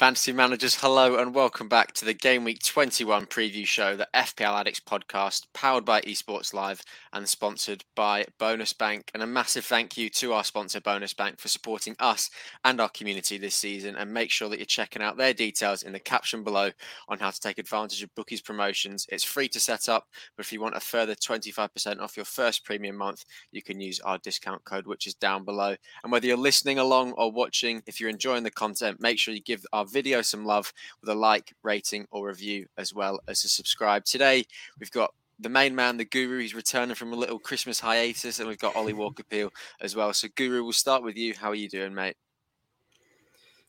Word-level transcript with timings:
Fantasy 0.00 0.32
managers, 0.32 0.76
hello 0.76 1.16
and 1.16 1.34
welcome 1.34 1.68
back 1.68 1.92
to 1.92 2.06
the 2.06 2.14
Game 2.14 2.42
Week 2.42 2.62
21 2.62 3.26
preview 3.26 3.66
show, 3.66 3.96
the 3.96 4.08
FPL 4.14 4.58
Addicts 4.58 4.80
podcast, 4.80 5.44
powered 5.52 5.84
by 5.84 6.00
Esports 6.00 6.54
Live 6.54 6.80
and 7.12 7.28
sponsored 7.28 7.84
by 7.94 8.24
Bonus 8.38 8.72
Bank. 8.72 9.10
And 9.12 9.22
a 9.22 9.26
massive 9.26 9.66
thank 9.66 9.98
you 9.98 10.08
to 10.08 10.32
our 10.32 10.42
sponsor, 10.42 10.80
Bonus 10.80 11.12
Bank, 11.12 11.38
for 11.38 11.48
supporting 11.48 11.96
us 11.98 12.30
and 12.64 12.80
our 12.80 12.88
community 12.88 13.36
this 13.36 13.56
season. 13.56 13.94
And 13.96 14.10
make 14.10 14.30
sure 14.30 14.48
that 14.48 14.58
you're 14.58 14.64
checking 14.64 15.02
out 15.02 15.18
their 15.18 15.34
details 15.34 15.82
in 15.82 15.92
the 15.92 16.00
caption 16.00 16.44
below 16.44 16.70
on 17.10 17.18
how 17.18 17.28
to 17.28 17.38
take 17.38 17.58
advantage 17.58 18.02
of 18.02 18.14
bookies 18.14 18.40
promotions. 18.40 19.04
It's 19.10 19.22
free 19.22 19.48
to 19.48 19.60
set 19.60 19.90
up, 19.90 20.06
but 20.34 20.46
if 20.46 20.50
you 20.50 20.62
want 20.62 20.76
a 20.76 20.80
further 20.80 21.14
25% 21.14 22.00
off 22.00 22.16
your 22.16 22.24
first 22.24 22.64
premium 22.64 22.96
month, 22.96 23.22
you 23.52 23.60
can 23.60 23.78
use 23.78 24.00
our 24.00 24.16
discount 24.16 24.64
code, 24.64 24.86
which 24.86 25.06
is 25.06 25.12
down 25.16 25.44
below. 25.44 25.76
And 26.04 26.10
whether 26.10 26.26
you're 26.26 26.38
listening 26.38 26.78
along 26.78 27.12
or 27.18 27.30
watching, 27.30 27.82
if 27.86 28.00
you're 28.00 28.08
enjoying 28.08 28.44
the 28.44 28.50
content, 28.50 28.98
make 28.98 29.18
sure 29.18 29.34
you 29.34 29.42
give 29.42 29.66
our 29.74 29.89
video 29.90 30.22
some 30.22 30.44
love 30.44 30.72
with 31.00 31.10
a 31.10 31.14
like, 31.14 31.52
rating, 31.62 32.06
or 32.10 32.28
review, 32.28 32.66
as 32.78 32.94
well 32.94 33.20
as 33.28 33.44
a 33.44 33.48
subscribe. 33.48 34.04
Today, 34.04 34.44
we've 34.78 34.90
got 34.90 35.12
the 35.40 35.48
main 35.48 35.74
man, 35.74 35.96
the 35.96 36.04
guru, 36.04 36.38
he's 36.38 36.54
returning 36.54 36.94
from 36.94 37.12
a 37.12 37.16
little 37.16 37.38
Christmas 37.38 37.80
hiatus, 37.80 38.38
and 38.38 38.48
we've 38.48 38.58
got 38.58 38.76
Ollie 38.76 38.92
Walker 38.92 39.22
Peel 39.22 39.50
as 39.80 39.96
well. 39.96 40.12
So, 40.12 40.28
Guru, 40.36 40.62
we'll 40.62 40.72
start 40.72 41.02
with 41.02 41.16
you. 41.16 41.34
How 41.34 41.48
are 41.48 41.54
you 41.54 41.68
doing, 41.68 41.94
mate? 41.94 42.16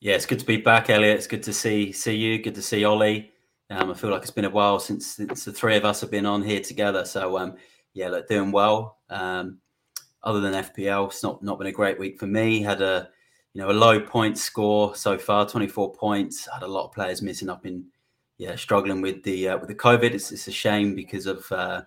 Yeah, 0.02 0.16
it's 0.16 0.26
good 0.26 0.40
to 0.40 0.46
be 0.46 0.58
back, 0.58 0.90
Elliot. 0.90 1.18
It's 1.18 1.28
good 1.28 1.44
to 1.44 1.54
see 1.54 1.92
see 1.92 2.16
you. 2.16 2.42
Good 2.42 2.56
to 2.56 2.62
see 2.62 2.84
Ollie. 2.84 3.32
Um, 3.70 3.92
I 3.92 3.94
feel 3.94 4.10
like 4.10 4.24
it's 4.24 4.32
been 4.32 4.46
a 4.46 4.50
while 4.50 4.80
since, 4.80 5.08
since 5.08 5.46
the 5.46 5.54
three 5.54 5.78
of 5.78 5.86
us 5.86 6.02
have 6.02 6.12
been 6.12 6.26
on 6.26 6.42
here 6.42 6.60
together. 6.60 7.06
So, 7.06 7.38
um, 7.38 7.56
yeah, 7.94 8.10
look, 8.10 8.28
doing 8.28 8.52
well. 8.52 8.98
Um, 9.10 9.60
other 10.24 10.42
than 10.42 10.54
FPL, 10.54 11.08
it's 11.08 11.24
not 11.24 11.42
not 11.42 11.58
been 11.58 11.68
a 11.68 11.72
great 11.72 12.00
week 12.00 12.20
for 12.20 12.28
me. 12.28 12.62
Had 12.62 12.82
a 12.82 13.10
you 13.54 13.62
know 13.62 13.70
a 13.70 13.74
low 13.74 14.00
point 14.00 14.38
score 14.38 14.96
so 14.96 15.18
far, 15.18 15.48
24 15.48 15.94
points. 15.94 16.48
Had 16.52 16.64
a 16.64 16.68
lot 16.68 16.86
of 16.86 16.94
players 16.94 17.22
missing 17.22 17.50
up 17.50 17.66
in 17.66 17.86
yeah 18.38 18.56
struggling 18.56 19.02
with 19.02 19.24
the 19.24 19.50
uh, 19.50 19.58
with 19.58 19.68
the 19.68 19.76
COVID. 19.76 20.12
It's, 20.12 20.32
it's 20.32 20.48
a 20.48 20.52
shame 20.52 20.96
because 20.96 21.26
of 21.26 21.52
uh, 21.52 21.82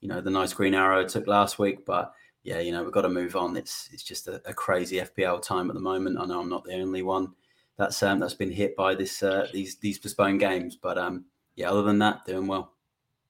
you 0.00 0.08
know 0.08 0.20
the 0.20 0.30
nice 0.30 0.52
green 0.52 0.74
arrow 0.74 1.00
it 1.00 1.08
took 1.08 1.26
last 1.26 1.58
week, 1.58 1.84
but 1.84 2.12
yeah, 2.44 2.60
you 2.60 2.72
know 2.72 2.82
we've 2.82 2.92
got 2.92 3.02
to 3.02 3.08
move 3.08 3.36
on. 3.36 3.56
It's 3.56 3.88
it's 3.92 4.02
just 4.02 4.28
a, 4.28 4.40
a 4.46 4.54
crazy 4.54 4.96
FPL 4.96 5.42
time 5.42 5.68
at 5.70 5.74
the 5.74 5.80
moment. 5.80 6.18
I 6.18 6.26
know 6.26 6.40
I'm 6.40 6.48
not 6.48 6.64
the 6.64 6.74
only 6.74 7.02
one 7.02 7.32
that's 7.76 8.02
um, 8.02 8.18
that's 8.18 8.34
been 8.34 8.50
hit 8.50 8.76
by 8.76 8.94
this 8.94 9.22
uh, 9.22 9.48
these 9.52 9.76
these 9.76 9.98
postponed 9.98 10.40
games, 10.40 10.76
but 10.76 10.98
um, 10.98 11.26
yeah, 11.56 11.70
other 11.70 11.82
than 11.82 11.98
that, 12.00 12.24
doing 12.24 12.46
well. 12.46 12.72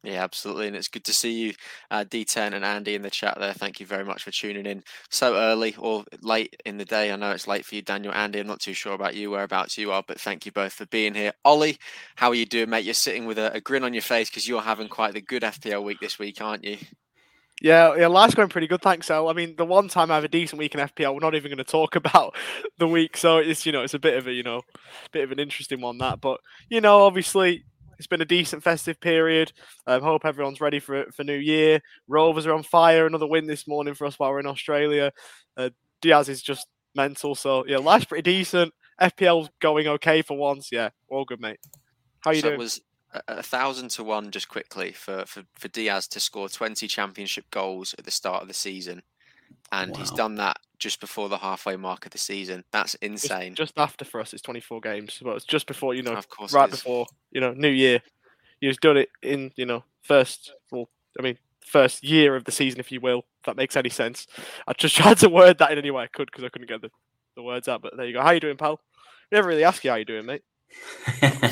Yeah, 0.05 0.25
absolutely. 0.25 0.67
And 0.67 0.75
it's 0.75 0.89
good 0.89 1.05
to 1.05 1.12
see 1.12 1.33
you, 1.33 1.55
uh, 1.91 2.05
D10 2.05 2.55
and 2.55 2.64
Andy 2.64 2.97
in 2.97 3.03
the 3.03 3.11
chat 3.11 3.36
there. 3.39 3.53
Thank 3.53 3.78
you 3.78 3.86
very 3.86 4.05
much 4.05 4.25
for 4.25 4.33
tuning 4.33 4.67
in 4.67 4.83
so 5.11 5.36
early 5.36 5.77
or 5.78 6.05
late 6.22 6.61
in 6.64 6.77
the 6.77 6.84
day. 6.84 7.12
I 7.12 7.17
know 7.17 7.31
it's 7.31 7.47
late 7.47 7.64
for 7.64 7.77
you, 7.77 7.83
Daniel. 7.83 8.12
Andy, 8.12 8.41
I'm 8.41 8.48
not 8.48 8.58
too 8.58 8.75
sure 8.75 8.95
about 8.95 9.14
you, 9.14 9.30
whereabouts 9.30 9.78
you 9.78 9.92
are, 9.92 10.03
but 10.06 10.20
thank 10.20 10.45
you 10.45 10.50
both 10.50 10.73
for 10.73 10.86
being 10.86 11.14
here. 11.14 11.33
Ollie, 11.45 11.78
how 12.17 12.30
are 12.30 12.34
you 12.34 12.47
doing, 12.47 12.69
mate? 12.69 12.84
You're 12.84 12.95
sitting 12.95 13.27
with 13.27 13.39
a, 13.39 13.53
a 13.53 13.61
grin 13.61 13.84
on 13.84 13.95
your 13.95 14.03
face 14.03 14.28
because 14.28 14.48
you're 14.48 14.61
having 14.61 14.89
quite 14.89 15.14
the 15.14 15.20
good 15.20 15.42
FPL 15.42 15.84
week 15.84 16.00
this 16.00 16.19
week, 16.19 16.41
aren't 16.41 16.64
you? 16.64 16.78
Yeah, 17.62 17.95
yeah, 17.95 18.08
life's 18.08 18.34
going 18.34 18.48
pretty 18.48 18.67
good, 18.67 18.83
thanks. 18.83 19.06
So, 19.06 19.28
I 19.28 19.34
mean, 19.34 19.55
the 19.55 19.64
one 19.64 19.86
time 19.86 20.11
I 20.11 20.17
have 20.17 20.25
a 20.25 20.28
decent 20.28 20.58
week 20.58 20.75
in 20.75 20.80
FPL, 20.80 21.14
we're 21.14 21.20
not 21.20 21.36
even 21.36 21.48
going 21.48 21.58
to 21.58 21.64
talk 21.64 21.95
about 21.97 22.34
the 22.78 22.89
week, 22.89 23.17
so 23.17 23.39
it's 23.39 23.64
you 23.64 23.70
know, 23.70 23.83
it's 23.83 23.95
a 23.95 24.00
bit 24.00 24.17
of 24.17 24.27
a 24.27 24.33
you 24.33 24.42
know, 24.42 24.62
bit 25.12 25.23
of 25.23 25.30
an 25.30 25.39
interesting 25.39 25.80
one 25.80 25.98
that. 25.98 26.20
But 26.20 26.41
you 26.69 26.80
know, 26.80 27.05
obviously, 27.05 27.62
it's 28.03 28.08
been 28.08 28.20
a 28.20 28.25
decent 28.25 28.64
festive 28.64 28.98
period. 29.00 29.53
I 29.86 29.95
um, 29.95 30.03
hope 30.03 30.25
everyone's 30.25 30.61
ready 30.61 30.81
for 30.81 31.06
for 31.12 31.22
New 31.22 31.36
Year. 31.36 31.81
Rovers 32.08 32.47
are 32.47 32.53
on 32.53 32.64
fire. 32.64 33.06
Another 33.06 33.28
win 33.28 33.47
this 33.47 33.69
morning 33.69 33.95
for 33.95 34.08
us 34.08 34.19
while 34.19 34.31
we're 34.33 34.41
in 34.41 34.47
Australia. 34.47 35.12
Uh, 35.56 35.70
Diaz 36.00 36.28
is 36.28 36.42
just 36.42 36.67
mental. 36.96 37.36
So 37.36 37.64
yeah, 37.64 37.79
life's 37.79 38.07
pretty 38.07 38.29
decent. 38.29 38.74
FPL's 39.01 39.51
going 39.61 39.86
okay 39.86 40.23
for 40.23 40.36
once. 40.36 40.70
Yeah, 40.73 40.89
all 41.08 41.24
good, 41.24 41.41
mate. 41.41 41.61
How 42.20 42.33
you 42.33 42.41
so 42.41 42.48
doing? 42.48 42.55
It 42.55 42.64
was 42.64 42.80
a 43.29 43.42
thousand 43.42 43.91
to 43.91 44.02
one 44.02 44.33
just 44.33 44.48
quickly 44.48 44.91
for, 44.91 45.24
for 45.27 45.45
for 45.57 45.68
Diaz 45.68 46.08
to 46.08 46.18
score 46.18 46.48
20 46.48 46.89
championship 46.89 47.45
goals 47.52 47.95
at 47.96 48.05
the 48.05 48.11
start 48.11 48.42
of 48.42 48.48
the 48.48 48.55
season 48.55 49.02
and 49.70 49.92
wow. 49.92 49.98
he's 49.98 50.11
done 50.11 50.36
that 50.36 50.58
just 50.79 51.01
before 51.01 51.29
the 51.29 51.39
halfway 51.39 51.77
mark 51.77 52.05
of 52.07 52.13
the 52.13 52.18
season. 52.18 52.64
That's 52.73 52.95
insane. 52.96 53.55
Just, 53.55 53.77
just 53.77 53.79
after 53.79 54.05
for 54.05 54.20
us, 54.20 54.33
it's 54.33 54.42
24 54.42 54.80
games. 54.80 55.20
Well, 55.23 55.36
it's 55.36 55.45
just 55.45 55.67
before 55.67 55.95
you 55.95 56.02
know, 56.02 56.14
of 56.14 56.29
course 56.29 56.52
right 56.52 56.70
before 56.70 57.07
you 57.30 57.40
know 57.40 57.52
New 57.52 57.68
Year. 57.68 58.02
You've 58.61 58.80
done 58.80 58.96
it 58.96 59.08
in 59.23 59.52
you 59.57 59.67
know 59.67 59.85
first. 60.02 60.52
Well, 60.70 60.89
I 61.18 61.23
mean 61.23 61.39
first 61.64 62.05
year 62.05 62.36
of 62.36 62.45
the 62.45 62.52
season, 62.52 62.80
if 62.80 62.91
you 62.91 63.01
will. 63.01 63.18
If 63.41 63.46
that 63.46 63.57
makes 63.57 63.77
any 63.77 63.91
sense. 63.91 64.27
I 64.67 64.73
just 64.73 64.96
tried 64.96 65.18
to 65.18 65.29
word 65.29 65.58
that 65.58 65.73
in 65.73 65.79
any 65.79 65.91
way 65.91 66.05
I 66.05 66.08
could 66.08 66.27
because 66.27 66.45
I 66.45 66.48
couldn't 66.48 66.68
get 66.68 66.83
the, 66.83 66.91
the 67.36 67.42
words 67.42 67.68
out. 67.68 67.83
But 67.83 67.96
there 67.96 68.07
you 68.07 68.12
go. 68.12 68.23
How 68.23 68.30
you 68.30 68.41
doing, 68.41 68.57
pal? 68.57 68.80
never 69.30 69.48
really 69.48 69.64
ask 69.64 69.83
you 69.83 69.91
how 69.91 69.96
you 69.96 70.05
doing, 70.05 70.27
mate 70.27 70.42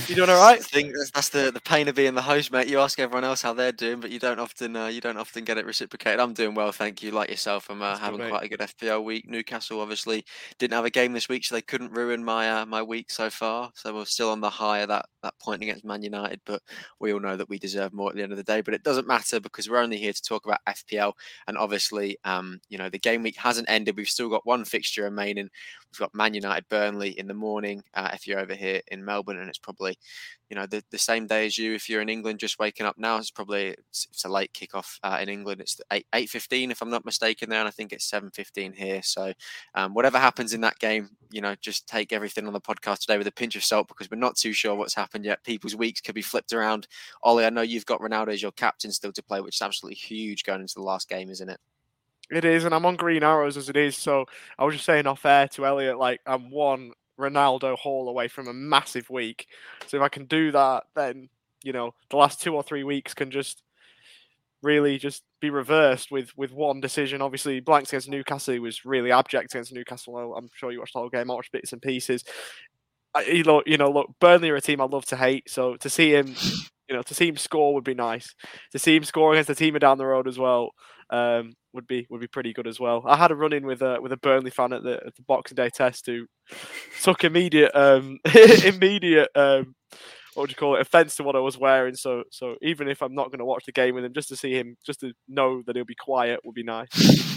you 0.08 0.14
doing 0.14 0.30
all 0.30 0.40
right? 0.40 0.58
I 0.58 0.62
think 0.62 0.92
that's 1.14 1.28
the, 1.30 1.50
the 1.50 1.60
pain 1.60 1.88
of 1.88 1.94
being 1.94 2.14
the 2.14 2.22
host, 2.22 2.52
mate. 2.52 2.68
You 2.68 2.80
ask 2.80 2.98
everyone 2.98 3.24
else 3.24 3.42
how 3.42 3.52
they're 3.52 3.72
doing, 3.72 4.00
but 4.00 4.10
you 4.10 4.18
don't 4.18 4.38
often 4.38 4.76
uh, 4.76 4.86
you 4.86 5.00
don't 5.00 5.16
often 5.16 5.44
get 5.44 5.58
it 5.58 5.66
reciprocated. 5.66 6.20
I'm 6.20 6.34
doing 6.34 6.54
well, 6.54 6.72
thank 6.72 7.02
you. 7.02 7.10
Like 7.10 7.30
yourself, 7.30 7.68
I'm 7.70 7.82
uh, 7.82 7.96
having 7.96 8.28
quite 8.28 8.44
a 8.44 8.48
good 8.48 8.60
FPL 8.60 9.04
week. 9.04 9.28
Newcastle 9.28 9.80
obviously 9.80 10.24
didn't 10.58 10.74
have 10.74 10.84
a 10.84 10.90
game 10.90 11.12
this 11.12 11.28
week, 11.28 11.44
so 11.44 11.54
they 11.54 11.62
couldn't 11.62 11.92
ruin 11.92 12.24
my 12.24 12.50
uh, 12.50 12.66
my 12.66 12.82
week 12.82 13.10
so 13.10 13.30
far. 13.30 13.70
So 13.74 13.94
we're 13.94 14.04
still 14.04 14.30
on 14.30 14.40
the 14.40 14.50
high 14.50 14.80
of 14.80 14.88
that 14.88 15.06
that 15.22 15.38
point 15.38 15.62
against 15.62 15.84
Man 15.84 16.02
United, 16.02 16.40
but 16.44 16.62
we 16.98 17.12
all 17.12 17.20
know 17.20 17.36
that 17.36 17.48
we 17.48 17.58
deserve 17.58 17.92
more 17.92 18.10
at 18.10 18.16
the 18.16 18.22
end 18.22 18.32
of 18.32 18.38
the 18.38 18.44
day. 18.44 18.60
But 18.60 18.74
it 18.74 18.82
doesn't 18.82 19.06
matter 19.06 19.40
because 19.40 19.68
we're 19.68 19.78
only 19.78 19.98
here 19.98 20.12
to 20.12 20.22
talk 20.22 20.46
about 20.46 20.64
FPL, 20.68 21.12
and 21.46 21.56
obviously, 21.56 22.18
um, 22.24 22.60
you 22.68 22.78
know, 22.78 22.88
the 22.88 22.98
game 22.98 23.22
week 23.22 23.36
hasn't 23.36 23.70
ended. 23.70 23.96
We've 23.96 24.08
still 24.08 24.28
got 24.28 24.46
one 24.46 24.64
fixture 24.64 25.04
remaining. 25.04 25.50
We've 25.92 25.98
got 25.98 26.14
Man 26.14 26.34
United 26.34 26.68
Burnley 26.68 27.18
in 27.18 27.26
the 27.26 27.34
morning 27.34 27.82
uh, 27.94 28.10
if 28.12 28.26
you're 28.26 28.38
over 28.38 28.54
here 28.54 28.80
in 28.88 29.04
Melbourne, 29.04 29.38
and 29.38 29.48
it's 29.48 29.58
probably 29.58 29.98
you 30.50 30.56
know 30.56 30.66
the, 30.66 30.82
the 30.90 30.98
same 30.98 31.26
day 31.28 31.46
as 31.46 31.56
you 31.56 31.74
if 31.74 31.88
you're 31.88 32.02
in 32.02 32.08
England 32.08 32.40
just 32.40 32.58
waking 32.58 32.86
up 32.86 32.98
now. 32.98 33.16
It's 33.16 33.30
probably 33.30 33.68
it's, 33.68 34.08
it's 34.10 34.24
a 34.24 34.28
late 34.28 34.52
kickoff 34.52 34.98
uh, 35.02 35.18
in 35.20 35.28
England. 35.28 35.60
It's 35.60 35.80
eight 35.92 36.06
eight 36.14 36.28
fifteen 36.28 36.70
if 36.70 36.82
I'm 36.82 36.90
not 36.90 37.04
mistaken 37.04 37.48
there, 37.48 37.60
and 37.60 37.68
I 37.68 37.70
think 37.70 37.92
it's 37.92 38.04
seven 38.04 38.30
fifteen 38.30 38.72
here. 38.72 39.00
So 39.02 39.32
um, 39.74 39.94
whatever 39.94 40.18
happens 40.18 40.52
in 40.52 40.60
that 40.62 40.78
game, 40.78 41.10
you 41.30 41.40
know, 41.40 41.54
just 41.60 41.88
take 41.88 42.12
everything 42.12 42.46
on 42.46 42.52
the 42.52 42.60
podcast 42.60 43.00
today 43.00 43.18
with 43.18 43.28
a 43.28 43.32
pinch 43.32 43.56
of 43.56 43.64
salt 43.64 43.88
because 43.88 44.10
we're 44.10 44.16
not 44.18 44.36
too 44.36 44.52
sure 44.52 44.74
what's 44.74 44.94
happened 45.10 45.24
yet. 45.24 45.44
People's 45.44 45.74
weeks 45.74 46.00
could 46.00 46.14
be 46.14 46.22
flipped 46.22 46.52
around. 46.52 46.86
Ollie, 47.22 47.44
I 47.44 47.50
know 47.50 47.62
you've 47.62 47.86
got 47.86 48.00
Ronaldo 48.00 48.32
as 48.32 48.42
your 48.42 48.52
captain 48.52 48.92
still 48.92 49.12
to 49.12 49.22
play, 49.22 49.40
which 49.40 49.56
is 49.56 49.62
absolutely 49.62 49.96
huge 49.96 50.44
going 50.44 50.60
into 50.60 50.74
the 50.74 50.82
last 50.82 51.08
game, 51.08 51.30
isn't 51.30 51.48
it? 51.48 51.60
It 52.30 52.44
is, 52.44 52.64
and 52.64 52.72
I'm 52.72 52.86
on 52.86 52.94
green 52.94 53.24
arrows 53.24 53.56
as 53.56 53.68
it 53.68 53.76
is. 53.76 53.96
So 53.96 54.24
I 54.56 54.64
was 54.64 54.74
just 54.74 54.86
saying 54.86 55.06
off 55.06 55.26
air 55.26 55.48
to 55.48 55.66
Elliot, 55.66 55.98
like 55.98 56.20
I'm 56.26 56.50
one 56.50 56.92
Ronaldo 57.18 57.76
haul 57.76 58.08
away 58.08 58.28
from 58.28 58.46
a 58.46 58.52
massive 58.52 59.10
week. 59.10 59.48
So 59.88 59.96
if 59.96 60.02
I 60.02 60.08
can 60.08 60.26
do 60.26 60.52
that, 60.52 60.84
then 60.94 61.28
you 61.64 61.72
know 61.72 61.94
the 62.08 62.16
last 62.16 62.40
two 62.40 62.54
or 62.54 62.62
three 62.62 62.84
weeks 62.84 63.14
can 63.14 63.32
just 63.32 63.62
really 64.62 64.98
just 64.98 65.24
be 65.40 65.50
reversed 65.50 66.12
with 66.12 66.30
with 66.36 66.52
one 66.52 66.80
decision. 66.80 67.20
Obviously, 67.20 67.58
blanks 67.58 67.90
against 67.90 68.08
Newcastle 68.08 68.60
was 68.60 68.84
really 68.84 69.10
abject 69.10 69.52
against 69.52 69.72
Newcastle. 69.72 70.36
I'm 70.36 70.50
sure 70.54 70.70
you 70.70 70.78
watched 70.78 70.92
the 70.92 71.00
whole 71.00 71.08
game. 71.08 71.32
I 71.32 71.34
watched 71.34 71.50
bits 71.50 71.72
and 71.72 71.82
pieces. 71.82 72.22
You 73.26 73.42
know, 73.42 73.62
you 73.66 73.76
know, 73.76 73.90
look, 73.90 74.10
Burnley 74.20 74.50
are 74.50 74.56
a 74.56 74.60
team 74.60 74.80
I 74.80 74.84
love 74.84 75.04
to 75.06 75.16
hate. 75.16 75.50
So 75.50 75.76
to 75.76 75.90
see 75.90 76.14
him, 76.14 76.34
you 76.88 76.94
know, 76.94 77.02
to 77.02 77.14
see 77.14 77.28
him 77.28 77.36
score 77.36 77.74
would 77.74 77.84
be 77.84 77.94
nice. 77.94 78.34
To 78.72 78.78
see 78.78 78.96
him 78.96 79.04
score 79.04 79.32
against 79.32 79.50
a 79.50 79.54
team 79.54 79.74
down 79.74 79.98
the 79.98 80.06
road 80.06 80.28
as 80.28 80.38
well 80.38 80.70
um, 81.10 81.54
would 81.72 81.86
be 81.86 82.06
would 82.10 82.20
be 82.20 82.28
pretty 82.28 82.52
good 82.52 82.66
as 82.66 82.78
well. 82.78 83.02
I 83.06 83.16
had 83.16 83.30
a 83.30 83.34
run 83.36 83.52
in 83.52 83.66
with 83.66 83.82
a 83.82 84.00
with 84.00 84.12
a 84.12 84.16
Burnley 84.16 84.50
fan 84.50 84.72
at 84.72 84.82
the, 84.82 85.00
at 85.04 85.14
the 85.16 85.22
Boxing 85.22 85.56
Day 85.56 85.70
test 85.70 86.06
who 86.06 86.26
took 87.02 87.24
immediate 87.24 87.72
um, 87.74 88.18
immediate 88.64 89.28
um, 89.34 89.74
what 90.34 90.42
would 90.42 90.50
you 90.50 90.56
call 90.56 90.76
it 90.76 90.80
offense 90.80 91.16
to 91.16 91.22
what 91.22 91.36
I 91.36 91.40
was 91.40 91.58
wearing. 91.58 91.94
So 91.94 92.24
so 92.30 92.56
even 92.62 92.88
if 92.88 93.02
I'm 93.02 93.14
not 93.14 93.30
going 93.30 93.40
to 93.40 93.44
watch 93.44 93.64
the 93.66 93.72
game 93.72 93.94
with 93.94 94.04
him, 94.04 94.12
just 94.12 94.28
to 94.28 94.36
see 94.36 94.52
him, 94.52 94.76
just 94.84 95.00
to 95.00 95.12
know 95.28 95.62
that 95.66 95.76
he'll 95.76 95.84
be 95.84 95.94
quiet 95.94 96.40
would 96.44 96.54
be 96.54 96.62
nice. 96.62 96.88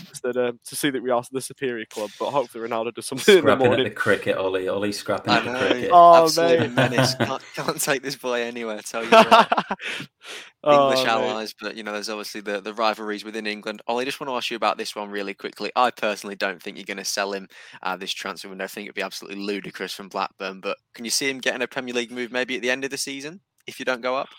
Instead 0.09 0.37
um, 0.37 0.59
to 0.67 0.75
see 0.75 0.91
that 0.91 1.01
we 1.01 1.09
are 1.09 1.23
the 1.31 1.41
superior 1.41 1.85
club, 1.89 2.11
but 2.19 2.29
hopefully 2.29 2.67
Ronaldo 2.67 2.93
does 2.93 3.07
something 3.07 3.39
scrapping 3.39 3.51
in 3.51 3.59
the 3.59 3.65
morning. 3.65 3.85
At 3.87 3.89
the 3.89 3.95
cricket, 3.95 4.37
Ollie, 4.37 4.67
Ollie 4.67 4.91
scrapping 4.91 5.33
at 5.33 5.43
the 5.43 5.51
cricket. 5.51 5.89
Oh, 5.91 6.23
Absolute 6.23 6.71
menace. 6.73 7.15
Can't, 7.15 7.41
can't, 7.55 7.81
take 7.81 8.03
this 8.03 8.15
boy 8.15 8.41
anywhere. 8.41 8.79
Tell 8.81 9.03
you. 9.03 9.09
English 10.65 11.01
oh, 11.01 11.05
allies, 11.07 11.53
but 11.59 11.75
you 11.75 11.83
know, 11.83 11.91
there's 11.91 12.09
obviously 12.09 12.39
the, 12.39 12.61
the 12.61 12.73
rivalries 12.73 13.25
within 13.25 13.45
England. 13.45 13.81
Ollie, 13.87 14.03
I 14.03 14.05
just 14.05 14.21
want 14.21 14.29
to 14.29 14.35
ask 14.35 14.49
you 14.49 14.55
about 14.55 14.77
this 14.77 14.95
one 14.95 15.09
really 15.09 15.33
quickly. 15.33 15.71
I 15.75 15.91
personally 15.91 16.35
don't 16.35 16.61
think 16.61 16.77
you're 16.77 16.85
going 16.85 16.97
to 16.97 17.05
sell 17.05 17.33
him 17.33 17.49
uh, 17.81 17.97
this 17.97 18.13
transfer 18.13 18.47
window. 18.47 18.63
I 18.63 18.67
think 18.67 18.85
it'd 18.85 18.95
be 18.95 19.01
absolutely 19.01 19.43
ludicrous 19.43 19.93
from 19.93 20.07
Blackburn. 20.07 20.61
But 20.61 20.77
can 20.93 21.03
you 21.03 21.11
see 21.11 21.29
him 21.29 21.39
getting 21.39 21.61
a 21.61 21.67
Premier 21.67 21.93
League 21.93 22.11
move 22.11 22.31
maybe 22.31 22.55
at 22.55 22.61
the 22.61 22.71
end 22.71 22.85
of 22.85 22.91
the 22.91 22.97
season 22.97 23.41
if 23.67 23.77
you 23.77 23.85
don't 23.85 24.01
go 24.01 24.15
up? 24.15 24.29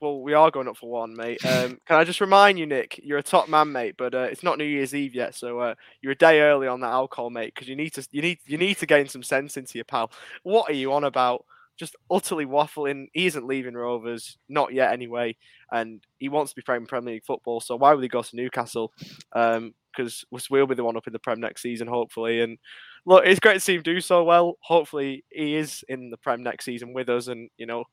Well, 0.00 0.22
we 0.22 0.32
are 0.32 0.50
going 0.50 0.68
up 0.68 0.78
for 0.78 0.88
one, 0.88 1.14
mate. 1.14 1.44
Um, 1.44 1.78
can 1.86 1.98
I 1.98 2.04
just 2.04 2.22
remind 2.22 2.58
you, 2.58 2.64
Nick, 2.64 2.98
you're 3.02 3.18
a 3.18 3.22
top 3.22 3.50
man, 3.50 3.70
mate, 3.70 3.96
but 3.98 4.14
uh, 4.14 4.20
it's 4.20 4.42
not 4.42 4.56
New 4.56 4.64
Year's 4.64 4.94
Eve 4.94 5.14
yet, 5.14 5.34
so 5.34 5.58
uh, 5.58 5.74
you're 6.00 6.12
a 6.12 6.16
day 6.16 6.40
early 6.40 6.66
on 6.66 6.80
that 6.80 6.92
alcohol, 6.92 7.28
mate, 7.28 7.52
because 7.54 7.68
you 7.68 7.76
need 7.76 7.92
to 7.94 8.06
you 8.10 8.22
need 8.22 8.38
you 8.46 8.56
need 8.56 8.78
to 8.78 8.86
gain 8.86 9.08
some 9.08 9.22
sense 9.22 9.58
into 9.58 9.76
your 9.76 9.84
pal. 9.84 10.10
What 10.42 10.70
are 10.70 10.74
you 10.74 10.94
on 10.94 11.04
about? 11.04 11.44
Just 11.80 11.96
utterly 12.10 12.44
waffling. 12.44 13.06
He 13.14 13.24
isn't 13.24 13.46
leaving 13.46 13.72
Rovers, 13.72 14.36
not 14.50 14.74
yet 14.74 14.92
anyway, 14.92 15.34
and 15.72 16.04
he 16.18 16.28
wants 16.28 16.52
to 16.52 16.56
be 16.56 16.62
playing 16.62 16.84
Premier 16.84 17.14
League 17.14 17.24
football. 17.24 17.58
So 17.58 17.74
why 17.74 17.94
would 17.94 18.02
he 18.02 18.08
go 18.08 18.22
to 18.22 18.36
Newcastle? 18.36 18.92
Because 19.32 20.24
um, 20.30 20.40
we'll 20.50 20.66
be 20.66 20.74
the 20.74 20.84
one 20.84 20.98
up 20.98 21.06
in 21.06 21.14
the 21.14 21.18
Prem 21.18 21.40
next 21.40 21.62
season, 21.62 21.88
hopefully. 21.88 22.42
And 22.42 22.58
look, 23.06 23.24
it's 23.24 23.40
great 23.40 23.54
to 23.54 23.60
see 23.60 23.76
him 23.76 23.82
do 23.82 24.02
so 24.02 24.22
well. 24.22 24.58
Hopefully, 24.60 25.24
he 25.30 25.56
is 25.56 25.82
in 25.88 26.10
the 26.10 26.18
Prem 26.18 26.42
next 26.42 26.66
season 26.66 26.92
with 26.92 27.08
us, 27.08 27.28
and 27.28 27.48
you 27.56 27.64
know, 27.64 27.84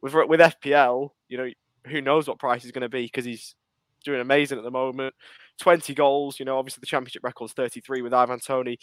with 0.00 0.14
with 0.14 0.38
FPL, 0.38 1.10
you 1.28 1.36
know, 1.36 1.50
who 1.88 2.00
knows 2.00 2.28
what 2.28 2.38
price 2.38 2.62
he's 2.62 2.72
going 2.72 2.82
to 2.82 2.88
be 2.88 3.06
because 3.06 3.24
he's 3.24 3.56
doing 4.02 4.20
amazing 4.20 4.58
at 4.58 4.64
the 4.64 4.70
moment. 4.70 5.14
20 5.60 5.94
goals, 5.94 6.38
you 6.38 6.44
know, 6.44 6.58
obviously 6.58 6.80
the 6.80 6.86
championship 6.86 7.22
record 7.22 7.46
is 7.46 7.52
33 7.52 8.02
with 8.02 8.14
Ivan 8.14 8.40
Toney. 8.40 8.78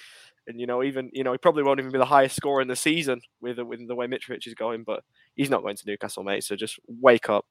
And, 0.47 0.59
you 0.59 0.67
know, 0.67 0.83
even, 0.83 1.09
you 1.13 1.23
know, 1.23 1.31
he 1.31 1.37
probably 1.37 1.63
won't 1.63 1.79
even 1.79 1.91
be 1.91 1.97
the 1.97 2.05
highest 2.05 2.35
scorer 2.35 2.61
in 2.61 2.67
the 2.67 2.75
season 2.75 3.21
with, 3.41 3.59
with 3.59 3.87
the 3.87 3.95
way 3.95 4.07
Mitrovic 4.07 4.47
is 4.47 4.53
going, 4.53 4.83
but 4.83 5.03
he's 5.35 5.49
not 5.49 5.61
going 5.61 5.75
to 5.75 5.83
Newcastle, 5.85 6.23
mate. 6.23 6.43
So 6.43 6.55
just 6.55 6.79
wake 6.87 7.29
up. 7.29 7.45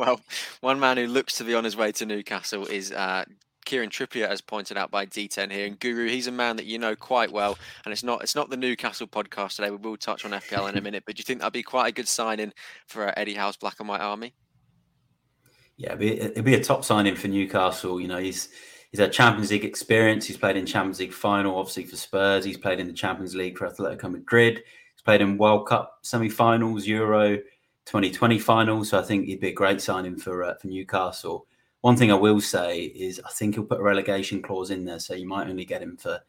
Well, 0.00 0.18
one 0.62 0.80
man 0.80 0.96
who 0.96 1.06
looks 1.06 1.34
to 1.34 1.44
be 1.44 1.54
on 1.54 1.62
his 1.62 1.76
way 1.76 1.92
to 1.92 2.06
Newcastle 2.06 2.64
is 2.64 2.90
uh, 2.90 3.26
Kieran 3.66 3.90
Trippier, 3.90 4.26
as 4.26 4.40
pointed 4.40 4.78
out 4.78 4.90
by 4.90 5.04
D10 5.04 5.52
here. 5.52 5.66
And 5.66 5.78
Guru, 5.78 6.08
he's 6.08 6.26
a 6.26 6.32
man 6.32 6.56
that 6.56 6.64
you 6.64 6.78
know 6.78 6.96
quite 6.96 7.30
well. 7.30 7.58
And 7.84 7.92
it's 7.92 8.02
not 8.02 8.22
it's 8.22 8.34
not 8.34 8.48
the 8.48 8.56
Newcastle 8.56 9.06
podcast 9.06 9.56
today. 9.56 9.70
We 9.70 9.76
will 9.76 9.98
touch 9.98 10.24
on 10.24 10.30
FPL 10.30 10.70
in 10.70 10.78
a 10.78 10.80
minute. 10.80 11.02
But 11.04 11.16
do 11.16 11.20
you 11.20 11.24
think 11.24 11.40
that'd 11.40 11.52
be 11.52 11.62
quite 11.62 11.88
a 11.88 11.92
good 11.92 12.08
signing 12.08 12.54
for 12.86 13.08
uh, 13.08 13.12
Eddie 13.14 13.34
Howe's 13.34 13.58
Black 13.58 13.76
and 13.78 13.90
White 13.90 14.00
Army? 14.00 14.32
Yeah, 15.80 15.94
it'd 15.94 15.98
be, 15.98 16.20
it'd 16.20 16.44
be 16.44 16.54
a 16.54 16.62
top 16.62 16.84
signing 16.84 17.16
for 17.16 17.28
Newcastle. 17.28 17.98
You 17.98 18.08
know, 18.08 18.18
he's 18.18 18.50
he's 18.90 19.00
had 19.00 19.14
Champions 19.14 19.50
League 19.50 19.64
experience. 19.64 20.26
He's 20.26 20.36
played 20.36 20.58
in 20.58 20.66
Champions 20.66 21.00
League 21.00 21.14
final, 21.14 21.56
obviously 21.56 21.84
for 21.84 21.96
Spurs. 21.96 22.44
He's 22.44 22.58
played 22.58 22.80
in 22.80 22.86
the 22.86 22.92
Champions 22.92 23.34
League 23.34 23.56
for 23.56 23.66
Atletico 23.66 24.10
Madrid. 24.10 24.56
He's 24.56 25.02
played 25.02 25.22
in 25.22 25.38
World 25.38 25.66
Cup 25.66 26.00
semi-finals, 26.02 26.86
Euro 26.86 27.38
2020 27.86 28.38
finals. 28.38 28.90
So 28.90 28.98
I 28.98 29.02
think 29.02 29.24
he'd 29.24 29.40
be 29.40 29.48
a 29.48 29.52
great 29.52 29.80
signing 29.80 30.18
for 30.18 30.44
uh, 30.44 30.54
for 30.60 30.66
Newcastle. 30.66 31.46
One 31.80 31.96
thing 31.96 32.12
I 32.12 32.16
will 32.16 32.42
say 32.42 32.82
is 32.82 33.18
I 33.24 33.30
think 33.30 33.54
he'll 33.54 33.64
put 33.64 33.80
a 33.80 33.82
relegation 33.82 34.42
clause 34.42 34.70
in 34.70 34.84
there, 34.84 34.98
so 34.98 35.14
you 35.14 35.26
might 35.26 35.48
only 35.48 35.64
get 35.64 35.80
him 35.80 35.96
for 35.96 36.20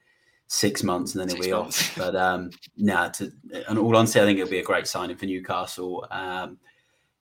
six 0.48 0.82
months 0.82 1.14
and 1.14 1.22
then 1.22 1.36
he'll 1.36 1.46
be 1.46 1.52
off. 1.52 1.94
But 1.98 2.16
um, 2.16 2.52
nah, 2.78 3.10
to, 3.10 3.34
and 3.68 3.78
all 3.78 3.98
honesty, 3.98 4.22
I 4.22 4.24
think 4.24 4.40
it'll 4.40 4.50
be 4.50 4.60
a 4.60 4.64
great 4.64 4.88
signing 4.88 5.18
for 5.18 5.26
Newcastle. 5.26 6.08
Um, 6.10 6.58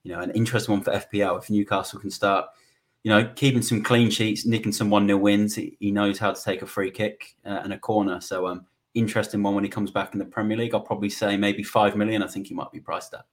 you 0.03 0.11
know, 0.11 0.19
an 0.19 0.31
interesting 0.31 0.73
one 0.73 0.83
for 0.83 0.91
FPL. 0.91 1.37
If 1.39 1.49
Newcastle 1.49 1.99
can 1.99 2.11
start, 2.11 2.47
you 3.03 3.09
know, 3.09 3.29
keeping 3.35 3.61
some 3.61 3.83
clean 3.83 4.09
sheets, 4.09 4.45
nicking 4.45 4.71
some 4.71 4.89
1 4.89 5.07
0 5.07 5.17
wins, 5.17 5.55
he, 5.55 5.91
knows 5.91 6.19
how 6.19 6.31
to 6.31 6.43
take 6.43 6.61
a 6.61 6.67
free 6.67 6.91
kick 6.91 7.35
uh, 7.45 7.61
and 7.63 7.73
a 7.73 7.79
corner. 7.79 8.21
So, 8.21 8.47
um, 8.47 8.65
interesting 8.93 9.41
one 9.41 9.55
when 9.55 9.63
he 9.63 9.69
comes 9.69 9.91
back 9.91 10.13
in 10.13 10.19
the 10.19 10.25
Premier 10.25 10.57
League. 10.57 10.73
I'll 10.73 10.81
probably 10.81 11.09
say 11.09 11.37
maybe 11.37 11.63
5 11.63 11.95
million. 11.95 12.23
I 12.23 12.27
think 12.27 12.47
he 12.47 12.53
might 12.53 12.71
be 12.71 12.79
priced 12.79 13.13
at. 13.13 13.25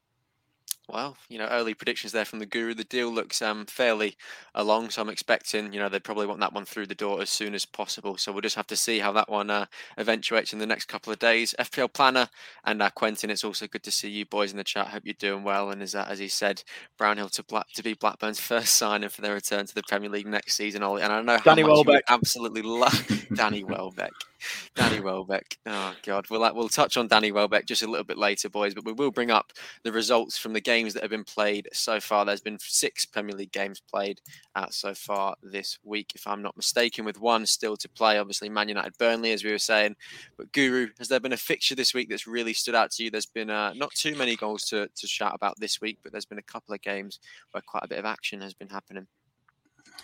Well, 0.90 1.18
you 1.28 1.36
know, 1.38 1.46
early 1.48 1.74
predictions 1.74 2.12
there 2.12 2.24
from 2.24 2.38
the 2.38 2.46
guru. 2.46 2.72
The 2.72 2.82
deal 2.82 3.12
looks 3.12 3.42
um, 3.42 3.66
fairly 3.66 4.16
along, 4.54 4.88
so 4.88 5.02
I'm 5.02 5.10
expecting, 5.10 5.70
you 5.74 5.78
know, 5.78 5.90
they 5.90 6.00
probably 6.00 6.26
want 6.26 6.40
that 6.40 6.54
one 6.54 6.64
through 6.64 6.86
the 6.86 6.94
door 6.94 7.20
as 7.20 7.28
soon 7.28 7.54
as 7.54 7.66
possible. 7.66 8.16
So 8.16 8.32
we'll 8.32 8.40
just 8.40 8.56
have 8.56 8.66
to 8.68 8.76
see 8.76 8.98
how 8.98 9.12
that 9.12 9.28
one 9.28 9.50
uh, 9.50 9.66
eventuates 9.98 10.54
in 10.54 10.58
the 10.60 10.66
next 10.66 10.86
couple 10.86 11.12
of 11.12 11.18
days. 11.18 11.54
FPL 11.58 11.92
planner 11.92 12.30
and 12.64 12.80
uh, 12.80 12.88
Quentin, 12.88 13.28
it's 13.28 13.44
also 13.44 13.66
good 13.66 13.82
to 13.82 13.90
see 13.90 14.08
you 14.08 14.24
boys 14.24 14.50
in 14.50 14.56
the 14.56 14.64
chat. 14.64 14.86
Hope 14.86 15.02
you're 15.04 15.12
doing 15.12 15.44
well. 15.44 15.70
And 15.70 15.82
as 15.82 15.94
uh, 15.94 16.06
as 16.08 16.20
he 16.20 16.28
said, 16.28 16.62
Brownhill 16.96 17.28
to 17.30 17.42
Black 17.42 17.66
to 17.74 17.82
be 17.82 17.92
Blackburn's 17.92 18.40
first 18.48 18.74
signing 18.76 19.10
for 19.10 19.20
their 19.20 19.34
return 19.34 19.66
to 19.66 19.74
the 19.74 19.82
Premier 19.82 20.08
League 20.08 20.26
next 20.26 20.54
season. 20.56 20.82
Ollie, 20.82 21.02
and 21.02 21.12
I 21.12 21.20
know 21.20 21.36
how 21.36 21.42
Danny 21.42 21.64
much 21.64 21.70
Welbeck. 21.70 22.04
you 22.08 22.14
absolutely 22.14 22.62
love 22.62 23.26
Danny 23.34 23.62
Welbeck. 23.62 24.12
Danny 24.74 25.00
Welbeck. 25.00 25.58
Oh 25.66 25.94
God, 26.02 26.26
we'll 26.30 26.44
uh, 26.44 26.52
we'll 26.52 26.68
touch 26.68 26.96
on 26.96 27.08
Danny 27.08 27.32
Welbeck 27.32 27.66
just 27.66 27.82
a 27.82 27.86
little 27.86 28.04
bit 28.04 28.18
later, 28.18 28.48
boys. 28.48 28.74
But 28.74 28.84
we 28.84 28.92
will 28.92 29.10
bring 29.10 29.30
up 29.30 29.52
the 29.82 29.92
results 29.92 30.38
from 30.38 30.52
the 30.52 30.60
games 30.60 30.94
that 30.94 31.02
have 31.02 31.10
been 31.10 31.24
played 31.24 31.68
so 31.72 32.00
far. 32.00 32.24
There's 32.24 32.40
been 32.40 32.58
six 32.60 33.04
Premier 33.04 33.34
League 33.34 33.52
games 33.52 33.80
played 33.80 34.20
uh, 34.54 34.66
so 34.70 34.94
far 34.94 35.36
this 35.42 35.78
week, 35.82 36.12
if 36.14 36.26
I'm 36.26 36.42
not 36.42 36.56
mistaken, 36.56 37.04
with 37.04 37.20
one 37.20 37.46
still 37.46 37.76
to 37.76 37.88
play. 37.88 38.18
Obviously, 38.18 38.48
Man 38.48 38.68
United, 38.68 38.96
Burnley, 38.98 39.32
as 39.32 39.44
we 39.44 39.50
were 39.50 39.58
saying. 39.58 39.96
But 40.36 40.52
Guru, 40.52 40.88
has 40.98 41.08
there 41.08 41.20
been 41.20 41.32
a 41.32 41.36
fixture 41.36 41.74
this 41.74 41.94
week 41.94 42.08
that's 42.08 42.26
really 42.26 42.52
stood 42.52 42.74
out 42.74 42.90
to 42.92 43.04
you? 43.04 43.10
There's 43.10 43.26
been 43.26 43.50
uh, 43.50 43.72
not 43.74 43.92
too 43.92 44.14
many 44.16 44.36
goals 44.36 44.64
to 44.66 44.88
to 44.88 45.06
shout 45.06 45.34
about 45.34 45.58
this 45.58 45.80
week, 45.80 45.98
but 46.02 46.12
there's 46.12 46.26
been 46.26 46.38
a 46.38 46.42
couple 46.42 46.74
of 46.74 46.80
games 46.82 47.20
where 47.52 47.62
quite 47.62 47.84
a 47.84 47.88
bit 47.88 47.98
of 47.98 48.04
action 48.04 48.40
has 48.40 48.54
been 48.54 48.68
happening. 48.68 49.06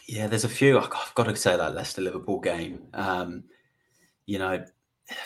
Yeah, 0.06 0.26
there's 0.26 0.44
a 0.44 0.48
few. 0.48 0.78
I've 0.78 1.14
got 1.14 1.24
to 1.24 1.36
say 1.36 1.56
that 1.56 1.74
Leicester 1.74 2.02
Liverpool 2.02 2.40
game. 2.40 2.82
Um, 2.92 3.44
you 4.26 4.38
know, 4.38 4.64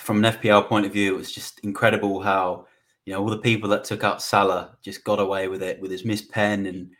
from 0.00 0.24
an 0.24 0.32
FPL 0.34 0.68
point 0.68 0.86
of 0.86 0.92
view, 0.92 1.14
it 1.14 1.18
was 1.18 1.32
just 1.32 1.60
incredible 1.60 2.20
how 2.20 2.66
you 3.04 3.12
know 3.12 3.20
all 3.20 3.30
the 3.30 3.38
people 3.38 3.68
that 3.70 3.84
took 3.84 4.04
out 4.04 4.22
Salah 4.22 4.76
just 4.82 5.04
got 5.04 5.20
away 5.20 5.48
with 5.48 5.62
it 5.62 5.80
with 5.80 5.90
his 5.90 6.04
missed 6.04 6.30
pen, 6.30 6.66
and 6.66 6.90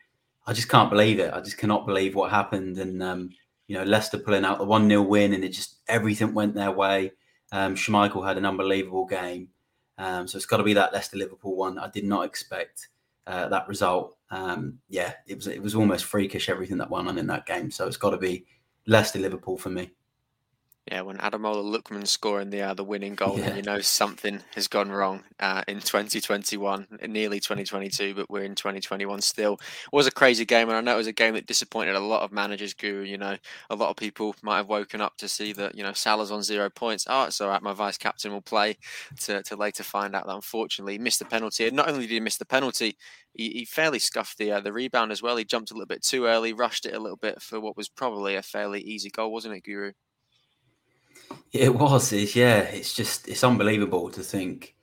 I 0.47 0.53
just 0.53 0.69
can't 0.69 0.91
believe 0.91 1.19
it. 1.19 1.33
I 1.35 1.41
just 1.41 1.59
cannot 1.59 1.87
believe 1.87 2.15
what 2.15 2.31
happened, 2.31 2.79
and 2.79 3.03
um, 3.03 3.31
you 3.67 3.77
know 3.77 3.85
Leicester 3.85 4.19
pulling 4.19 4.45
out 4.45 4.59
the 4.59 4.65
one 4.65 4.89
0 4.89 5.03
win, 5.03 5.33
and 5.33 5.45
it 5.45 5.51
just 5.51 5.79
everything 5.89 6.35
went 6.35 6.55
their 6.55 6.73
way. 6.73 7.13
Um, 7.51 7.75
Schmeichel 7.75 8.27
had 8.27 8.37
an 8.37 8.47
unbelievable 8.47 9.07
game, 9.07 9.49
um, 9.99 10.29
so 10.29 10.37
it's 10.37 10.47
got 10.47 10.59
to 10.59 10.63
be 10.63 10.75
that 10.75 10.93
Leicester 10.93 11.17
Liverpool 11.17 11.57
one. 11.57 11.79
I 11.79 11.89
did 11.91 12.05
not 12.05 12.25
expect 12.25 12.89
uh, 13.27 13.49
that 13.49 13.69
result. 13.69 14.17
Um, 14.31 14.79
yeah, 14.89 15.15
it 15.27 15.37
was 15.37 15.47
it 15.47 15.63
was 15.63 15.75
almost 15.75 16.05
freakish 16.05 16.49
everything 16.49 16.79
that 16.79 16.91
went 16.91 17.09
on 17.09 17.19
in 17.19 17.27
that 17.27 17.47
game. 17.47 17.71
So 17.71 17.87
it's 17.87 17.97
got 17.97 18.11
to 18.11 18.19
be 18.19 18.47
Leicester 18.87 19.19
Liverpool 19.19 19.59
for 19.59 19.71
me. 19.71 19.91
Yeah, 20.91 21.03
when 21.03 21.19
Ademola 21.19 21.63
Lookman 21.63 22.07
scoring 22.07 22.49
the 22.49 22.63
uh, 22.63 22.73
the 22.73 22.85
winning 22.85 23.15
goal, 23.15 23.39
yeah. 23.39 23.55
you 23.55 23.63
know 23.63 23.81
something 23.81 24.41
has 24.55 24.69
gone 24.69 24.91
wrong 24.91 25.23
uh, 25.39 25.63
in 25.69 25.81
2021, 25.81 26.87
nearly 27.07 27.41
2022, 27.41 28.15
but 28.15 28.31
we're 28.31 28.45
in 28.45 28.55
2021 28.55 29.21
still. 29.21 29.55
It 29.55 29.93
was 29.93 30.07
a 30.07 30.11
crazy 30.11 30.47
game, 30.47 30.69
and 30.69 30.79
I 30.79 30.81
know 30.81 30.95
it 30.95 30.99
was 30.99 31.07
a 31.07 31.13
game 31.13 31.35
that 31.35 31.47
disappointed 31.47 31.95
a 31.95 32.01
lot 32.01 32.23
of 32.23 32.33
managers. 32.33 32.73
Guru, 32.73 33.03
you 33.03 33.19
know, 33.19 33.37
a 33.69 33.75
lot 33.75 33.91
of 33.91 33.97
people 33.97 34.35
might 34.41 34.57
have 34.57 34.69
woken 34.69 35.03
up 35.03 35.17
to 35.19 35.29
see 35.29 35.53
that 35.55 35.75
you 35.75 35.83
know 35.83 35.93
Salah's 35.93 36.31
on 36.31 36.43
zero 36.43 36.71
points. 36.71 37.07
Oh, 37.07 37.25
it's 37.25 37.41
all 37.43 37.51
right, 37.51 37.61
my 37.63 37.75
vice 37.75 37.99
captain 37.99 38.33
will 38.33 38.41
play. 38.41 38.79
To, 39.21 39.43
to 39.43 39.57
later 39.57 39.83
find 39.83 40.15
out 40.15 40.27
that 40.27 40.35
unfortunately 40.35 40.95
he 40.95 40.99
missed 40.99 41.19
the 41.19 41.25
penalty. 41.27 41.67
And 41.67 41.77
not 41.77 41.89
only 41.89 42.07
did 42.07 42.15
he 42.15 42.21
miss 42.21 42.39
the 42.39 42.47
penalty, 42.47 42.97
he, 43.35 43.51
he 43.51 43.65
fairly 43.67 43.99
scuffed 43.99 44.39
the 44.39 44.53
uh, 44.53 44.61
the 44.61 44.73
rebound 44.73 45.13
as 45.13 45.23
well. 45.23 45.37
He 45.37 45.45
jumped 45.45 45.71
a 45.71 45.75
little 45.75 45.87
bit 45.87 46.03
too 46.03 46.25
early, 46.25 46.55
rushed 46.55 46.87
it 46.87 46.95
a 46.95 47.01
little 47.01 47.19
bit 47.19 47.43
for 47.43 47.61
what 47.61 47.77
was 47.77 47.91
probably 47.91 48.37
a 48.37 48.43
fairly 48.43 48.81
easy 48.81 49.11
goal, 49.11 49.33
wasn't 49.33 49.55
it, 49.55 49.65
Guru? 49.65 49.93
It 51.53 51.75
was. 51.75 52.13
It's, 52.13 52.37
yeah. 52.37 52.61
It's 52.61 52.95
just 52.95 53.29
it's 53.29 53.45
unbelievable 53.45 54.11
to 54.11 54.23
think. 54.23 54.75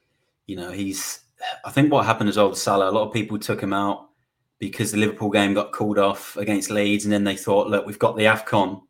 You 0.47 0.57
know, 0.57 0.71
he's. 0.71 1.21
I 1.63 1.71
think 1.71 1.92
what 1.92 2.06
happened 2.06 2.30
as 2.30 2.38
well 2.38 2.50
with 2.50 2.57
Salah. 2.57 2.89
A 2.89 2.92
lot 2.92 3.07
of 3.07 3.13
people 3.13 3.38
took 3.38 3.62
him 3.62 3.74
out 3.74 4.09
because 4.59 4.92
the 4.92 4.97
Liverpool 4.97 5.30
game 5.30 5.53
got 5.53 5.71
called 5.71 5.99
off 5.99 6.37
against 6.37 6.71
Leeds, 6.71 7.06
and 7.06 7.14
then 7.14 7.23
they 7.23 7.35
thought, 7.35 7.68
look, 7.68 7.85
we've 7.85 7.99
got 7.99 8.16
the 8.16 8.23
Afcon, 8.23 8.81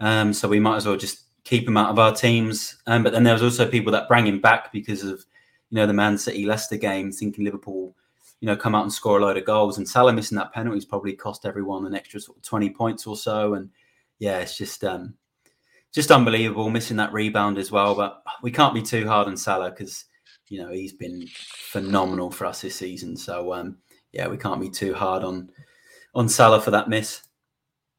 um, 0.00 0.32
so 0.32 0.48
we 0.48 0.60
might 0.60 0.76
as 0.76 0.86
well 0.86 0.96
just 0.96 1.24
keep 1.44 1.68
him 1.68 1.76
out 1.76 1.90
of 1.90 1.98
our 1.98 2.14
teams. 2.14 2.76
Um, 2.86 3.02
but 3.02 3.12
then 3.12 3.22
there 3.22 3.34
was 3.34 3.42
also 3.42 3.68
people 3.68 3.92
that 3.92 4.08
bring 4.08 4.26
him 4.26 4.40
back 4.40 4.72
because 4.72 5.04
of 5.04 5.24
you 5.70 5.76
know 5.76 5.86
the 5.86 5.92
Man 5.92 6.18
City 6.18 6.46
Leicester 6.46 6.76
game, 6.76 7.12
thinking 7.12 7.44
Liverpool, 7.44 7.94
you 8.40 8.46
know, 8.46 8.56
come 8.56 8.74
out 8.74 8.82
and 8.82 8.92
score 8.92 9.18
a 9.18 9.22
load 9.22 9.36
of 9.36 9.44
goals. 9.44 9.78
And 9.78 9.88
Salah 9.88 10.12
missing 10.12 10.36
that 10.36 10.52
penalty 10.52 10.78
has 10.78 10.84
probably 10.84 11.12
cost 11.14 11.46
everyone 11.46 11.86
an 11.86 11.94
extra 11.94 12.20
sort 12.20 12.38
of 12.38 12.42
twenty 12.42 12.70
points 12.70 13.06
or 13.06 13.16
so. 13.16 13.54
And 13.54 13.70
yeah, 14.18 14.38
it's 14.38 14.56
just 14.56 14.84
um, 14.84 15.14
just 15.94 16.10
unbelievable, 16.10 16.70
missing 16.70 16.96
that 16.96 17.12
rebound 17.12 17.56
as 17.56 17.70
well. 17.70 17.94
But 17.94 18.22
we 18.42 18.50
can't 18.50 18.74
be 18.74 18.82
too 18.82 19.06
hard 19.06 19.28
on 19.28 19.36
Salah 19.36 19.70
because 19.70 20.04
you 20.48 20.60
know 20.60 20.70
he's 20.70 20.92
been 20.92 21.26
phenomenal 21.28 22.30
for 22.30 22.46
us 22.46 22.60
this 22.60 22.76
season. 22.76 23.16
So 23.16 23.54
um, 23.54 23.78
yeah, 24.12 24.28
we 24.28 24.36
can't 24.36 24.60
be 24.60 24.70
too 24.70 24.92
hard 24.94 25.22
on 25.22 25.50
on 26.14 26.28
Salah 26.28 26.60
for 26.60 26.72
that 26.72 26.88
miss. 26.88 27.22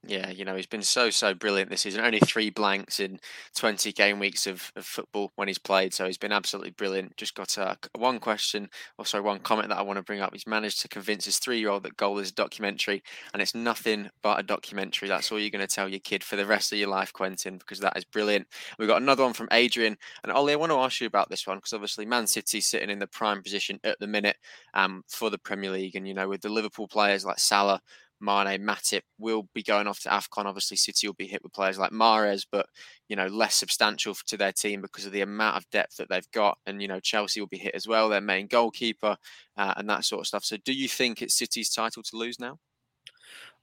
Yeah, 0.07 0.29
you 0.29 0.45
know, 0.45 0.55
he's 0.55 0.67
been 0.67 0.83
so, 0.83 1.09
so 1.09 1.33
brilliant 1.33 1.71
this 1.71 1.81
season. 1.81 2.05
Only 2.05 2.19
three 2.19 2.51
blanks 2.51 2.99
in 2.99 3.19
20 3.55 3.91
game 3.93 4.19
weeks 4.19 4.45
of, 4.45 4.71
of 4.75 4.85
football 4.85 5.31
when 5.35 5.47
he's 5.47 5.57
played. 5.57 5.93
So 5.93 6.05
he's 6.05 6.17
been 6.17 6.31
absolutely 6.31 6.71
brilliant. 6.71 7.17
Just 7.17 7.33
got 7.33 7.87
one 7.97 8.19
question, 8.19 8.69
or 8.99 9.05
sorry, 9.05 9.23
one 9.23 9.39
comment 9.39 9.69
that 9.69 9.79
I 9.79 9.81
want 9.81 9.97
to 9.97 10.03
bring 10.03 10.21
up. 10.21 10.33
He's 10.33 10.45
managed 10.45 10.81
to 10.81 10.87
convince 10.87 11.25
his 11.25 11.39
three 11.39 11.59
year 11.59 11.69
old 11.69 11.83
that 11.83 11.97
goal 11.97 12.19
is 12.19 12.29
a 12.29 12.33
documentary 12.33 13.01
and 13.33 13.41
it's 13.41 13.55
nothing 13.55 14.09
but 14.21 14.39
a 14.39 14.43
documentary. 14.43 15.07
That's 15.07 15.31
all 15.31 15.39
you're 15.39 15.49
going 15.49 15.65
to 15.65 15.73
tell 15.73 15.89
your 15.89 15.99
kid 16.01 16.23
for 16.23 16.35
the 16.35 16.45
rest 16.45 16.71
of 16.71 16.77
your 16.77 16.89
life, 16.89 17.11
Quentin, 17.11 17.57
because 17.57 17.79
that 17.79 17.97
is 17.97 18.05
brilliant. 18.05 18.47
We've 18.77 18.87
got 18.87 19.01
another 19.01 19.23
one 19.23 19.33
from 19.33 19.49
Adrian. 19.51 19.97
And 20.23 20.31
Ollie, 20.31 20.53
I 20.53 20.57
want 20.57 20.71
to 20.71 20.79
ask 20.79 21.01
you 21.01 21.07
about 21.07 21.29
this 21.29 21.47
one 21.47 21.57
because 21.57 21.73
obviously 21.73 22.05
Man 22.05 22.27
City's 22.27 22.67
sitting 22.67 22.91
in 22.91 22.99
the 22.99 23.07
prime 23.07 23.41
position 23.41 23.79
at 23.83 23.97
the 23.99 24.07
minute 24.07 24.37
um, 24.75 25.03
for 25.07 25.31
the 25.31 25.39
Premier 25.39 25.71
League. 25.71 25.95
And, 25.95 26.07
you 26.07 26.13
know, 26.13 26.29
with 26.29 26.41
the 26.41 26.49
Liverpool 26.49 26.87
players 26.87 27.25
like 27.25 27.39
Salah, 27.39 27.81
Mane, 28.21 28.61
Matip 28.61 29.01
will 29.19 29.47
be 29.53 29.63
going 29.63 29.87
off 29.87 29.99
to 30.01 30.09
AFCON. 30.09 30.45
Obviously, 30.45 30.77
City 30.77 31.07
will 31.07 31.13
be 31.15 31.27
hit 31.27 31.43
with 31.43 31.53
players 31.53 31.77
like 31.77 31.91
Mahrez, 31.91 32.45
but, 32.51 32.67
you 33.09 33.15
know, 33.15 33.27
less 33.27 33.55
substantial 33.55 34.15
to 34.25 34.37
their 34.37 34.51
team 34.51 34.81
because 34.81 35.05
of 35.05 35.11
the 35.11 35.21
amount 35.21 35.57
of 35.57 35.69
depth 35.69 35.97
that 35.97 36.09
they've 36.09 36.31
got. 36.31 36.57
And, 36.65 36.81
you 36.81 36.87
know, 36.87 36.99
Chelsea 36.99 37.39
will 37.39 37.47
be 37.47 37.57
hit 37.57 37.75
as 37.75 37.87
well, 37.87 38.09
their 38.09 38.21
main 38.21 38.47
goalkeeper 38.47 39.17
uh, 39.57 39.73
and 39.77 39.89
that 39.89 40.05
sort 40.05 40.21
of 40.21 40.27
stuff. 40.27 40.45
So 40.45 40.57
do 40.57 40.73
you 40.73 40.87
think 40.87 41.21
it's 41.21 41.35
City's 41.35 41.69
title 41.69 42.03
to 42.03 42.17
lose 42.17 42.39
now? 42.39 42.57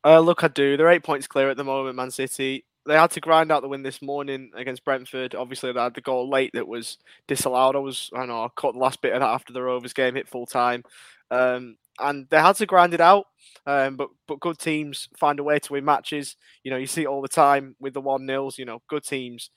Uh, 0.04 0.20
look, 0.20 0.42
I 0.44 0.48
do. 0.48 0.76
They're 0.76 0.90
eight 0.90 1.04
points 1.04 1.26
clear 1.26 1.48
at 1.48 1.56
the 1.56 1.64
moment, 1.64 1.96
Man 1.96 2.10
City. 2.10 2.64
They 2.84 2.94
had 2.94 3.12
to 3.12 3.20
grind 3.20 3.52
out 3.52 3.62
the 3.62 3.68
win 3.68 3.84
this 3.84 4.02
morning 4.02 4.50
against 4.56 4.84
Brentford. 4.84 5.36
Obviously, 5.36 5.70
they 5.70 5.80
had 5.80 5.94
the 5.94 6.00
goal 6.00 6.28
late 6.28 6.50
that 6.54 6.66
was 6.66 6.98
disallowed. 7.28 7.76
I 7.76 7.78
was, 7.78 8.10
I 8.12 8.26
know, 8.26 8.42
I 8.42 8.48
caught 8.56 8.72
the 8.72 8.80
last 8.80 9.00
bit 9.00 9.12
of 9.12 9.20
that 9.20 9.28
after 9.28 9.52
the 9.52 9.62
Rovers 9.62 9.92
game, 9.92 10.16
hit 10.16 10.28
full 10.28 10.46
time. 10.46 10.82
Um, 11.30 11.76
and 12.00 12.26
they 12.30 12.38
had 12.40 12.56
to 12.56 12.66
grind 12.66 12.94
it 12.94 13.00
out. 13.00 13.26
Um, 13.66 13.96
but 13.96 14.08
but 14.26 14.40
good 14.40 14.58
teams 14.58 15.08
find 15.18 15.38
a 15.38 15.44
way 15.44 15.58
to 15.58 15.72
win 15.72 15.84
matches. 15.84 16.36
You 16.64 16.70
know, 16.70 16.76
you 16.76 16.86
see 16.86 17.02
it 17.02 17.06
all 17.08 17.22
the 17.22 17.28
time 17.28 17.76
with 17.80 17.94
the 17.94 18.00
one 18.00 18.26
nils. 18.26 18.58
You 18.58 18.64
know, 18.64 18.82
good 18.88 19.04
teams 19.04 19.50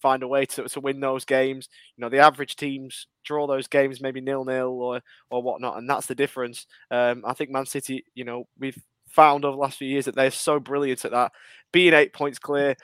find 0.00 0.22
a 0.22 0.28
way 0.28 0.46
to, 0.46 0.64
to 0.68 0.80
win 0.80 1.00
those 1.00 1.24
games. 1.24 1.68
You 1.96 2.02
know, 2.02 2.08
the 2.08 2.18
average 2.18 2.56
teams 2.56 3.06
draw 3.24 3.46
those 3.46 3.66
games 3.66 4.00
maybe 4.00 4.20
nil 4.20 4.44
nil 4.44 4.80
or 4.80 5.00
or 5.30 5.42
whatnot, 5.42 5.78
and 5.78 5.88
that's 5.88 6.06
the 6.06 6.14
difference. 6.14 6.66
Um, 6.90 7.22
I 7.26 7.34
think 7.34 7.50
Man 7.50 7.66
City, 7.66 8.04
you 8.14 8.24
know, 8.24 8.44
we've 8.58 8.78
found 9.08 9.44
over 9.44 9.56
the 9.56 9.60
last 9.60 9.78
few 9.78 9.88
years 9.88 10.04
that 10.06 10.14
they're 10.14 10.30
so 10.30 10.60
brilliant 10.60 11.04
at 11.04 11.10
that. 11.12 11.32
Being 11.72 11.94
eight 11.94 12.12
points 12.12 12.38
clear, 12.38 12.76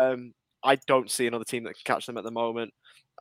um, 0.00 0.32
I 0.62 0.76
don't 0.86 1.10
see 1.10 1.26
another 1.26 1.44
team 1.44 1.64
that 1.64 1.74
can 1.74 1.94
catch 1.94 2.06
them 2.06 2.18
at 2.18 2.24
the 2.24 2.30
moment. 2.30 2.72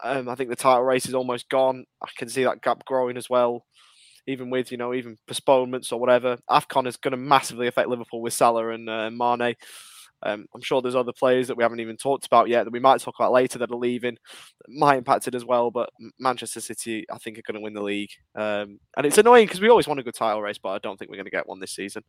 Um, 0.04 0.30
I 0.30 0.36
think 0.36 0.50
the 0.50 0.56
title 0.56 0.84
race 0.84 1.08
is 1.08 1.16
almost 1.16 1.50
gone. 1.50 1.86
I 2.04 2.08
can 2.18 2.30
see 2.30 2.44
that 2.44 2.62
gap 2.62 2.86
growing 2.86 3.18
as 3.18 3.30
well, 3.30 3.66
even 4.30 4.50
with 4.50 4.72
you 4.72 4.78
know 4.78 4.94
even 4.94 5.18
postponements 5.28 5.92
or 5.92 6.00
whatever. 6.00 6.38
Afcon 6.50 6.88
is 6.88 6.98
going 6.98 7.12
to 7.12 7.18
massively 7.18 7.68
affect 7.68 7.90
Liverpool 7.90 8.22
with 8.22 8.34
Salah 8.34 8.70
and 8.70 8.90
uh, 8.90 9.10
Mane. 9.10 9.56
Um, 10.22 10.46
I'm 10.54 10.62
sure 10.62 10.82
there's 10.82 10.96
other 10.96 11.14
players 11.14 11.48
that 11.48 11.56
we 11.56 11.64
haven't 11.64 11.80
even 11.80 11.96
talked 11.96 12.26
about 12.26 12.50
yet 12.50 12.66
that 12.66 12.74
we 12.74 12.80
might 12.80 13.00
talk 13.00 13.16
about 13.18 13.32
later 13.32 13.58
that 13.60 13.72
are 13.72 13.78
leaving, 13.78 14.18
might 14.68 14.98
impact 14.98 15.28
it 15.28 15.36
as 15.36 15.46
well. 15.46 15.72
But 15.72 15.90
Manchester 16.20 16.60
City, 16.60 17.06
I 17.12 17.18
think, 17.18 17.38
are 17.38 17.44
going 17.48 17.56
to 17.56 17.64
win 17.64 17.74
the 17.74 17.82
league. 17.82 18.12
Um, 18.36 18.80
and 18.98 19.06
it's 19.06 19.18
annoying 19.18 19.46
because 19.46 19.62
we 19.62 19.70
always 19.70 19.88
want 19.88 20.00
a 20.00 20.04
good 20.04 20.16
title 20.16 20.42
race, 20.42 20.58
but 20.58 20.70
I 20.70 20.80
don't 20.80 20.98
think 20.98 21.10
we're 21.10 21.18
going 21.18 21.26
to 21.26 21.32
get 21.32 21.48
one 21.48 21.60
this 21.60 21.76
season. 21.76 22.04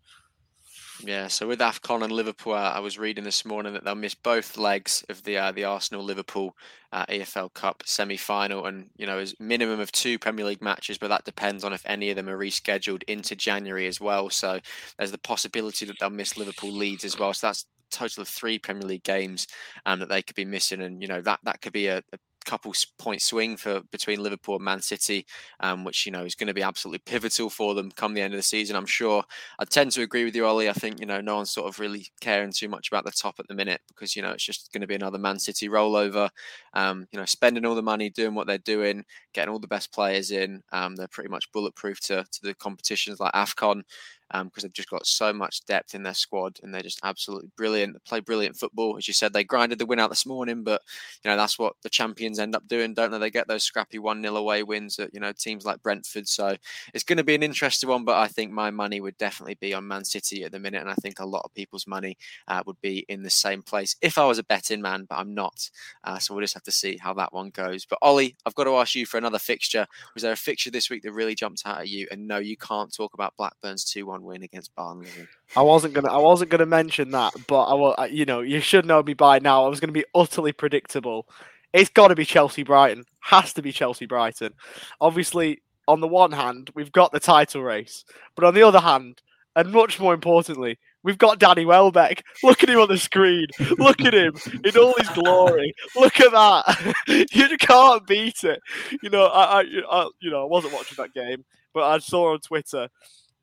Yeah, 1.03 1.29
so 1.29 1.49
with 1.49 1.61
Afcon 1.61 2.03
and 2.03 2.13
Liverpool, 2.13 2.53
I 2.53 2.79
was 2.81 2.99
reading 2.99 3.25
this 3.25 3.47
morning 3.47 3.73
that 3.73 3.85
they'll 3.85 3.95
miss 3.95 4.15
both 4.15 4.59
legs 4.59 5.03
of 5.09 5.23
the 5.23 5.39
uh, 5.39 5.51
the 5.53 5.65
Arsenal 5.65 6.05
Liverpool 6.05 6.55
uh, 6.93 7.07
EFL 7.07 7.55
Cup 7.55 7.83
semi 7.87 8.19
final, 8.19 8.67
and 8.67 8.91
you 8.97 9.07
know, 9.07 9.19
is 9.19 9.35
minimum 9.41 9.81
of 9.81 9.91
two 9.93 10.19
Premier 10.19 10.45
League 10.45 10.61
matches, 10.61 10.99
but 10.99 11.09
that 11.09 11.25
depends 11.25 11.65
on 11.65 11.73
if 11.73 11.83
any 11.87 12.11
of 12.11 12.17
them 12.17 12.29
are 12.29 12.37
rescheduled 12.37 13.03
into 13.05 13.35
January 13.35 13.87
as 13.87 13.99
well. 13.99 14.29
So 14.29 14.61
there's 14.99 15.11
the 15.11 15.19
possibility 15.19 15.87
that 15.87 15.97
they'll 15.99 16.11
miss 16.11 16.37
Liverpool 16.37 16.73
Leeds 16.73 17.05
as 17.05 17.19
well. 17.19 17.33
So 17.33 17.47
that's 17.47 17.65
total 17.91 18.23
of 18.23 18.29
three 18.29 18.59
Premier 18.59 18.87
League 18.87 19.03
games 19.05 19.47
um, 19.87 20.01
that 20.01 20.11
they 20.11 20.21
could 20.21 20.37
be 20.37 20.45
missing, 20.45 20.83
and 20.83 21.01
you 21.01 21.09
know 21.09 21.23
that 21.23 21.41
that 21.45 21.63
could 21.63 21.73
be 21.73 21.87
a, 21.87 21.99
a 22.13 22.19
couple 22.45 22.73
point 22.99 23.23
swing 23.23 23.57
for 23.57 23.81
between 23.93 24.23
Liverpool 24.23 24.57
and 24.57 24.65
Man 24.65 24.81
City, 24.81 25.27
um, 25.61 25.85
which 25.85 26.07
you 26.07 26.13
know 26.13 26.25
is 26.25 26.35
going 26.35 26.49
to 26.49 26.55
be 26.55 26.63
absolutely 26.63 27.01
pivotal 27.01 27.51
for 27.51 27.75
them 27.75 27.91
come 27.93 28.15
the 28.15 28.21
end 28.21 28.35
of 28.35 28.39
the 28.39 28.43
season. 28.43 28.77
I'm 28.77 28.87
sure. 28.87 29.25
I 29.59 29.65
tend 29.65 29.93
to 29.93 30.03
agree 30.03 30.25
with 30.25 30.35
you, 30.35 30.47
Ollie. 30.47 30.69
I 30.69 30.73
think 30.73 31.01
you 31.01 31.07
know 31.07 31.21
no 31.21 31.37
one's 31.37 31.51
sort 31.51 31.69
of 31.69 31.79
really 31.79 32.07
caring 32.21 32.53
too 32.53 32.69
much 32.69 32.89
about 32.89 33.05
the 33.05 33.11
top 33.11 33.37
at 33.39 33.49
the 33.49 33.55
minute 33.55 33.81
because 33.89 34.17
you 34.17 34.23
know 34.23 34.31
it's 34.31 34.45
just 34.45 34.73
going 34.73 34.81
to 34.83 34.87
be 34.87 34.95
another 34.95 35.19
Man 35.19 35.39
City 35.39 35.69
rollover. 35.69 36.29
Um, 36.75 37.07
you 37.13 37.19
know, 37.19 37.25
spending 37.27 37.65
all 37.67 37.75
the 37.75 37.83
money, 37.83 38.11
doing 38.11 38.35
what 38.35 38.47
they're 38.47 38.59
doing, 38.59 39.05
getting 39.33 39.53
all 39.53 39.59
the 39.59 39.67
best 39.67 39.93
players 39.93 40.31
in. 40.31 40.63
Um, 40.73 40.97
they're 40.97 41.09
pretty 41.09 41.31
much 41.31 41.51
bulletproof 41.53 42.01
to 42.03 42.25
to 42.31 42.41
the 42.43 42.55
competitions 42.55 43.21
like 43.21 43.33
Afcon 43.33 43.83
because 44.31 44.43
um, 44.43 44.51
they've 44.63 44.73
just 44.73 44.91
got 44.91 45.07
so 45.07 45.33
much 45.33 45.65
depth 45.67 45.95
in 45.95 46.03
their 46.03 46.15
squad 46.15 46.59
and 46.63 46.73
they're 46.73 46.83
just 46.83 47.01
absolutely 47.03 47.51
brilliant. 47.57 47.95
They 47.95 48.01
play 48.07 48.21
brilliant 48.21 48.57
football, 48.57 48.97
as 48.97 49.09
you 49.09 49.15
said. 49.15 49.33
They 49.33 49.45
grinded 49.45 49.79
the 49.79 49.87
win 49.87 49.99
out 49.99 50.11
this 50.11 50.27
morning, 50.27 50.63
but 50.63 50.83
you 51.25 51.31
know 51.31 51.37
that's 51.37 51.59
what 51.59 51.75
the 51.83 51.89
champions 51.89 52.39
end 52.39 52.55
up 52.55 52.67
doing, 52.69 52.95
don't 52.95 53.11
they? 53.11 53.19
They 53.19 53.31
get 53.31 53.49
those 53.49 53.65
scrappy 53.65 53.99
one 53.99 54.23
0 54.23 54.37
away 54.37 54.63
wins 54.63 54.99
at 54.99 55.13
you 55.13 55.21
know 55.21 55.33
teams 55.33 55.65
like 55.65 55.83
Brentford. 55.83 56.29
So 56.29 56.57
it's 56.95 57.05
going 57.05 57.19
to 57.19 57.25
be 57.25 57.35
an 57.35 57.43
interesting 57.43 57.89
one. 57.89 58.05
But 58.05 58.19
I 58.19 58.29
think 58.29 58.53
my 58.53 58.71
money 58.71 59.01
would 59.01 59.17
definitely 59.19 59.57
be 59.57 59.75
on 59.75 59.89
Man 59.89 60.05
City 60.05 60.45
at 60.45 60.53
the 60.53 60.61
minute, 60.61 60.81
and 60.81 60.91
I 60.91 60.95
think 60.95 61.19
a 61.19 61.27
lot 61.27 61.43
of 61.45 61.55
people's 61.55 61.87
money 61.87 62.17
uh, 62.49 62.63
would 62.67 62.81
be 62.81 63.05
in 63.09 63.23
the 63.23 63.31
same 63.31 63.63
place 63.63 63.97
if 64.01 64.19
I 64.19 64.25
was 64.27 64.39
a 64.39 64.45
betting 64.45 64.81
man, 64.81 65.07
but 65.09 65.17
I'm 65.17 65.35
not. 65.35 65.71
Uh, 66.05 66.19
so 66.19 66.35
we'll 66.35 66.43
just 66.45 66.55
have 66.55 66.63
to 66.65 66.73
see 66.73 66.97
how 66.97 67.15
that 67.15 67.33
one 67.33 67.51
goes. 67.51 67.85
But 67.85 67.99
Ollie, 68.03 68.37
I've 68.47 68.55
got 68.55 68.65
to 68.65 68.77
ask 68.77 68.95
you 68.95 69.07
for 69.07 69.19
another 69.19 69.39
fixture. 69.39 69.87
Was 70.15 70.23
there 70.23 70.33
a 70.33 70.37
fixture 70.37 70.71
this 70.71 70.91
week 70.91 71.03
that 71.03 71.13
really 71.13 71.35
jumped 71.35 71.63
out 71.67 71.81
at 71.81 71.89
you? 71.89 72.07
And 72.11 72.27
no, 72.27 72.39
you 72.39 72.57
can't 72.57 72.95
talk 72.95 73.15
about 73.15 73.37
Blackburn's 73.37 73.85
two 73.85 74.07
one 74.21 74.35
win 74.35 74.43
against 74.43 74.75
Barnsley. 74.75 75.27
I 75.57 75.63
wasn't 75.63 75.95
gonna. 75.95 76.13
I 76.13 76.19
wasn't 76.19 76.51
gonna 76.51 76.67
mention 76.67 77.11
that, 77.11 77.33
but 77.47 77.65
I 77.65 77.75
will. 77.75 77.95
You 78.11 78.25
know, 78.25 78.41
you 78.41 78.61
should 78.61 78.87
know 78.87 79.03
me 79.03 79.15
by 79.15 79.39
now. 79.39 79.65
I 79.65 79.69
was 79.69 79.81
gonna 79.81 79.93
be 79.93 80.05
utterly 80.15 80.53
predictable. 80.53 81.27
It's 81.73 81.91
got 81.91 82.09
to 82.09 82.17
be 82.17 82.25
Chelsea 82.25 82.65
Brighton. 82.65 83.05
Has 83.21 83.53
to 83.55 83.63
be 83.63 83.73
Chelsea 83.73 84.07
Brighton. 84.07 84.55
Obviously, 85.01 85.63
on 85.87 86.01
the 86.01 86.09
one 86.09 86.33
hand, 86.33 86.71
we've 86.75 86.93
got 86.93 87.13
the 87.13 87.21
title 87.21 87.63
race, 87.63 88.05
but 88.35 88.45
on 88.45 88.55
the 88.55 88.63
other 88.63 88.81
hand, 88.81 89.23
and 89.55 89.71
much 89.73 90.01
more 90.01 90.15
importantly, 90.15 90.79
we've 91.03 91.19
got 91.19 91.39
Danny 91.39 91.65
Welbeck. 91.65 92.25
Look 92.43 92.63
at 92.63 92.71
him 92.71 92.81
on 92.81 92.89
the 92.89 92.99
screen. 92.99 93.47
Look 93.79 94.01
at 94.01 94.15
him 94.15 94.35
in 94.65 94.77
all 94.77 94.95
his 94.99 95.09
glory. 95.11 95.73
Look 95.97 96.21
at 96.21 96.33
that. 96.33 96.95
you 97.33 97.57
can't 97.59 98.07
beat 98.07 98.43
it. 98.45 98.61
You 99.03 99.11
know, 99.11 99.27
I, 99.27 99.61
I, 99.61 99.65
I, 99.91 100.09
you 100.21 100.31
know, 100.31 100.43
I 100.43 100.47
wasn't 100.47 100.75
watching 100.75 100.97
that 100.99 101.15
game, 101.15 101.45
but 101.73 101.85
I 101.85 101.99
saw 101.99 102.33
on 102.33 102.41
Twitter 102.41 102.89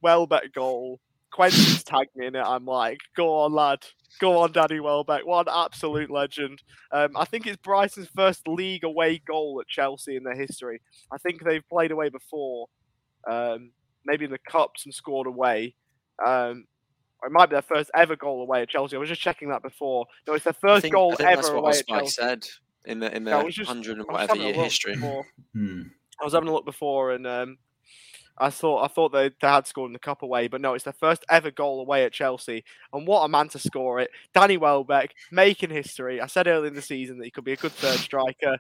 Welbeck 0.02 0.54
goal 0.54 1.00
Quentin's 1.32 1.84
tagged 1.84 2.16
me 2.16 2.26
in 2.28 2.36
it. 2.36 2.44
I'm 2.44 2.66
like, 2.66 3.00
go 3.16 3.40
on, 3.40 3.54
lad. 3.54 3.86
Go 4.20 4.40
on, 4.40 4.52
Daddy 4.52 4.80
Welbeck. 4.80 5.26
What 5.26 5.48
an 5.48 5.54
absolute 5.56 6.10
legend. 6.10 6.64
Um, 6.92 7.10
I 7.16 7.26
think 7.26 7.46
it's 7.46 7.58
Brighton's 7.58 8.08
first 8.16 8.48
league 8.48 8.84
away 8.84 9.20
goal 9.20 9.60
at 9.62 9.68
Chelsea 9.68 10.16
in 10.16 10.24
their 10.24 10.36
history. 10.36 10.82
I 11.12 11.18
think 11.18 11.44
they've 11.44 11.68
played 11.70 11.92
away 11.92 12.10
before, 12.10 12.68
um, 13.30 13.72
maybe 14.06 14.26
in 14.26 14.32
the 14.32 14.40
Cups 14.50 14.86
and 14.86 14.94
scored 14.94 15.28
away. 15.28 15.76
Um, 16.26 16.66
it 17.24 17.32
might 17.32 17.50
be 17.50 17.56
their 17.56 17.62
first 17.62 17.92
ever 17.96 18.16
goal 18.16 18.42
away 18.42 18.62
at 18.62 18.70
Chelsea. 18.70 18.96
I 18.96 19.00
was 19.00 19.10
just 19.10 19.22
checking 19.22 19.50
that 19.50 19.62
before. 19.62 20.06
No, 20.26 20.34
it's 20.34 20.44
their 20.44 20.54
first 20.54 20.84
think, 20.84 20.94
goal 20.94 21.16
ever 21.20 21.56
away 21.56 21.78
at 21.78 21.88
Chelsea. 21.88 22.08
said 22.10 22.48
in 22.86 23.00
the 23.00 23.16
in 23.16 23.26
the 23.26 23.64
hundred 23.66 23.98
and 23.98 24.08
whatever 24.08 24.36
year 24.36 24.54
history. 24.54 24.96
Hmm. 24.96 25.82
I 26.20 26.24
was 26.24 26.34
having 26.34 26.50
a 26.50 26.54
look 26.54 26.66
before, 26.66 27.12
and 27.12 27.28
um, 27.28 27.58
I 28.40 28.50
thought 28.50 28.84
I 28.84 28.88
thought 28.88 29.12
they, 29.12 29.30
they 29.42 29.48
had 29.48 29.68
scored 29.68 29.90
in 29.90 29.94
the 29.94 30.00
cup 30.00 30.22
away, 30.22 30.48
but 30.48 30.62
no, 30.62 30.74
it's 30.74 30.84
their 30.84 30.94
first 30.94 31.26
ever 31.30 31.52
goal 31.52 31.82
away 31.82 32.06
at 32.06 32.14
Chelsea. 32.14 32.64
And 32.94 33.08
what 33.08 33.24
a 33.24 33.28
man 33.28 33.50
to 33.50 33.60
score 33.60 34.00
it. 34.00 34.12
Danny 34.34 34.58
Welbeck 34.58 35.14
making 35.32 35.70
history. 35.70 36.22
I 36.22 36.28
said 36.28 36.48
earlier 36.48 36.68
in 36.68 36.76
the 36.76 36.82
season 36.82 37.18
that 37.18 37.26
he 37.26 37.32
could 37.32 37.44
be 37.44 37.54
a 37.54 37.58
good 37.58 37.72
third 37.72 38.00
striker. 38.00 38.58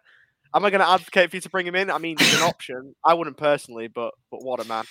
Am 0.53 0.65
I 0.65 0.69
going 0.69 0.81
to 0.81 0.89
advocate 0.89 1.29
for 1.29 1.35
you 1.35 1.41
to 1.41 1.49
bring 1.49 1.67
him 1.67 1.75
in? 1.75 1.91
I 1.91 1.97
mean, 1.97 2.15
it's 2.19 2.37
an 2.37 2.43
option. 2.43 2.95
I 3.05 3.13
wouldn't 3.13 3.37
personally, 3.37 3.87
but 3.87 4.13
but 4.31 4.43
what 4.43 4.63
a 4.63 4.67
man. 4.67 4.85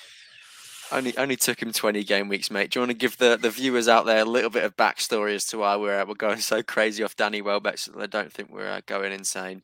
Only 0.93 1.17
only 1.17 1.37
took 1.37 1.61
him 1.61 1.73
20 1.73 2.05
game 2.05 2.29
weeks, 2.29 2.51
mate. 2.51 2.71
Do 2.71 2.79
you 2.79 2.83
want 2.83 2.91
to 2.91 2.97
give 2.97 3.17
the, 3.19 3.37
the 3.37 3.51
viewers 3.51 3.89
out 3.89 4.07
there 4.07 4.21
a 4.21 4.25
little 4.25 4.51
bit 4.51 4.63
of 4.65 4.77
backstory 4.77 5.35
as 5.35 5.45
to 5.47 5.59
why 5.59 5.75
we're, 5.77 6.05
we're 6.05 6.15
going 6.15 6.39
so 6.39 6.63
crazy 6.63 7.03
off 7.03 7.17
Danny 7.17 7.43
Welbeck 7.43 7.79
so 7.79 7.93
they 7.93 8.07
don't 8.07 8.33
think 8.33 8.51
we're 8.51 8.71
uh, 8.71 8.83
going 8.87 9.13
insane? 9.13 9.63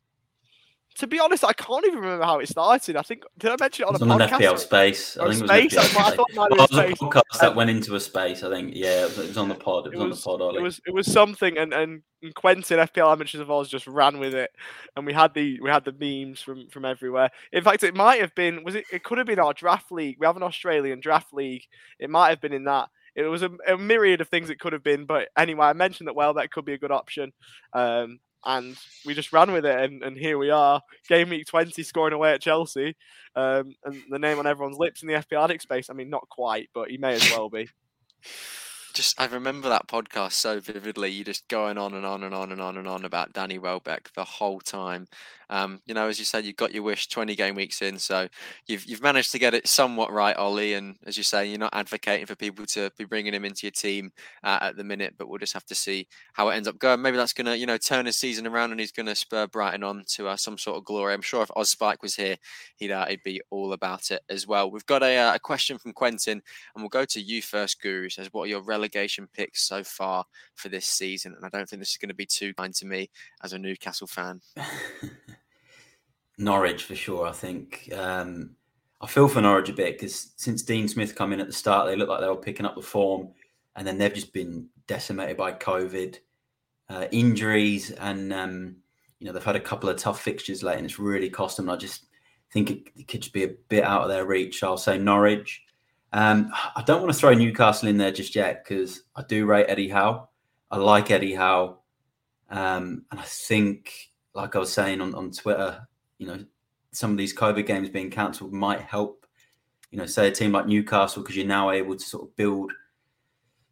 To 0.96 1.06
be 1.06 1.18
honest, 1.18 1.44
I 1.44 1.52
can't 1.52 1.84
even 1.86 2.00
remember 2.00 2.24
how 2.24 2.38
it 2.38 2.48
started. 2.48 2.96
I 2.96 3.02
think 3.02 3.24
did 3.38 3.50
I 3.50 3.56
mention 3.58 3.84
it 3.84 3.88
on 3.88 3.94
it 3.94 4.02
a 4.02 4.04
podcast? 4.04 4.32
on 4.32 4.40
FPL 4.40 4.58
space. 4.58 5.16
I 5.16 5.32
think 5.32 5.46
space? 5.46 5.72
it 5.72 5.76
was, 5.78 5.96
I 5.96 6.16
thought 6.16 6.30
it 6.30 6.36
was 6.36 6.70
a 6.70 7.04
podcast 7.04 7.40
that 7.40 7.54
went 7.54 7.70
into 7.70 7.94
a 7.94 8.00
space. 8.00 8.42
I 8.42 8.50
think 8.50 8.72
yeah, 8.74 9.06
it 9.06 9.16
was 9.16 9.38
on 9.38 9.48
the 9.48 9.54
pod. 9.54 9.86
It 9.86 9.94
was, 9.94 9.94
it 9.94 9.98
was 9.98 10.02
on 10.02 10.10
the 10.10 10.38
pod. 10.38 10.42
Ollie. 10.42 10.58
It 10.58 10.62
was 10.62 10.80
it 10.86 10.94
was 10.94 11.10
something, 11.10 11.56
and 11.56 11.72
and 11.72 12.02
Quentin 12.34 12.78
FPL 12.78 13.12
amateurs 13.12 13.40
of 13.40 13.50
Oz 13.50 13.68
just 13.68 13.86
ran 13.86 14.18
with 14.18 14.34
it, 14.34 14.50
and 14.96 15.06
we 15.06 15.12
had 15.12 15.34
the 15.34 15.60
we 15.60 15.70
had 15.70 15.84
the 15.84 15.92
memes 15.92 16.40
from 16.40 16.68
from 16.68 16.84
everywhere. 16.84 17.30
In 17.52 17.64
fact, 17.64 17.82
it 17.82 17.94
might 17.94 18.20
have 18.20 18.34
been 18.34 18.64
was 18.64 18.74
it? 18.74 18.84
It 18.92 19.04
could 19.04 19.18
have 19.18 19.26
been 19.26 19.40
our 19.40 19.54
draft 19.54 19.90
league. 19.90 20.16
We 20.18 20.26
have 20.26 20.36
an 20.36 20.42
Australian 20.42 21.00
draft 21.00 21.32
league. 21.32 21.64
It 21.98 22.10
might 22.10 22.30
have 22.30 22.40
been 22.40 22.52
in 22.52 22.64
that. 22.64 22.88
It 23.14 23.22
was 23.22 23.42
a, 23.42 23.50
a 23.68 23.76
myriad 23.76 24.20
of 24.20 24.28
things 24.28 24.48
it 24.48 24.58
could 24.58 24.72
have 24.72 24.82
been, 24.82 25.04
but 25.04 25.28
anyway, 25.36 25.66
I 25.66 25.72
mentioned 25.74 26.08
that 26.08 26.14
well, 26.14 26.34
that 26.34 26.50
could 26.50 26.64
be 26.64 26.72
a 26.72 26.78
good 26.78 26.92
option. 26.92 27.32
Um, 27.74 28.20
and 28.44 28.76
we 29.04 29.14
just 29.14 29.32
ran 29.32 29.52
with 29.52 29.64
it, 29.64 29.78
and, 29.78 30.02
and 30.02 30.16
here 30.16 30.38
we 30.38 30.50
are, 30.50 30.80
game 31.08 31.30
week 31.30 31.46
20, 31.46 31.82
scoring 31.82 32.14
away 32.14 32.32
at 32.32 32.42
Chelsea, 32.42 32.96
um, 33.36 33.74
and 33.84 34.02
the 34.10 34.18
name 34.18 34.38
on 34.38 34.46
everyone's 34.46 34.78
lips 34.78 35.02
in 35.02 35.08
the 35.08 35.14
FPL 35.14 35.44
addict 35.44 35.62
space. 35.62 35.90
I 35.90 35.94
mean, 35.94 36.10
not 36.10 36.28
quite, 36.28 36.68
but 36.74 36.90
he 36.90 36.98
may 36.98 37.14
as 37.14 37.30
well 37.30 37.48
be. 37.48 37.68
Just, 38.92 39.18
I 39.18 39.26
remember 39.26 39.68
that 39.70 39.88
podcast 39.88 40.32
so 40.32 40.60
vividly. 40.60 41.10
You 41.10 41.24
just 41.24 41.48
going 41.48 41.78
on 41.78 41.94
and 41.94 42.04
on 42.04 42.24
and 42.24 42.34
on 42.34 42.52
and 42.52 42.60
on 42.60 42.76
and 42.76 42.86
on 42.86 43.04
about 43.04 43.32
Danny 43.32 43.58
Welbeck 43.58 44.12
the 44.14 44.24
whole 44.24 44.60
time, 44.60 45.08
um, 45.52 45.82
you 45.84 45.92
know, 45.92 46.08
as 46.08 46.18
you 46.18 46.24
said, 46.24 46.46
you've 46.46 46.56
got 46.56 46.72
your 46.72 46.82
wish 46.82 47.08
20 47.08 47.36
game 47.36 47.54
weeks 47.54 47.82
in, 47.82 47.98
so 47.98 48.26
you've 48.66 48.86
you've 48.86 49.02
managed 49.02 49.32
to 49.32 49.38
get 49.38 49.52
it 49.52 49.68
somewhat 49.68 50.10
right, 50.10 50.34
Ollie. 50.34 50.72
And 50.72 50.96
as 51.04 51.18
you 51.18 51.22
say, 51.22 51.46
you're 51.46 51.58
not 51.58 51.74
advocating 51.74 52.24
for 52.24 52.34
people 52.34 52.64
to 52.66 52.90
be 52.96 53.04
bringing 53.04 53.34
him 53.34 53.44
into 53.44 53.66
your 53.66 53.72
team 53.72 54.12
uh, 54.42 54.60
at 54.62 54.76
the 54.78 54.84
minute, 54.84 55.16
but 55.18 55.28
we'll 55.28 55.38
just 55.38 55.52
have 55.52 55.66
to 55.66 55.74
see 55.74 56.08
how 56.32 56.48
it 56.48 56.54
ends 56.54 56.68
up 56.68 56.78
going. 56.78 57.02
Maybe 57.02 57.18
that's 57.18 57.34
going 57.34 57.44
to, 57.44 57.58
you 57.58 57.66
know, 57.66 57.76
turn 57.76 58.06
his 58.06 58.16
season 58.16 58.46
around 58.46 58.70
and 58.70 58.80
he's 58.80 58.92
going 58.92 59.06
to 59.06 59.14
spur 59.14 59.46
Brighton 59.46 59.84
on 59.84 60.04
to 60.14 60.28
uh, 60.28 60.36
some 60.36 60.56
sort 60.56 60.78
of 60.78 60.86
glory. 60.86 61.12
I'm 61.12 61.20
sure 61.20 61.42
if 61.42 61.50
Oz 61.54 61.68
Spike 61.68 62.02
was 62.02 62.16
here, 62.16 62.36
he'd 62.76 62.90
uh, 62.90 63.04
he'd 63.04 63.22
be 63.22 63.42
all 63.50 63.74
about 63.74 64.10
it 64.10 64.22
as 64.30 64.46
well. 64.46 64.70
We've 64.70 64.86
got 64.86 65.02
a, 65.02 65.18
uh, 65.18 65.34
a 65.34 65.38
question 65.38 65.76
from 65.76 65.92
Quentin, 65.92 66.40
and 66.74 66.82
we'll 66.82 66.88
go 66.88 67.04
to 67.04 67.20
you 67.20 67.42
first, 67.42 67.82
Guru. 67.82 68.08
Says, 68.08 68.30
what 68.32 68.44
are 68.44 68.46
your 68.46 68.62
relegation 68.82 69.28
picks 69.32 69.62
so 69.62 69.84
far 69.84 70.24
for 70.56 70.68
this 70.68 70.86
season? 70.86 71.34
And 71.36 71.44
I 71.44 71.48
don't 71.48 71.68
think 71.68 71.80
this 71.80 71.92
is 71.92 71.98
going 71.98 72.08
to 72.08 72.14
be 72.14 72.26
too 72.26 72.52
kind 72.54 72.74
to 72.74 72.86
me 72.86 73.10
as 73.42 73.52
a 73.52 73.58
Newcastle 73.58 74.08
fan. 74.08 74.40
Norwich 76.38 76.84
for 76.84 76.96
sure. 76.96 77.26
I 77.26 77.32
think 77.32 77.90
um, 77.94 78.56
I 79.00 79.06
feel 79.06 79.28
for 79.28 79.40
Norwich 79.40 79.68
a 79.68 79.72
bit 79.72 79.98
because 79.98 80.32
since 80.36 80.62
Dean 80.62 80.88
Smith 80.88 81.14
come 81.14 81.32
in 81.32 81.40
at 81.40 81.46
the 81.46 81.52
start, 81.52 81.86
they 81.86 81.96
looked 81.96 82.10
like 82.10 82.20
they 82.20 82.28
were 82.28 82.36
picking 82.36 82.66
up 82.66 82.74
the 82.74 82.82
form, 82.82 83.28
and 83.76 83.86
then 83.86 83.98
they've 83.98 84.12
just 84.12 84.32
been 84.32 84.68
decimated 84.86 85.36
by 85.36 85.52
COVID, 85.52 86.18
uh, 86.88 87.06
injuries, 87.12 87.90
and 87.92 88.32
um, 88.32 88.76
you 89.20 89.26
know 89.26 89.32
they've 89.32 89.44
had 89.44 89.56
a 89.56 89.60
couple 89.60 89.88
of 89.88 89.98
tough 89.98 90.20
fixtures 90.20 90.62
late, 90.62 90.78
and 90.78 90.86
it's 90.86 90.98
really 90.98 91.30
cost 91.30 91.56
them. 91.56 91.70
I 91.70 91.76
just 91.76 92.06
think 92.50 92.70
it, 92.70 92.88
it 92.96 93.08
could 93.08 93.22
just 93.22 93.34
be 93.34 93.44
a 93.44 93.54
bit 93.68 93.84
out 93.84 94.02
of 94.02 94.08
their 94.08 94.26
reach. 94.26 94.62
I'll 94.62 94.76
say 94.76 94.98
Norwich. 94.98 95.62
Um, 96.12 96.50
I 96.76 96.82
don't 96.82 97.00
want 97.00 97.12
to 97.12 97.18
throw 97.18 97.32
Newcastle 97.32 97.88
in 97.88 97.96
there 97.96 98.12
just 98.12 98.34
yet 98.34 98.64
because 98.64 99.02
I 99.16 99.22
do 99.22 99.46
rate 99.46 99.66
Eddie 99.68 99.88
Howe. 99.88 100.28
I 100.70 100.76
like 100.76 101.10
Eddie 101.10 101.34
Howe, 101.34 101.78
um, 102.50 103.04
and 103.10 103.20
I 103.20 103.24
think 103.24 104.12
like 104.34 104.56
I 104.56 104.58
was 104.58 104.72
saying 104.72 105.00
on, 105.00 105.14
on 105.14 105.30
Twitter, 105.30 105.86
you 106.18 106.26
know, 106.26 106.44
some 106.92 107.10
of 107.10 107.16
these 107.16 107.34
COVID 107.34 107.66
games 107.66 107.88
being 107.88 108.10
cancelled 108.10 108.52
might 108.52 108.80
help, 108.80 109.26
you 109.90 109.98
know, 109.98 110.06
say 110.06 110.28
a 110.28 110.30
team 110.30 110.52
like 110.52 110.66
Newcastle 110.66 111.22
because 111.22 111.36
you're 111.36 111.46
now 111.46 111.70
able 111.70 111.96
to 111.96 112.04
sort 112.04 112.24
of 112.24 112.36
build, 112.36 112.72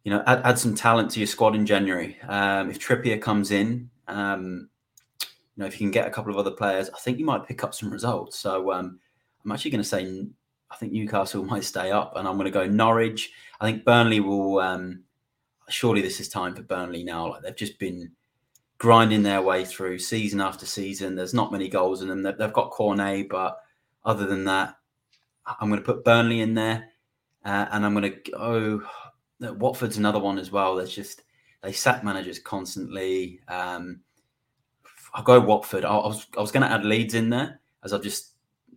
you 0.03 0.11
know, 0.11 0.23
add, 0.25 0.41
add 0.43 0.59
some 0.59 0.75
talent 0.75 1.11
to 1.11 1.19
your 1.19 1.27
squad 1.27 1.55
in 1.55 1.65
January. 1.65 2.17
Um, 2.27 2.69
if 2.69 2.79
Trippier 2.79 3.21
comes 3.21 3.51
in, 3.51 3.89
um, 4.07 4.69
you 5.21 5.27
know, 5.57 5.65
if 5.65 5.73
you 5.73 5.85
can 5.85 5.91
get 5.91 6.07
a 6.07 6.11
couple 6.11 6.31
of 6.31 6.37
other 6.37 6.51
players, 6.51 6.89
I 6.89 6.97
think 6.99 7.19
you 7.19 7.25
might 7.25 7.47
pick 7.47 7.63
up 7.63 7.73
some 7.73 7.91
results. 7.91 8.39
So 8.39 8.71
um, 8.71 8.99
I'm 9.43 9.51
actually 9.51 9.71
going 9.71 9.83
to 9.83 9.87
say 9.87 10.27
I 10.71 10.75
think 10.77 10.93
Newcastle 10.93 11.43
might 11.45 11.63
stay 11.63 11.91
up, 11.91 12.15
and 12.15 12.27
I'm 12.27 12.37
going 12.37 12.45
to 12.45 12.51
go 12.51 12.65
Norwich. 12.65 13.31
I 13.59 13.65
think 13.65 13.85
Burnley 13.85 14.19
will. 14.19 14.59
Um, 14.59 15.03
surely 15.69 16.01
this 16.01 16.19
is 16.19 16.29
time 16.29 16.55
for 16.55 16.63
Burnley 16.63 17.03
now. 17.03 17.29
Like 17.29 17.43
they've 17.43 17.55
just 17.55 17.79
been 17.79 18.11
grinding 18.77 19.23
their 19.23 19.41
way 19.41 19.63
through 19.63 19.99
season 19.99 20.41
after 20.41 20.65
season. 20.65 21.15
There's 21.15 21.33
not 21.33 21.51
many 21.51 21.69
goals 21.69 22.01
in 22.01 22.07
them. 22.07 22.23
They've 22.23 22.53
got 22.53 22.71
Cornet, 22.71 23.29
but 23.29 23.59
other 24.03 24.25
than 24.25 24.45
that, 24.45 24.75
I'm 25.45 25.69
going 25.69 25.79
to 25.79 25.85
put 25.85 26.03
Burnley 26.03 26.41
in 26.41 26.53
there, 26.53 26.89
uh, 27.45 27.67
and 27.71 27.85
I'm 27.85 27.93
going 27.93 28.11
to 28.11 28.31
go. 28.31 28.81
Watford's 29.39 29.97
another 29.97 30.19
one 30.19 30.37
as 30.37 30.51
well. 30.51 30.75
There's 30.75 30.93
just 30.93 31.23
they 31.61 31.71
sack 31.71 32.03
managers 32.03 32.39
constantly. 32.39 33.39
Um, 33.47 34.01
I'll 35.13 35.23
go 35.23 35.39
Watford. 35.39 35.83
I, 35.83 35.95
I 35.95 36.07
was 36.07 36.27
I 36.37 36.41
was 36.41 36.51
going 36.51 36.63
to 36.67 36.71
add 36.71 36.85
Leeds 36.85 37.15
in 37.15 37.29
there 37.29 37.59
as 37.83 37.93
I've 37.93 38.03
just 38.03 38.30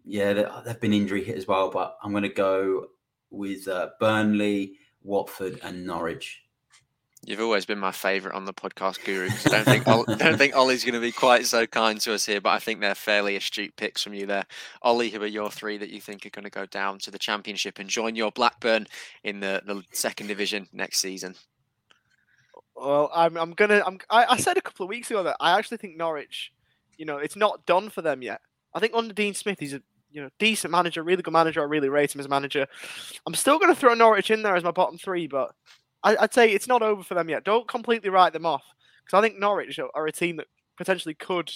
yeah 0.04 0.61
they've 0.64 0.80
been 0.80 0.92
injury 0.92 1.25
hit 1.25 1.37
as 1.37 1.49
well, 1.49 1.70
but 1.70 1.96
I'm 2.02 2.12
going 2.12 2.23
to 2.23 2.28
go 2.28 2.87
with 3.30 3.66
uh, 3.68 3.90
Burnley, 3.99 4.78
Watford, 5.02 5.61
and 5.62 5.87
Norwich. 5.87 6.40
You've 7.26 7.40
always 7.40 7.64
been 7.64 7.78
my 7.78 7.92
favourite 7.92 8.37
on 8.37 8.44
the 8.44 8.52
podcast, 8.52 9.02
Guru. 9.02 9.30
I 9.46 9.49
don't 9.49 9.64
think 9.64 9.88
I 9.88 10.14
don't 10.16 10.37
think 10.37 10.54
Ollie's 10.54 10.84
going 10.84 10.94
to 10.94 11.00
be 11.00 11.12
quite 11.12 11.46
so 11.46 11.66
kind 11.66 11.99
to 12.02 12.12
us 12.12 12.26
here, 12.26 12.40
but 12.40 12.50
I 12.50 12.58
think 12.58 12.80
they're 12.80 12.94
fairly 12.94 13.37
astute 13.37 13.75
picks 13.76 14.02
from 14.02 14.12
you 14.12 14.26
there. 14.26 14.44
Ollie, 14.82 15.08
who 15.08 15.23
are 15.23 15.26
your 15.26 15.50
three 15.50 15.78
that 15.78 15.88
you 15.88 16.02
think 16.02 16.26
are 16.26 16.30
going 16.30 16.44
to 16.44 16.50
go 16.50 16.66
down 16.66 16.99
to 16.99 17.11
the 17.11 17.18
Championship 17.18 17.78
and 17.78 17.88
join 17.88 18.14
your 18.14 18.30
Blackburn 18.30 18.87
in 19.23 19.40
the, 19.40 19.62
the 19.64 19.82
second 19.92 20.26
division 20.26 20.68
next 20.73 21.00
season? 21.00 21.34
Well, 22.76 23.11
I'm 23.14 23.38
I'm 23.38 23.52
gonna 23.52 23.82
I'm 23.87 23.99
I, 24.11 24.26
I 24.30 24.37
said 24.37 24.58
a 24.58 24.62
couple 24.62 24.84
of 24.84 24.90
weeks 24.90 25.11
ago 25.11 25.23
that 25.23 25.37
I 25.40 25.56
actually 25.58 25.78
think 25.78 25.96
Norwich, 25.96 26.52
you 26.99 27.06
know, 27.06 27.18
it's 27.18 27.37
not 27.37 27.64
done 27.64 27.88
for 27.88 28.02
them 28.02 28.20
yet. 28.20 28.42
I 28.75 28.80
think 28.80 28.92
under 28.94 29.14
Dean 29.14 29.32
Smith, 29.32 29.61
he's 29.61 29.73
a 29.73 29.82
you 30.14 30.23
know 30.23 30.30
decent 30.38 30.71
manager, 30.71 31.02
really 31.02 31.23
good 31.23 31.33
manager. 31.33 31.61
I 31.61 31.64
really 31.64 31.88
rate 31.88 32.14
him 32.14 32.21
as 32.21 32.26
a 32.26 32.30
manager. 32.30 32.66
I'm 33.26 33.35
still 33.35 33.59
going 33.59 33.75
to 33.75 33.78
throw 33.78 33.94
Norwich 33.94 34.30
in 34.30 34.42
there 34.42 34.56
as 34.56 34.64
my 34.64 34.71
bottom 34.71 34.97
three, 34.97 35.26
but 35.26 35.50
I, 36.02 36.14
would 36.21 36.33
say 36.33 36.50
it's 36.50 36.68
not 36.68 36.83
over 36.83 37.02
for 37.02 37.14
them 37.14 37.28
yet. 37.28 37.44
Don't 37.44 37.68
completely 37.68 38.11
write 38.11 38.33
them 38.33 38.47
off 38.47 38.64
because 39.04 39.18
I 39.18 39.21
think 39.21 39.38
Norwich 39.38 39.78
are 39.78 40.06
a 40.06 40.12
team 40.12 40.37
that 40.37 40.47
potentially 40.78 41.14
could 41.14 41.52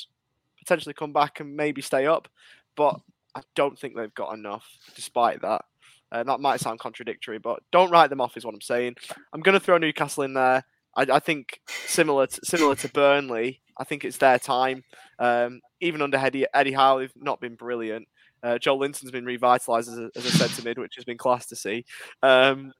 potentially 0.59 0.95
come 0.95 1.13
back 1.13 1.41
and 1.41 1.57
maybe 1.57 1.81
stay 1.81 2.07
up, 2.07 2.29
but 2.77 3.01
I 3.35 3.43
don't 3.55 3.79
think 3.79 3.97
they've 3.97 4.15
got 4.15 4.35
enough. 4.35 4.67
Despite 4.97 5.41
that, 5.43 5.65
uh, 6.11 6.25
that 6.25 6.41
might 6.41 6.61
sound 6.61 6.81
contradictory, 6.81 7.39
but 7.39 7.61
don't 7.71 7.91
write 7.91 8.11
them 8.11 8.21
off 8.21 8.37
is 8.37 8.45
what 8.45 8.55
I'm 8.55 8.61
saying. 8.61 8.97
I'm 9.33 9.41
going 9.41 9.59
to 9.59 9.65
throw 9.65 9.79
Newcastle 9.79 10.25
in 10.25 10.35
there. 10.35 10.65
I, 10.97 11.03
I 11.13 11.19
think 11.21 11.61
similar 11.87 12.27
to, 12.27 12.41
similar 12.45 12.75
to 12.77 12.89
Burnley, 12.89 13.61
I 13.79 13.85
think 13.85 14.05
it's 14.05 14.17
their 14.17 14.39
time. 14.39 14.83
Um, 15.19 15.61
even 15.81 16.03
under 16.03 16.17
Eddie, 16.17 16.47
Eddie 16.53 16.73
Howe, 16.73 16.99
they've 16.99 17.13
not 17.15 17.41
been 17.41 17.55
brilliant. 17.55 18.09
Uh, 18.43 18.59
Joelinton's 18.61 19.11
been 19.11 19.25
revitalised 19.25 19.89
as 19.89 19.99
a, 19.99 20.11
as 20.17 20.25
a 20.25 20.31
centre 20.31 20.63
mid, 20.63 20.79
which 20.79 20.95
has 20.97 21.05
been 21.05 21.19
class 21.19 21.47
to 21.47 21.57
see. 21.57 21.85
Um, 22.23 22.73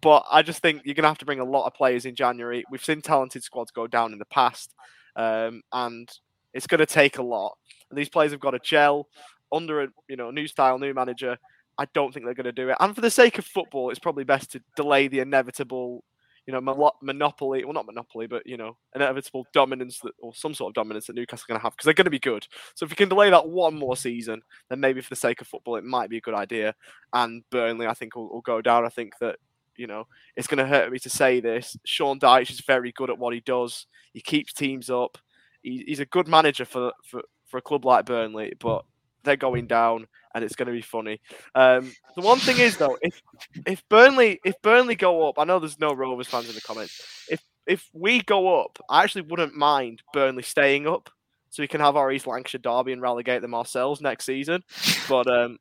but 0.00 0.24
I 0.30 0.42
just 0.42 0.62
think 0.62 0.82
you're 0.84 0.94
going 0.94 1.02
to 1.02 1.08
have 1.08 1.18
to 1.18 1.26
bring 1.26 1.40
a 1.40 1.44
lot 1.44 1.66
of 1.66 1.74
players 1.74 2.06
in 2.06 2.14
January. 2.14 2.64
We've 2.70 2.84
seen 2.84 3.02
talented 3.02 3.42
squads 3.42 3.70
go 3.70 3.86
down 3.86 4.12
in 4.12 4.18
the 4.18 4.24
past, 4.26 4.74
um, 5.16 5.62
and 5.72 6.08
it's 6.52 6.66
going 6.66 6.78
to 6.78 6.86
take 6.86 7.18
a 7.18 7.22
lot. 7.22 7.56
And 7.90 7.98
these 7.98 8.08
players 8.08 8.32
have 8.32 8.40
got 8.40 8.52
to 8.52 8.58
gel 8.58 9.08
under 9.52 9.82
a 9.82 9.88
you 10.08 10.16
know 10.16 10.30
new 10.30 10.46
style, 10.46 10.78
new 10.78 10.94
manager. 10.94 11.36
I 11.76 11.86
don't 11.92 12.12
think 12.12 12.24
they're 12.24 12.34
going 12.34 12.44
to 12.44 12.52
do 12.52 12.70
it. 12.70 12.76
And 12.80 12.94
for 12.94 13.00
the 13.00 13.10
sake 13.10 13.38
of 13.38 13.44
football, 13.44 13.90
it's 13.90 13.98
probably 13.98 14.24
best 14.24 14.52
to 14.52 14.62
delay 14.76 15.08
the 15.08 15.20
inevitable, 15.20 16.04
you 16.46 16.52
know, 16.52 16.60
monopoly. 17.02 17.64
Well, 17.64 17.72
not 17.72 17.86
monopoly, 17.86 18.26
but 18.26 18.46
you 18.46 18.56
know, 18.56 18.76
inevitable 18.94 19.46
dominance 19.52 19.98
that, 20.00 20.12
or 20.20 20.34
some 20.34 20.54
sort 20.54 20.70
of 20.70 20.74
dominance 20.74 21.06
that 21.06 21.16
Newcastle 21.16 21.44
are 21.48 21.52
going 21.52 21.60
to 21.60 21.62
have 21.62 21.72
because 21.72 21.84
they're 21.84 21.94
going 21.94 22.04
to 22.04 22.10
be 22.10 22.18
good. 22.18 22.46
So 22.74 22.84
if 22.84 22.90
you 22.90 22.96
can 22.96 23.08
delay 23.08 23.30
that 23.30 23.48
one 23.48 23.74
more 23.74 23.96
season, 23.96 24.42
then 24.68 24.80
maybe 24.80 25.00
for 25.00 25.10
the 25.10 25.16
sake 25.16 25.40
of 25.40 25.46
football, 25.46 25.76
it 25.76 25.84
might 25.84 26.10
be 26.10 26.18
a 26.18 26.22
good 26.22 26.34
idea. 26.34 26.74
And 27.12 27.42
Burnley, 27.50 27.86
I 27.86 27.94
think, 27.94 28.14
will, 28.14 28.28
will 28.28 28.40
go 28.42 28.60
down. 28.60 28.84
I 28.84 28.90
think 28.90 29.14
that 29.20 29.36
you 29.76 29.86
know, 29.86 30.06
it's 30.36 30.46
going 30.46 30.58
to 30.58 30.66
hurt 30.66 30.90
me 30.90 30.98
to 31.00 31.10
say 31.10 31.40
this. 31.40 31.76
Sean 31.84 32.18
Dyche 32.18 32.50
is 32.50 32.60
very 32.60 32.92
good 32.92 33.10
at 33.10 33.18
what 33.18 33.34
he 33.34 33.40
does. 33.40 33.86
He 34.12 34.20
keeps 34.20 34.52
teams 34.52 34.90
up. 34.90 35.18
He, 35.62 35.84
he's 35.86 36.00
a 36.00 36.06
good 36.06 36.28
manager 36.28 36.64
for, 36.64 36.92
for, 37.04 37.22
for 37.46 37.58
a 37.58 37.62
club 37.62 37.84
like 37.84 38.06
Burnley, 38.06 38.52
but 38.58 38.84
they're 39.24 39.36
going 39.36 39.66
down, 39.66 40.06
and 40.34 40.44
it's 40.44 40.56
going 40.56 40.66
to 40.66 40.72
be 40.72 40.82
funny. 40.82 41.20
Um, 41.54 41.92
the 42.14 42.22
one 42.22 42.38
thing 42.38 42.58
is 42.58 42.76
though, 42.76 42.98
if 43.02 43.20
if 43.66 43.82
Burnley 43.88 44.40
if 44.44 44.60
Burnley 44.62 44.94
go 44.94 45.28
up, 45.28 45.38
I 45.38 45.44
know 45.44 45.58
there's 45.58 45.80
no 45.80 45.92
Rovers 45.92 46.28
fans 46.28 46.48
in 46.48 46.54
the 46.54 46.60
comments. 46.60 47.26
If 47.28 47.42
if 47.66 47.88
we 47.92 48.20
go 48.20 48.60
up, 48.62 48.78
I 48.88 49.02
actually 49.02 49.22
wouldn't 49.22 49.54
mind 49.54 50.02
Burnley 50.12 50.42
staying 50.42 50.86
up, 50.86 51.10
so 51.50 51.62
we 51.62 51.68
can 51.68 51.80
have 51.80 51.96
our 51.96 52.12
East 52.12 52.26
Lancashire 52.26 52.60
derby 52.60 52.92
and 52.92 53.02
relegate 53.02 53.42
them 53.42 53.54
ourselves 53.54 54.00
next 54.00 54.26
season. 54.26 54.62
But 55.08 55.30
um, 55.30 55.58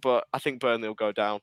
but 0.00 0.26
I 0.32 0.38
think 0.38 0.60
Burnley 0.60 0.88
will 0.88 0.94
go 0.94 1.12
down. 1.12 1.40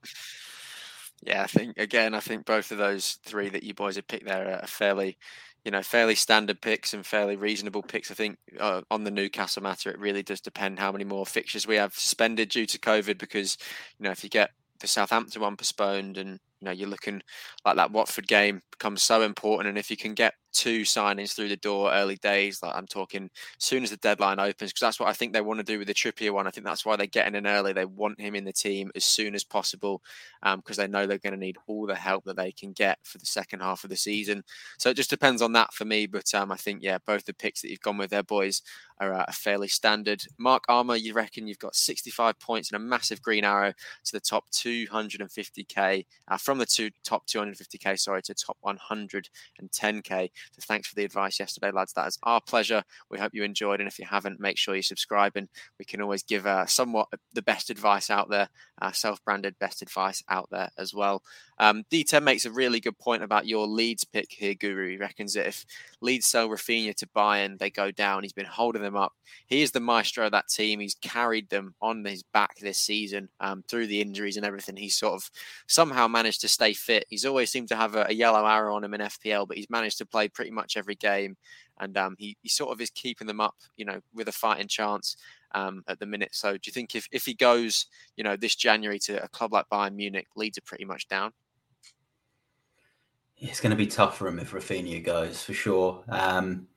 Yeah, 1.23 1.43
I 1.43 1.47
think 1.47 1.77
again, 1.77 2.13
I 2.13 2.19
think 2.19 2.45
both 2.45 2.71
of 2.71 2.77
those 2.77 3.17
three 3.25 3.49
that 3.49 3.63
you 3.63 3.73
boys 3.73 3.95
have 3.95 4.07
picked 4.07 4.27
there 4.27 4.61
are 4.61 4.67
fairly, 4.67 5.17
you 5.65 5.71
know, 5.71 5.81
fairly 5.81 6.15
standard 6.15 6.61
picks 6.61 6.93
and 6.93 7.05
fairly 7.05 7.35
reasonable 7.35 7.83
picks. 7.83 8.09
I 8.09 8.13
think 8.13 8.37
uh, 8.59 8.81
on 8.89 9.03
the 9.03 9.11
Newcastle 9.11 9.63
matter, 9.63 9.89
it 9.89 9.99
really 9.99 10.23
does 10.23 10.41
depend 10.41 10.79
how 10.79 10.91
many 10.91 11.03
more 11.03 11.25
fixtures 11.25 11.67
we 11.67 11.75
have 11.75 11.93
suspended 11.93 12.49
due 12.49 12.65
to 12.65 12.79
COVID. 12.79 13.17
Because 13.17 13.57
you 13.99 14.05
know, 14.05 14.11
if 14.11 14.23
you 14.23 14.29
get 14.29 14.51
the 14.79 14.87
Southampton 14.87 15.41
one 15.41 15.57
postponed 15.57 16.17
and 16.17 16.39
you 16.59 16.65
know 16.65 16.71
you're 16.71 16.89
looking 16.89 17.21
like 17.65 17.75
that 17.75 17.91
Watford 17.91 18.27
game 18.27 18.61
becomes 18.71 19.03
so 19.03 19.21
important, 19.21 19.69
and 19.69 19.77
if 19.77 19.89
you 19.91 19.97
can 19.97 20.13
get 20.13 20.33
two 20.57 20.81
signings 20.81 21.33
through 21.33 21.49
the 21.49 21.57
door 21.57 21.93
early 21.93 22.15
days. 22.15 22.63
Like 22.63 22.75
I'm 22.75 22.87
talking 22.87 23.29
as 23.35 23.63
soon 23.63 23.83
as 23.83 23.91
the 23.91 23.97
deadline 23.97 24.39
opens, 24.39 24.71
because 24.71 24.81
that's 24.81 24.99
what 24.99 25.07
I 25.07 25.13
think 25.13 25.31
they 25.31 25.41
want 25.41 25.59
to 25.59 25.63
do 25.63 25.77
with 25.77 25.87
the 25.87 25.93
Trippier 25.93 26.31
one. 26.31 26.47
I 26.47 26.51
think 26.51 26.65
that's 26.65 26.83
why 26.83 26.95
they're 26.95 27.05
getting 27.05 27.35
in 27.35 27.45
early. 27.45 27.73
They 27.73 27.85
want 27.85 28.19
him 28.19 28.33
in 28.33 28.43
the 28.43 28.53
team 28.53 28.91
as 28.95 29.05
soon 29.05 29.35
as 29.35 29.43
possible 29.43 30.01
because 30.41 30.79
um, 30.79 30.83
they 30.83 30.87
know 30.87 31.05
they're 31.05 31.19
going 31.19 31.33
to 31.33 31.39
need 31.39 31.57
all 31.67 31.85
the 31.85 31.95
help 31.95 32.23
that 32.25 32.37
they 32.37 32.51
can 32.51 32.71
get 32.71 32.97
for 33.03 33.19
the 33.19 33.25
second 33.25 33.59
half 33.59 33.83
of 33.83 33.91
the 33.91 33.95
season. 33.95 34.43
So 34.79 34.89
it 34.89 34.95
just 34.95 35.11
depends 35.11 35.43
on 35.43 35.53
that 35.53 35.73
for 35.73 35.85
me. 35.85 36.07
But 36.07 36.33
um, 36.33 36.51
I 36.51 36.57
think, 36.57 36.81
yeah, 36.81 36.97
both 37.05 37.25
the 37.25 37.33
picks 37.35 37.61
that 37.61 37.69
you've 37.69 37.81
gone 37.81 37.97
with 37.97 38.09
there, 38.09 38.23
boys, 38.23 38.63
are 38.99 39.13
uh, 39.13 39.31
fairly 39.31 39.67
standard. 39.67 40.23
Mark 40.39 40.63
Armour, 40.69 40.95
you 40.95 41.13
reckon 41.13 41.45
you've 41.45 41.59
got 41.59 41.75
65 41.75 42.39
points 42.39 42.71
and 42.71 42.81
a 42.81 42.83
massive 42.83 43.21
green 43.21 43.43
arrow 43.43 43.73
to 44.05 44.11
the 44.11 44.19
top 44.19 44.49
250k, 44.49 46.05
uh, 46.27 46.37
from 46.47 46.59
the 46.59 46.65
two 46.65 46.89
top 47.03 47.27
250k, 47.27 47.99
sorry, 47.99 48.21
to 48.21 48.33
top 48.33 48.57
110k. 48.65 50.29
So 50.53 50.61
thanks 50.61 50.87
for 50.87 50.95
the 50.95 51.03
advice 51.03 51.41
yesterday, 51.41 51.71
lads. 51.71 51.91
That 51.91 52.07
is 52.07 52.17
our 52.23 52.39
pleasure. 52.39 52.85
We 53.11 53.19
hope 53.19 53.33
you 53.33 53.43
enjoyed. 53.43 53.81
And 53.81 53.87
if 53.89 53.99
you 53.99 54.05
haven't, 54.05 54.39
make 54.39 54.57
sure 54.57 54.73
you 54.73 54.81
subscribe. 54.81 55.35
And 55.35 55.49
we 55.77 55.83
can 55.83 56.01
always 56.01 56.23
give 56.23 56.47
uh, 56.47 56.65
somewhat 56.65 57.09
the 57.33 57.41
best 57.41 57.69
advice 57.69 58.09
out 58.09 58.29
there, 58.29 58.47
uh, 58.81 58.93
self 58.93 59.21
branded 59.25 59.59
best 59.59 59.81
advice 59.81 60.23
out 60.29 60.47
there 60.49 60.69
as 60.77 60.93
well. 60.93 61.21
Um, 61.59 61.83
D10 61.91 62.23
makes 62.23 62.45
a 62.45 62.51
really 62.51 62.79
good 62.79 62.97
point 62.97 63.23
about 63.23 63.47
your 63.47 63.67
Leeds 63.67 64.05
pick 64.05 64.31
here, 64.31 64.53
Guru. 64.53 64.91
He 64.91 64.97
reckons 64.97 65.33
that 65.33 65.47
if 65.47 65.65
Leeds 66.01 66.27
sell 66.27 66.47
Raphinha 66.47 66.95
to 66.95 67.07
Bayern, 67.07 67.57
they 67.57 67.69
go 67.69 67.91
down. 67.91 68.23
He's 68.23 68.31
been 68.31 68.45
holding 68.45 68.83
them 68.83 68.95
up. 68.95 69.13
He 69.47 69.61
is 69.61 69.71
the 69.71 69.79
maestro 69.79 70.27
of 70.27 70.31
that 70.31 70.47
team. 70.47 70.79
He's 70.79 70.95
carried 70.95 71.49
them 71.49 71.75
on 71.81 72.05
his 72.05 72.23
back 72.23 72.57
this 72.59 72.77
season 72.77 73.29
um, 73.39 73.63
through 73.67 73.87
the 73.87 74.01
injuries 74.01 74.37
and 74.37 74.45
everything. 74.45 74.77
He's 74.77 74.95
sort 74.95 75.15
of 75.15 75.29
somehow 75.67 76.07
managed 76.07 76.36
to 76.41 76.47
stay 76.47 76.73
fit. 76.73 77.05
He's 77.09 77.25
always 77.25 77.51
seemed 77.51 77.67
to 77.69 77.75
have 77.75 77.95
a, 77.95 78.05
a 78.09 78.13
yellow 78.13 78.45
arrow 78.45 78.75
on 78.75 78.83
him 78.83 78.93
in 78.93 79.01
FPL, 79.01 79.47
but 79.47 79.57
he's 79.57 79.69
managed 79.69 79.97
to 79.99 80.05
play 80.05 80.27
pretty 80.27 80.51
much 80.51 80.77
every 80.77 80.95
game. 80.95 81.37
And 81.79 81.97
um, 81.97 82.15
he, 82.17 82.37
he 82.41 82.49
sort 82.49 82.71
of 82.71 82.81
is 82.81 82.89
keeping 82.89 83.27
them 83.27 83.39
up, 83.39 83.55
you 83.75 83.85
know, 83.85 83.99
with 84.13 84.27
a 84.27 84.31
fighting 84.31 84.67
chance 84.67 85.15
um, 85.53 85.83
at 85.87 85.99
the 85.99 86.05
minute. 86.05 86.33
So 86.33 86.53
do 86.53 86.61
you 86.65 86.71
think 86.71 86.95
if, 86.95 87.07
if 87.11 87.25
he 87.25 87.33
goes, 87.33 87.87
you 88.15 88.23
know, 88.23 88.35
this 88.35 88.55
January 88.55 88.99
to 88.99 89.23
a 89.23 89.27
club 89.29 89.53
like 89.53 89.69
Bayern 89.69 89.95
Munich, 89.95 90.27
Leeds 90.35 90.57
are 90.57 90.61
pretty 90.61 90.85
much 90.85 91.07
down? 91.07 91.33
It's 93.39 93.61
going 93.61 93.71
to 93.71 93.75
be 93.75 93.87
tough 93.87 94.17
for 94.17 94.27
him 94.27 94.39
if 94.39 94.51
Raphinha 94.51 95.03
goes 95.03 95.43
for 95.43 95.53
sure. 95.53 96.03
Um, 96.09 96.67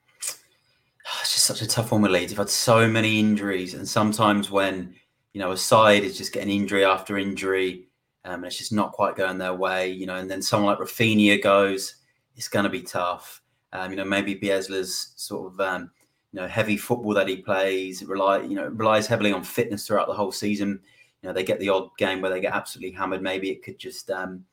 it's 1.20 1.32
just 1.32 1.46
such 1.46 1.62
a 1.62 1.66
tough 1.66 1.92
one 1.92 2.02
with 2.02 2.10
Leeds. 2.10 2.32
They've 2.32 2.38
had 2.38 2.50
so 2.50 2.86
many 2.88 3.18
injuries, 3.18 3.74
and 3.74 3.88
sometimes 3.88 4.50
when 4.50 4.94
you 5.32 5.40
know 5.40 5.52
a 5.52 5.56
side 5.56 6.04
is 6.04 6.18
just 6.18 6.32
getting 6.32 6.54
injury 6.54 6.84
after 6.84 7.16
injury, 7.16 7.88
um, 8.24 8.34
and 8.34 8.46
it's 8.46 8.58
just 8.58 8.72
not 8.72 8.92
quite 8.92 9.16
going 9.16 9.38
their 9.38 9.54
way, 9.54 9.88
you 9.90 10.06
know, 10.06 10.16
and 10.16 10.30
then 10.30 10.42
someone 10.42 10.74
like 10.74 10.86
Raphinha 10.86 11.42
goes, 11.42 11.96
it's 12.36 12.48
going 12.48 12.64
to 12.64 12.70
be 12.70 12.82
tough. 12.82 13.42
Um, 13.72 13.90
you 13.90 13.96
know, 13.96 14.04
maybe 14.04 14.34
Bielsa's 14.34 15.12
sort 15.16 15.52
of 15.52 15.60
um, 15.60 15.90
you 16.32 16.40
know 16.40 16.48
heavy 16.48 16.76
football 16.76 17.14
that 17.14 17.28
he 17.28 17.36
plays 17.36 18.04
rely 18.04 18.40
you 18.42 18.54
know 18.54 18.68
relies 18.68 19.06
heavily 19.06 19.32
on 19.32 19.42
fitness 19.42 19.86
throughout 19.86 20.06
the 20.08 20.14
whole 20.14 20.32
season. 20.32 20.80
You 21.22 21.28
know, 21.28 21.32
they 21.32 21.44
get 21.44 21.60
the 21.60 21.68
odd 21.68 21.90
game 21.98 22.20
where 22.20 22.30
they 22.30 22.40
get 22.40 22.54
absolutely 22.54 22.96
hammered. 22.96 23.22
Maybe 23.22 23.50
it 23.50 23.62
could 23.62 23.78
just 23.78 24.10
um, 24.10 24.44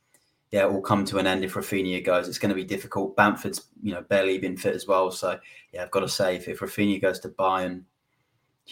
yeah, 0.51 0.63
it 0.63 0.71
will 0.71 0.81
come 0.81 1.03
to 1.05 1.17
an 1.17 1.27
end 1.27 1.43
if 1.43 1.55
Raphinha 1.55 2.03
goes. 2.03 2.27
It's 2.27 2.39
going 2.39 2.49
to 2.49 2.55
be 2.55 2.63
difficult. 2.63 3.15
Bamford's, 3.15 3.67
you 3.81 3.93
know, 3.93 4.01
barely 4.01 4.37
been 4.37 4.55
fit 4.55 4.75
as 4.75 4.87
well. 4.87 5.11
So, 5.11 5.37
yeah, 5.73 5.83
I've 5.83 5.91
got 5.91 6.01
to 6.01 6.09
say, 6.09 6.37
if, 6.37 6.47
if 6.47 6.59
Raphinha 6.59 7.01
goes 7.01 7.19
to 7.21 7.29
Bayern, 7.29 7.83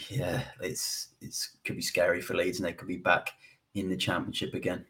Yeah, 0.10 0.44
it's 0.62 1.10
it's 1.22 1.58
could 1.64 1.76
be 1.76 1.82
scary 1.82 2.22
for 2.22 2.36
Leeds, 2.36 2.60
and 2.60 2.68
they 2.68 2.74
could 2.74 2.88
be 2.88 2.98
back 2.98 3.32
in 3.76 3.90
the 3.90 3.98
championship 3.98 4.54
again. 4.54 4.86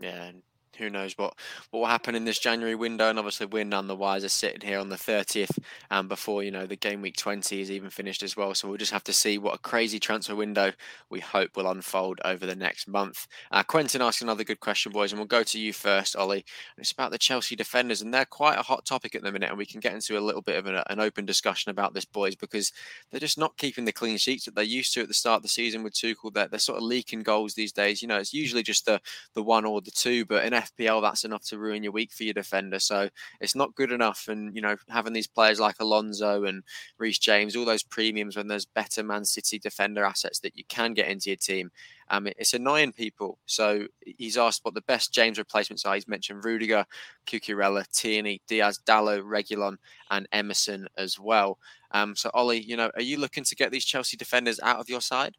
Yeah, 0.00 0.32
who 0.80 0.90
knows 0.90 1.16
what 1.16 1.34
what 1.70 1.80
will 1.80 1.86
happen 1.86 2.14
in 2.14 2.24
this 2.24 2.38
January 2.38 2.74
window, 2.74 3.08
and 3.08 3.18
obviously 3.18 3.46
we're 3.46 3.64
none 3.64 3.86
the 3.86 3.94
wiser 3.94 4.28
sitting 4.28 4.66
here 4.66 4.78
on 4.78 4.88
the 4.88 4.96
30th, 4.96 5.56
and 5.90 6.00
um, 6.00 6.08
before 6.08 6.42
you 6.42 6.50
know 6.50 6.66
the 6.66 6.76
game 6.76 7.02
week 7.02 7.16
20 7.16 7.60
is 7.60 7.70
even 7.70 7.90
finished 7.90 8.22
as 8.22 8.36
well. 8.36 8.54
So 8.54 8.68
we'll 8.68 8.78
just 8.78 8.92
have 8.92 9.04
to 9.04 9.12
see 9.12 9.38
what 9.38 9.54
a 9.54 9.58
crazy 9.58 10.00
transfer 10.00 10.34
window 10.34 10.72
we 11.08 11.20
hope 11.20 11.56
will 11.56 11.70
unfold 11.70 12.20
over 12.24 12.46
the 12.46 12.56
next 12.56 12.88
month. 12.88 13.28
Uh, 13.52 13.62
Quentin 13.62 14.02
asked 14.02 14.22
another 14.22 14.44
good 14.44 14.60
question, 14.60 14.92
boys, 14.92 15.12
and 15.12 15.20
we'll 15.20 15.26
go 15.26 15.42
to 15.42 15.58
you 15.60 15.72
first, 15.72 16.16
Ollie. 16.16 16.44
It's 16.78 16.92
about 16.92 17.10
the 17.10 17.18
Chelsea 17.18 17.54
defenders, 17.54 18.02
and 18.02 18.12
they're 18.12 18.24
quite 18.24 18.58
a 18.58 18.62
hot 18.62 18.84
topic 18.84 19.14
at 19.14 19.22
the 19.22 19.30
minute, 19.30 19.50
and 19.50 19.58
we 19.58 19.66
can 19.66 19.80
get 19.80 19.94
into 19.94 20.18
a 20.18 20.20
little 20.20 20.42
bit 20.42 20.56
of 20.56 20.66
an, 20.66 20.82
an 20.88 21.00
open 21.00 21.26
discussion 21.26 21.70
about 21.70 21.94
this, 21.94 22.04
boys, 22.04 22.34
because 22.34 22.72
they're 23.10 23.20
just 23.20 23.38
not 23.38 23.56
keeping 23.56 23.84
the 23.84 23.92
clean 23.92 24.16
sheets 24.16 24.44
that 24.46 24.54
they 24.54 24.64
used 24.64 24.94
to 24.94 25.02
at 25.02 25.08
the 25.08 25.14
start 25.14 25.38
of 25.38 25.42
the 25.42 25.48
season 25.48 25.82
with 25.82 25.94
Tuchel. 25.94 26.32
They're, 26.32 26.48
they're 26.48 26.58
sort 26.58 26.78
of 26.78 26.84
leaking 26.84 27.22
goals 27.22 27.54
these 27.54 27.72
days. 27.72 28.02
You 28.02 28.08
know, 28.08 28.18
it's 28.18 28.32
usually 28.32 28.62
just 28.62 28.86
the 28.86 29.00
the 29.34 29.42
one 29.42 29.64
or 29.64 29.80
the 29.80 29.90
two, 29.90 30.24
but 30.24 30.44
in 30.44 30.54
FPL, 30.78 31.02
that's 31.02 31.24
enough 31.24 31.44
to 31.44 31.58
ruin 31.58 31.82
your 31.82 31.92
week 31.92 32.12
for 32.12 32.24
your 32.24 32.34
defender. 32.34 32.78
So 32.78 33.08
it's 33.40 33.54
not 33.54 33.74
good 33.74 33.92
enough. 33.92 34.28
And, 34.28 34.54
you 34.54 34.62
know, 34.62 34.76
having 34.88 35.12
these 35.12 35.26
players 35.26 35.60
like 35.60 35.76
Alonso 35.80 36.44
and 36.44 36.62
Reece 36.98 37.18
James, 37.18 37.56
all 37.56 37.64
those 37.64 37.82
premiums 37.82 38.36
when 38.36 38.48
there's 38.48 38.64
better 38.64 39.02
Man 39.02 39.24
City 39.24 39.58
defender 39.58 40.04
assets 40.04 40.40
that 40.40 40.56
you 40.56 40.64
can 40.68 40.94
get 40.94 41.08
into 41.08 41.30
your 41.30 41.36
team. 41.36 41.70
Um, 42.08 42.26
it's 42.26 42.54
annoying 42.54 42.92
people. 42.92 43.38
So 43.46 43.86
he's 44.04 44.36
asked 44.36 44.64
what 44.64 44.74
the 44.74 44.82
best 44.82 45.14
James 45.14 45.38
replacements 45.38 45.84
are. 45.84 45.94
He's 45.94 46.08
mentioned 46.08 46.44
Rudiger, 46.44 46.84
Cucurella, 47.26 47.86
Tierney, 47.92 48.42
Diaz, 48.48 48.80
Dalot, 48.84 49.22
Reguilon, 49.22 49.76
and 50.10 50.26
Emerson 50.32 50.88
as 50.96 51.20
well. 51.20 51.58
Um, 51.92 52.16
so 52.16 52.30
Ollie, 52.34 52.60
you 52.60 52.76
know, 52.76 52.90
are 52.94 53.02
you 53.02 53.18
looking 53.18 53.44
to 53.44 53.54
get 53.54 53.70
these 53.70 53.84
Chelsea 53.84 54.16
defenders 54.16 54.60
out 54.60 54.80
of 54.80 54.88
your 54.88 55.00
side? 55.00 55.36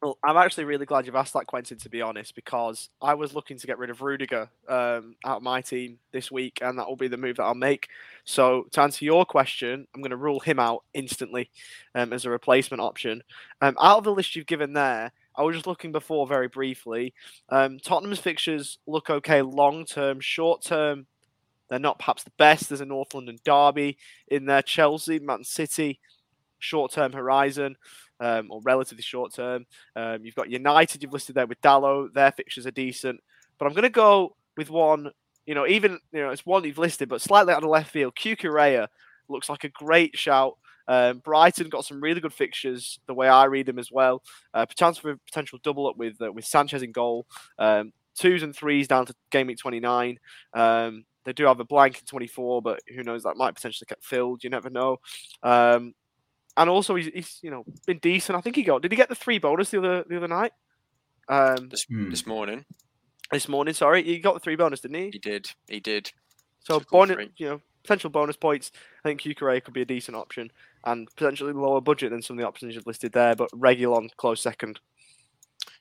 Well, 0.00 0.16
I'm 0.22 0.36
actually 0.36 0.64
really 0.64 0.86
glad 0.86 1.06
you've 1.06 1.16
asked 1.16 1.32
that, 1.32 1.48
Quentin, 1.48 1.76
to 1.78 1.88
be 1.88 2.02
honest, 2.02 2.36
because 2.36 2.88
I 3.02 3.14
was 3.14 3.34
looking 3.34 3.58
to 3.58 3.66
get 3.66 3.78
rid 3.78 3.90
of 3.90 4.00
Rudiger 4.00 4.48
um, 4.68 5.16
out 5.24 5.38
of 5.38 5.42
my 5.42 5.60
team 5.60 5.98
this 6.12 6.30
week, 6.30 6.60
and 6.62 6.78
that 6.78 6.86
will 6.86 6.94
be 6.94 7.08
the 7.08 7.16
move 7.16 7.36
that 7.36 7.42
I'll 7.42 7.54
make. 7.54 7.88
So, 8.24 8.68
to 8.72 8.82
answer 8.82 9.04
your 9.04 9.24
question, 9.24 9.88
I'm 9.92 10.00
going 10.00 10.10
to 10.10 10.16
rule 10.16 10.38
him 10.38 10.60
out 10.60 10.84
instantly 10.94 11.50
um, 11.96 12.12
as 12.12 12.24
a 12.24 12.30
replacement 12.30 12.80
option. 12.80 13.24
Um, 13.60 13.76
out 13.80 13.98
of 13.98 14.04
the 14.04 14.12
list 14.12 14.36
you've 14.36 14.46
given 14.46 14.72
there, 14.72 15.10
I 15.34 15.42
was 15.42 15.56
just 15.56 15.66
looking 15.66 15.90
before 15.90 16.28
very 16.28 16.46
briefly. 16.46 17.12
Um, 17.48 17.80
Tottenham's 17.80 18.20
fixtures 18.20 18.78
look 18.86 19.10
okay 19.10 19.42
long 19.42 19.84
term, 19.84 20.20
short 20.20 20.62
term. 20.62 21.06
They're 21.70 21.80
not 21.80 21.98
perhaps 21.98 22.22
the 22.22 22.32
best. 22.38 22.68
There's 22.68 22.80
a 22.80 22.86
North 22.86 23.14
London 23.14 23.38
derby 23.44 23.98
in 24.28 24.46
there, 24.46 24.62
Chelsea, 24.62 25.18
Man 25.18 25.42
City, 25.42 25.98
short 26.60 26.92
term 26.92 27.12
horizon 27.12 27.76
um, 28.20 28.50
or 28.50 28.60
relatively 28.62 29.02
short 29.02 29.34
term. 29.34 29.66
Um, 29.96 30.24
you've 30.24 30.34
got 30.34 30.50
United, 30.50 31.02
you've 31.02 31.12
listed 31.12 31.34
there 31.34 31.46
with 31.46 31.60
Dalot. 31.60 32.12
Their 32.14 32.32
fixtures 32.32 32.66
are 32.66 32.72
decent. 32.72 33.20
But 33.58 33.66
I'm 33.66 33.72
going 33.72 33.82
to 33.82 33.90
go 33.90 34.36
with 34.56 34.70
one, 34.70 35.10
you 35.46 35.54
know, 35.54 35.66
even, 35.66 35.98
you 36.12 36.20
know, 36.20 36.30
it's 36.30 36.46
one 36.46 36.64
you've 36.64 36.78
listed, 36.78 37.08
but 37.08 37.20
slightly 37.20 37.52
out 37.52 37.62
of 37.62 37.70
left 37.70 37.90
field. 37.90 38.14
Cucurella 38.14 38.88
looks 39.28 39.48
like 39.48 39.64
a 39.64 39.68
great 39.68 40.16
shout. 40.18 40.56
Um, 40.86 41.18
Brighton 41.18 41.68
got 41.68 41.84
some 41.84 42.00
really 42.00 42.20
good 42.20 42.32
fixtures, 42.32 42.98
the 43.06 43.14
way 43.14 43.28
I 43.28 43.44
read 43.44 43.66
them 43.66 43.78
as 43.78 43.92
well. 43.92 44.22
Uh, 44.54 44.64
chance 44.66 44.96
for 44.96 45.10
a 45.10 45.18
potential 45.18 45.58
double 45.62 45.86
up 45.86 45.98
with 45.98 46.20
uh, 46.22 46.32
with 46.32 46.46
Sanchez 46.46 46.82
in 46.82 46.92
goal. 46.92 47.26
Um, 47.58 47.92
twos 48.16 48.42
and 48.42 48.56
threes 48.56 48.88
down 48.88 49.06
to 49.06 49.14
game 49.30 49.46
week 49.46 49.58
29. 49.58 50.18
Um, 50.54 51.04
they 51.24 51.32
do 51.34 51.44
have 51.44 51.60
a 51.60 51.64
blank 51.64 51.98
in 51.98 52.06
24, 52.06 52.62
but 52.62 52.80
who 52.94 53.02
knows? 53.02 53.22
That 53.22 53.36
might 53.36 53.54
potentially 53.54 53.86
get 53.88 54.02
filled. 54.02 54.42
You 54.42 54.50
never 54.50 54.70
know. 54.70 54.96
Um, 55.42 55.94
and 56.56 56.68
also 56.68 56.94
he's, 56.94 57.06
he's 57.06 57.38
you 57.42 57.50
know 57.50 57.64
been 57.86 57.98
decent. 57.98 58.36
I 58.36 58.40
think 58.40 58.56
he 58.56 58.62
got 58.62 58.82
did 58.82 58.92
he 58.92 58.96
get 58.96 59.08
the 59.08 59.14
three 59.14 59.38
bonus 59.38 59.70
the 59.70 59.78
other 59.78 60.04
the 60.08 60.16
other 60.16 60.28
night? 60.28 60.52
Um, 61.28 61.68
this, 61.68 61.84
hmm. 61.84 62.10
this 62.10 62.26
morning. 62.26 62.64
This 63.30 63.48
morning, 63.48 63.74
sorry, 63.74 64.02
he 64.02 64.18
got 64.20 64.32
the 64.34 64.40
three 64.40 64.56
bonus, 64.56 64.80
didn't 64.80 64.96
he? 64.96 65.10
He 65.12 65.18
did. 65.18 65.50
He 65.68 65.80
did. 65.80 66.10
So 66.60 66.80
bonus, 66.90 67.28
you 67.36 67.46
know, 67.46 67.60
potential 67.82 68.08
bonus 68.08 68.36
points. 68.36 68.72
I 69.04 69.08
think 69.08 69.20
Cucurella 69.20 69.62
could 69.62 69.74
be 69.74 69.82
a 69.82 69.86
decent 69.86 70.16
option 70.16 70.50
and 70.84 71.08
potentially 71.14 71.52
lower 71.52 71.82
budget 71.82 72.10
than 72.10 72.22
some 72.22 72.38
of 72.38 72.40
the 72.40 72.48
options 72.48 72.74
you've 72.74 72.86
listed 72.86 73.12
there, 73.12 73.34
but 73.34 73.50
Reguilon 73.50 74.08
close 74.16 74.40
second. 74.40 74.80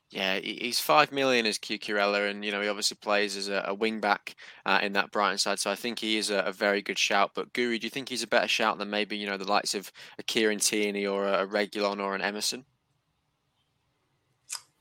Yeah, 0.09 0.39
he's 0.39 0.79
five 0.79 1.11
million 1.11 1.45
as 1.45 1.57
Cucurella, 1.57 2.29
and 2.29 2.45
you 2.45 2.51
know 2.51 2.61
he 2.61 2.69
obviously 2.69 2.95
plays 2.95 3.35
as 3.35 3.49
a, 3.49 3.65
a 3.67 3.73
wing 3.73 3.99
back 3.99 4.37
uh, 4.65 4.79
in 4.81 4.93
that 4.93 5.11
Brighton 5.11 5.37
side. 5.37 5.59
So 5.59 5.69
I 5.69 5.75
think 5.75 5.99
he 5.99 6.15
is 6.17 6.29
a, 6.29 6.39
a, 6.39 6.53
very 6.53 6.81
good 6.81 6.97
shout. 6.97 7.31
But 7.35 7.51
Guru, 7.51 7.77
do 7.77 7.87
you 7.87 7.91
think 7.91 8.07
he's 8.07 8.23
a 8.23 8.27
better 8.27 8.47
shout 8.47 8.77
than 8.77 8.89
maybe 8.89 9.17
you 9.17 9.27
know 9.27 9.35
the 9.35 9.49
likes 9.49 9.75
of 9.75 9.91
a 10.17 10.23
Kieran 10.23 10.59
Tierney 10.59 11.05
or 11.05 11.27
a, 11.27 11.45
Reguilon 11.45 11.99
or 11.99 12.15
an 12.15 12.21
Emerson? 12.21 12.63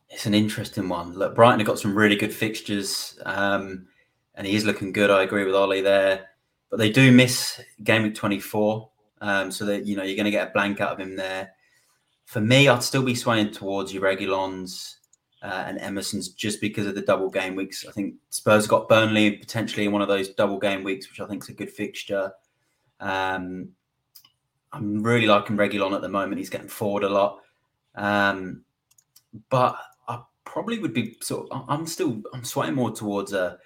It's 0.09 0.27
an 0.27 0.35
interesting 0.35 0.89
one. 0.89 1.15
Look, 1.15 1.35
Brighton 1.35 1.59
have 1.59 1.67
got 1.67 1.81
some 1.81 1.99
really 1.99 2.17
good 2.17 2.33
fixtures, 2.33 3.19
um, 3.27 3.89
and 4.37 4.47
he 4.47 4.55
is 4.55 4.65
looking 4.65 4.93
good. 4.93 5.11
I 5.11 5.25
agree 5.25 5.45
with 5.45 5.57
Ollie 5.57 5.81
there, 5.81 6.27
but 6.71 6.77
they 6.77 6.91
do 6.91 7.11
miss 7.11 7.61
game 7.83 8.05
week 8.05 8.15
twenty 8.15 8.39
four, 8.39 8.91
um, 9.21 9.51
so 9.51 9.65
that 9.65 9.87
you 9.87 9.97
know 9.97 10.05
you're 10.05 10.15
going 10.15 10.27
to 10.27 10.31
get 10.31 10.51
a 10.51 10.53
blank 10.53 10.81
out 10.81 10.93
of 10.93 11.01
him 11.01 11.17
there. 11.17 11.51
For 12.27 12.41
me, 12.41 12.69
I'd 12.69 12.85
still 12.85 13.03
be 13.03 13.17
swaying 13.17 13.51
towards 13.51 13.93
your 13.93 14.05
Reguilons 14.05 14.97
uh, 15.47 15.65
and 15.69 15.79
Emerson's 15.79 16.31
just 16.31 16.61
because 16.61 16.87
of 16.87 16.97
the 16.97 17.01
double 17.01 17.31
game 17.31 17.55
weeks. 17.55 17.87
I 17.89 17.93
think 17.93 18.15
Spurs 18.31 18.67
got 18.67 18.89
Burnley 18.89 19.31
potentially 19.31 19.87
in 19.87 19.93
one 19.93 20.03
of 20.03 20.09
those 20.09 20.31
double 20.31 20.59
game 20.59 20.83
weeks, 20.83 21.09
which 21.09 21.21
I 21.21 21.27
think 21.27 21.45
is 21.45 21.49
a 21.49 21.53
good 21.53 21.71
fixture. 21.71 22.33
Um, 22.99 23.69
I'm 24.73 25.05
really 25.05 25.29
liking 25.29 25.57
Reguilon 25.57 25.95
at 25.95 26.03
the 26.03 26.09
moment. 26.09 26.39
He's 26.39 26.51
getting 26.51 26.67
forward 26.67 27.05
a 27.05 27.09
lot. 27.09 27.43
Um, 27.95 28.65
but 29.49 29.77
I 30.09 30.23
probably 30.45 30.81
would 30.81 30.93
be 30.93 31.17
sort 31.23 31.49
of, 31.53 31.65
I'm 31.69 31.87
still, 31.87 32.21
I'm 32.35 32.43
swaying 32.43 32.75
more 32.75 32.91
towards 32.91 33.33
a, 33.33 33.57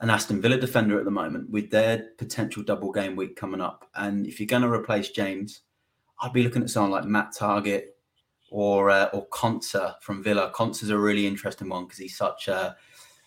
an 0.00 0.08
Aston 0.08 0.40
Villa 0.40 0.56
defender 0.56 0.98
at 0.98 1.04
the 1.04 1.10
moment 1.10 1.50
with 1.50 1.70
their 1.70 2.12
potential 2.16 2.62
double 2.62 2.92
game 2.92 3.14
week 3.14 3.36
coming 3.36 3.60
up. 3.60 3.84
And 3.94 4.26
if 4.26 4.40
you're 4.40 4.46
going 4.46 4.62
to 4.62 4.72
replace 4.72 5.10
James, 5.10 5.60
I'd 6.22 6.32
be 6.32 6.42
looking 6.42 6.62
at 6.62 6.70
someone 6.70 6.92
like 6.92 7.04
Matt 7.04 7.34
Targett, 7.38 7.88
or 8.56 8.88
uh, 8.88 9.10
or 9.12 9.28
Konsa 9.28 9.96
from 10.00 10.22
Villa. 10.22 10.50
Konsa's 10.54 10.88
a 10.88 10.96
really 10.96 11.26
interesting 11.26 11.68
one 11.68 11.84
because 11.84 11.98
he's 11.98 12.16
such 12.16 12.48
a, 12.48 12.74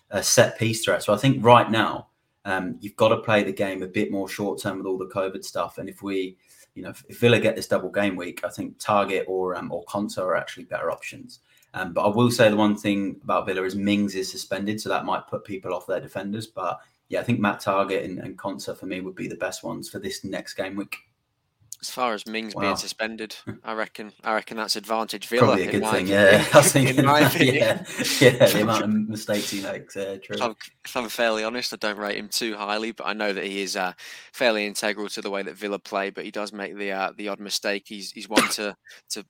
a, 0.09 0.23
set 0.23 0.57
piece 0.57 0.83
threat. 0.83 1.03
So 1.03 1.13
I 1.13 1.17
think 1.17 1.45
right 1.45 1.69
now 1.69 2.07
um, 2.45 2.77
you've 2.81 2.95
got 2.95 3.09
to 3.09 3.17
play 3.17 3.43
the 3.43 3.51
game 3.51 3.83
a 3.83 3.87
bit 3.87 4.11
more 4.11 4.27
short 4.27 4.59
term 4.59 4.79
with 4.79 4.87
all 4.87 4.97
the 4.97 5.05
COVID 5.05 5.45
stuff. 5.45 5.77
And 5.77 5.87
if 5.87 6.01
we, 6.01 6.35
you 6.73 6.81
know, 6.81 6.89
if 6.89 7.19
Villa 7.19 7.39
get 7.39 7.55
this 7.55 7.67
double 7.67 7.91
game 7.91 8.15
week, 8.15 8.43
I 8.43 8.49
think 8.49 8.79
Targett 8.79 9.25
or 9.27 9.55
um, 9.55 9.71
or 9.71 9.85
Konsa 9.85 10.17
are 10.23 10.35
actually 10.35 10.63
better 10.63 10.89
options. 10.89 11.41
Um, 11.75 11.93
but 11.93 12.01
I 12.01 12.07
will 12.07 12.31
say 12.31 12.49
the 12.49 12.55
one 12.55 12.75
thing 12.75 13.17
about 13.23 13.45
Villa 13.45 13.61
is 13.61 13.75
Mings 13.75 14.15
is 14.15 14.31
suspended, 14.31 14.81
so 14.81 14.89
that 14.89 15.05
might 15.05 15.27
put 15.27 15.43
people 15.43 15.75
off 15.75 15.85
their 15.85 15.99
defenders. 15.99 16.47
But 16.47 16.79
yeah, 17.07 17.19
I 17.19 17.23
think 17.23 17.39
Matt 17.39 17.61
Targett 17.61 18.03
and, 18.03 18.17
and 18.17 18.35
Konsa 18.35 18.75
for 18.75 18.87
me 18.87 19.01
would 19.01 19.15
be 19.15 19.27
the 19.27 19.35
best 19.35 19.63
ones 19.63 19.89
for 19.89 19.99
this 19.99 20.23
next 20.23 20.55
game 20.55 20.75
week. 20.75 20.97
As 21.81 21.89
far 21.89 22.13
as 22.13 22.27
Mings 22.27 22.53
wow. 22.53 22.61
being 22.61 22.75
suspended, 22.75 23.35
I 23.63 23.73
reckon 23.73 24.11
I 24.23 24.33
reckon 24.33 24.57
that's 24.57 24.75
advantage 24.75 25.27
Villa. 25.27 25.45
Probably 25.45 25.67
a 25.67 25.71
good 25.71 25.85
thing, 25.85 26.07
yeah. 26.07 26.45
I 26.53 26.57
was 26.57 26.71
thinking, 26.73 26.95
yeah, 27.05 27.83
yeah, 28.19 28.45
the 28.47 28.61
amount 28.61 28.83
of 28.83 28.89
mistakes 28.89 29.49
he 29.49 29.61
makes. 29.61 29.95
Yeah, 29.95 30.17
true. 30.17 30.35
If 30.35 30.41
I'm, 30.41 30.55
if 30.83 30.97
I'm, 30.97 31.09
fairly 31.09 31.43
honest, 31.43 31.73
I 31.73 31.77
don't 31.77 31.97
rate 31.97 32.17
him 32.17 32.27
too 32.27 32.55
highly, 32.55 32.91
but 32.91 33.07
I 33.07 33.13
know 33.13 33.31
that 33.31 33.45
he 33.45 33.61
is 33.61 33.77
uh, 33.77 33.93
fairly 34.33 34.65
integral 34.65 35.07
to 35.09 35.21
the 35.21 35.29
way 35.29 35.41
that 35.41 35.55
Villa 35.55 35.79
play. 35.79 36.09
But 36.09 36.25
he 36.25 36.31
does 36.31 36.51
make 36.51 36.77
the 36.77 36.91
uh, 36.91 37.11
the 37.15 37.29
odd 37.29 37.39
mistake. 37.39 37.83
He's 37.87 38.11
he's 38.11 38.27
one 38.27 38.49
to 38.49 38.75
to 39.11 39.25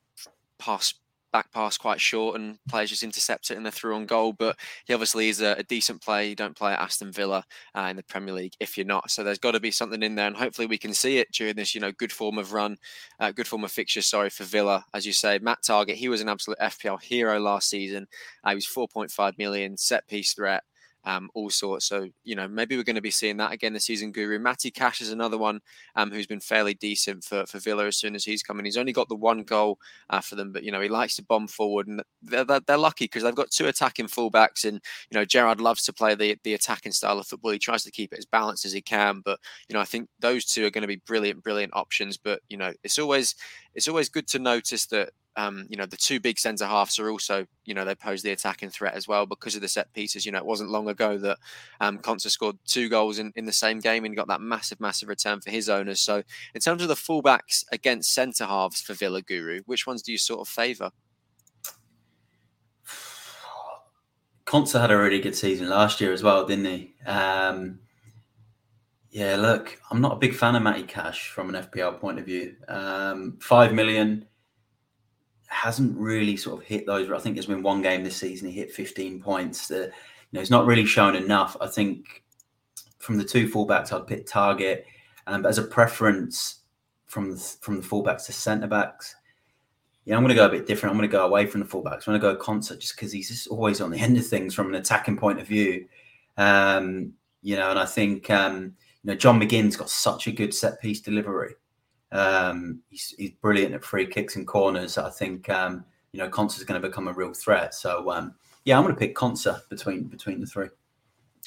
pass 0.57 0.93
back 1.31 1.51
pass 1.51 1.77
quite 1.77 2.01
short 2.01 2.35
and 2.35 2.57
players 2.67 2.89
just 2.89 3.03
intercept 3.03 3.51
it 3.51 3.57
and 3.57 3.65
they're 3.65 3.71
through 3.71 3.95
on 3.95 4.05
goal. 4.05 4.33
But 4.33 4.57
he 4.85 4.93
obviously 4.93 5.29
is 5.29 5.41
a, 5.41 5.53
a 5.53 5.63
decent 5.63 6.01
player. 6.01 6.27
You 6.27 6.35
don't 6.35 6.55
play 6.55 6.73
at 6.73 6.79
Aston 6.79 7.11
Villa 7.11 7.43
uh, 7.75 7.87
in 7.89 7.95
the 7.95 8.03
Premier 8.03 8.33
League 8.33 8.53
if 8.59 8.77
you're 8.77 8.85
not. 8.85 9.11
So 9.11 9.23
there's 9.23 9.39
got 9.39 9.51
to 9.51 9.59
be 9.59 9.71
something 9.71 10.03
in 10.03 10.15
there, 10.15 10.27
and 10.27 10.35
hopefully 10.35 10.67
we 10.67 10.77
can 10.77 10.93
see 10.93 11.17
it 11.17 11.31
during 11.31 11.55
this, 11.55 11.73
you 11.75 11.81
know, 11.81 11.91
good 11.91 12.11
form 12.11 12.37
of 12.37 12.53
run, 12.53 12.77
uh, 13.19 13.31
good 13.31 13.47
form 13.47 13.63
of 13.63 13.71
fixture. 13.71 14.01
Sorry 14.01 14.29
for 14.29 14.43
Villa, 14.43 14.85
as 14.93 15.05
you 15.05 15.13
say, 15.13 15.39
Matt 15.39 15.59
Targett. 15.63 15.95
He 15.95 16.09
was 16.09 16.21
an 16.21 16.29
absolute 16.29 16.59
FPL 16.59 17.01
hero 17.01 17.39
last 17.39 17.69
season. 17.69 18.07
Uh, 18.43 18.49
he 18.49 18.55
was 18.55 18.67
4.5 18.67 19.37
million 19.37 19.77
set 19.77 20.07
piece 20.07 20.33
threat 20.33 20.63
um, 21.05 21.29
all 21.33 21.49
sorts. 21.49 21.85
So, 21.85 22.09
you 22.23 22.35
know, 22.35 22.47
maybe 22.47 22.75
we're 22.75 22.83
going 22.83 22.95
to 22.95 23.01
be 23.01 23.11
seeing 23.11 23.37
that 23.37 23.51
again 23.51 23.73
this 23.73 23.85
season. 23.85 24.11
Guru 24.11 24.39
Matty 24.39 24.71
Cash 24.71 25.01
is 25.01 25.11
another 25.11 25.37
one 25.37 25.61
um, 25.95 26.11
who's 26.11 26.27
been 26.27 26.39
fairly 26.39 26.73
decent 26.73 27.23
for, 27.23 27.45
for 27.45 27.59
Villa 27.59 27.85
as 27.87 27.97
soon 27.97 28.15
as 28.15 28.25
he's 28.25 28.43
coming. 28.43 28.65
He's 28.65 28.77
only 28.77 28.93
got 28.93 29.09
the 29.09 29.15
one 29.15 29.43
goal 29.43 29.79
uh, 30.09 30.21
for 30.21 30.35
them, 30.35 30.51
but, 30.51 30.63
you 30.63 30.71
know, 30.71 30.81
he 30.81 30.89
likes 30.89 31.15
to 31.15 31.23
bomb 31.23 31.47
forward. 31.47 31.87
And 31.87 32.03
they're, 32.21 32.43
they're, 32.43 32.61
they're 32.61 32.77
lucky 32.77 33.05
because 33.05 33.23
they've 33.23 33.35
got 33.35 33.51
two 33.51 33.67
attacking 33.67 34.07
fullbacks. 34.07 34.65
And, 34.65 34.81
you 35.09 35.17
know, 35.17 35.25
Gerrard 35.25 35.61
loves 35.61 35.83
to 35.83 35.93
play 35.93 36.15
the, 36.15 36.37
the 36.43 36.53
attacking 36.53 36.91
style 36.91 37.19
of 37.19 37.27
football. 37.27 37.51
He 37.51 37.59
tries 37.59 37.83
to 37.83 37.91
keep 37.91 38.13
it 38.13 38.19
as 38.19 38.25
balanced 38.25 38.65
as 38.65 38.73
he 38.73 38.81
can. 38.81 39.21
But, 39.23 39.39
you 39.67 39.73
know, 39.73 39.81
I 39.81 39.85
think 39.85 40.09
those 40.19 40.45
two 40.45 40.65
are 40.65 40.71
going 40.71 40.81
to 40.83 40.87
be 40.87 41.01
brilliant, 41.05 41.43
brilliant 41.43 41.73
options. 41.75 42.17
But, 42.17 42.41
you 42.49 42.57
know, 42.57 42.73
it's 42.83 42.99
always 42.99 43.35
it's 43.75 43.87
always 43.87 44.09
good 44.09 44.27
to 44.27 44.39
notice 44.39 44.87
that 44.87 45.11
um, 45.39 45.65
you 45.69 45.77
know, 45.77 45.85
the 45.85 45.95
two 45.95 46.19
big 46.19 46.37
centre 46.37 46.65
halves 46.65 46.99
are 46.99 47.09
also, 47.09 47.47
you 47.63 47.73
know, 47.73 47.85
they 47.85 47.95
pose 47.95 48.21
the 48.21 48.31
attacking 48.31 48.71
threat 48.71 48.93
as 48.93 49.07
well 49.07 49.25
because 49.25 49.55
of 49.55 49.61
the 49.61 49.69
set 49.69 49.91
pieces. 49.93 50.25
You 50.25 50.33
know, 50.33 50.39
it 50.39 50.45
wasn't 50.45 50.69
long 50.69 50.89
ago 50.89 51.17
that 51.17 51.37
um, 51.79 52.01
scored 52.17 52.57
two 52.65 52.89
goals 52.89 53.19
in, 53.19 53.31
in 53.37 53.45
the 53.45 53.53
same 53.53 53.79
game 53.79 54.03
and 54.03 54.17
got 54.17 54.27
that 54.27 54.41
massive, 54.41 54.81
massive 54.81 55.07
return 55.07 55.39
for 55.39 55.49
his 55.49 55.69
owners. 55.69 56.01
So, 56.01 56.23
in 56.53 56.59
terms 56.59 56.81
of 56.81 56.89
the 56.89 56.95
fullbacks 56.95 57.63
against 57.71 58.13
centre 58.13 58.45
halves 58.45 58.81
for 58.81 58.93
Villa 58.93 59.21
Guru, 59.21 59.61
which 59.65 59.87
ones 59.87 60.01
do 60.01 60.11
you 60.11 60.17
sort 60.17 60.41
of 60.41 60.49
favour? 60.49 60.91
Konsa 64.45 64.81
had 64.81 64.91
a 64.91 64.97
really 64.97 65.21
good 65.21 65.35
season 65.35 65.69
last 65.69 66.01
year 66.01 66.11
as 66.11 66.21
well, 66.21 66.45
didn't 66.45 66.65
he? 66.65 66.95
Um, 67.05 67.79
yeah, 69.09 69.37
look, 69.37 69.79
I'm 69.89 70.01
not 70.01 70.13
a 70.13 70.17
big 70.17 70.35
fan 70.35 70.55
of 70.55 70.63
Matty 70.63 70.83
Cash 70.83 71.29
from 71.29 71.53
an 71.53 71.63
FPL 71.63 71.97
point 72.01 72.19
of 72.19 72.25
view. 72.25 72.55
Um, 72.67 73.37
Five 73.39 73.73
million 73.73 74.25
hasn't 75.49 75.97
really 75.97 76.37
sort 76.37 76.61
of 76.61 76.67
hit 76.67 76.85
those. 76.85 77.09
I 77.11 77.19
think 77.19 77.35
there's 77.35 77.47
been 77.47 77.63
one 77.63 77.81
game 77.81 78.03
this 78.03 78.15
season 78.15 78.49
he 78.49 78.55
hit 78.55 78.71
15 78.71 79.21
points. 79.21 79.67
That 79.67 79.87
you 79.87 79.91
know, 80.33 80.39
he's 80.39 80.51
not 80.51 80.65
really 80.65 80.85
shown 80.85 81.15
enough. 81.15 81.57
I 81.59 81.67
think 81.67 82.23
from 82.99 83.17
the 83.17 83.23
two 83.23 83.49
fullbacks, 83.49 83.91
I'd 83.91 84.07
pick 84.07 84.27
Targett, 84.27 84.83
um, 85.27 85.41
but 85.41 85.49
as 85.49 85.57
a 85.57 85.63
preference 85.63 86.61
from 87.07 87.31
the, 87.31 87.37
from 87.61 87.77
the 87.77 87.87
fullbacks 87.87 88.25
to 88.27 88.33
centre 88.33 88.67
backs, 88.67 89.15
yeah, 90.05 90.15
I'm 90.15 90.23
going 90.23 90.29
to 90.29 90.35
go 90.35 90.45
a 90.45 90.49
bit 90.49 90.65
different. 90.65 90.91
I'm 90.91 90.97
going 90.97 91.09
to 91.09 91.11
go 91.11 91.25
away 91.25 91.45
from 91.45 91.61
the 91.61 91.67
fullbacks. 91.67 92.07
I'm 92.07 92.19
going 92.19 92.21
to 92.21 92.33
go 92.33 92.37
Konsa 92.37 92.79
just 92.79 92.95
because 92.95 93.11
he's 93.11 93.29
just 93.29 93.47
always 93.47 93.81
on 93.81 93.91
the 93.91 93.99
end 93.99 94.17
of 94.17 94.25
things 94.25 94.53
from 94.53 94.67
an 94.67 94.75
attacking 94.75 95.17
point 95.17 95.39
of 95.39 95.47
view. 95.47 95.85
Um, 96.37 97.13
you 97.41 97.55
know, 97.55 97.69
and 97.69 97.79
I 97.79 97.85
think 97.85 98.29
um, 98.29 98.75
you 99.03 99.11
know 99.11 99.15
John 99.15 99.39
McGinn's 99.39 99.77
got 99.77 99.89
such 99.89 100.27
a 100.27 100.31
good 100.31 100.53
set 100.53 100.81
piece 100.81 101.01
delivery. 101.01 101.55
Um, 102.11 102.81
he's, 102.89 103.13
he's, 103.17 103.31
brilliant 103.41 103.75
at 103.75 103.83
free 103.83 104.07
kicks 104.07 104.35
and 104.35 104.47
corners. 104.47 104.97
I 104.97 105.09
think 105.09 105.49
um, 105.49 105.85
you 106.11 106.19
know 106.19 106.29
Konsa's 106.29 106.63
going 106.63 106.81
to 106.81 106.87
become 106.87 107.07
a 107.07 107.13
real 107.13 107.33
threat. 107.33 107.73
So 107.75 108.11
um, 108.11 108.33
yeah, 108.65 108.77
I'm 108.77 108.83
going 108.83 108.95
to 108.95 108.99
pick 108.99 109.15
Konsa 109.15 109.61
between 109.69 110.03
between 110.03 110.39
the 110.39 110.47
three. 110.47 110.69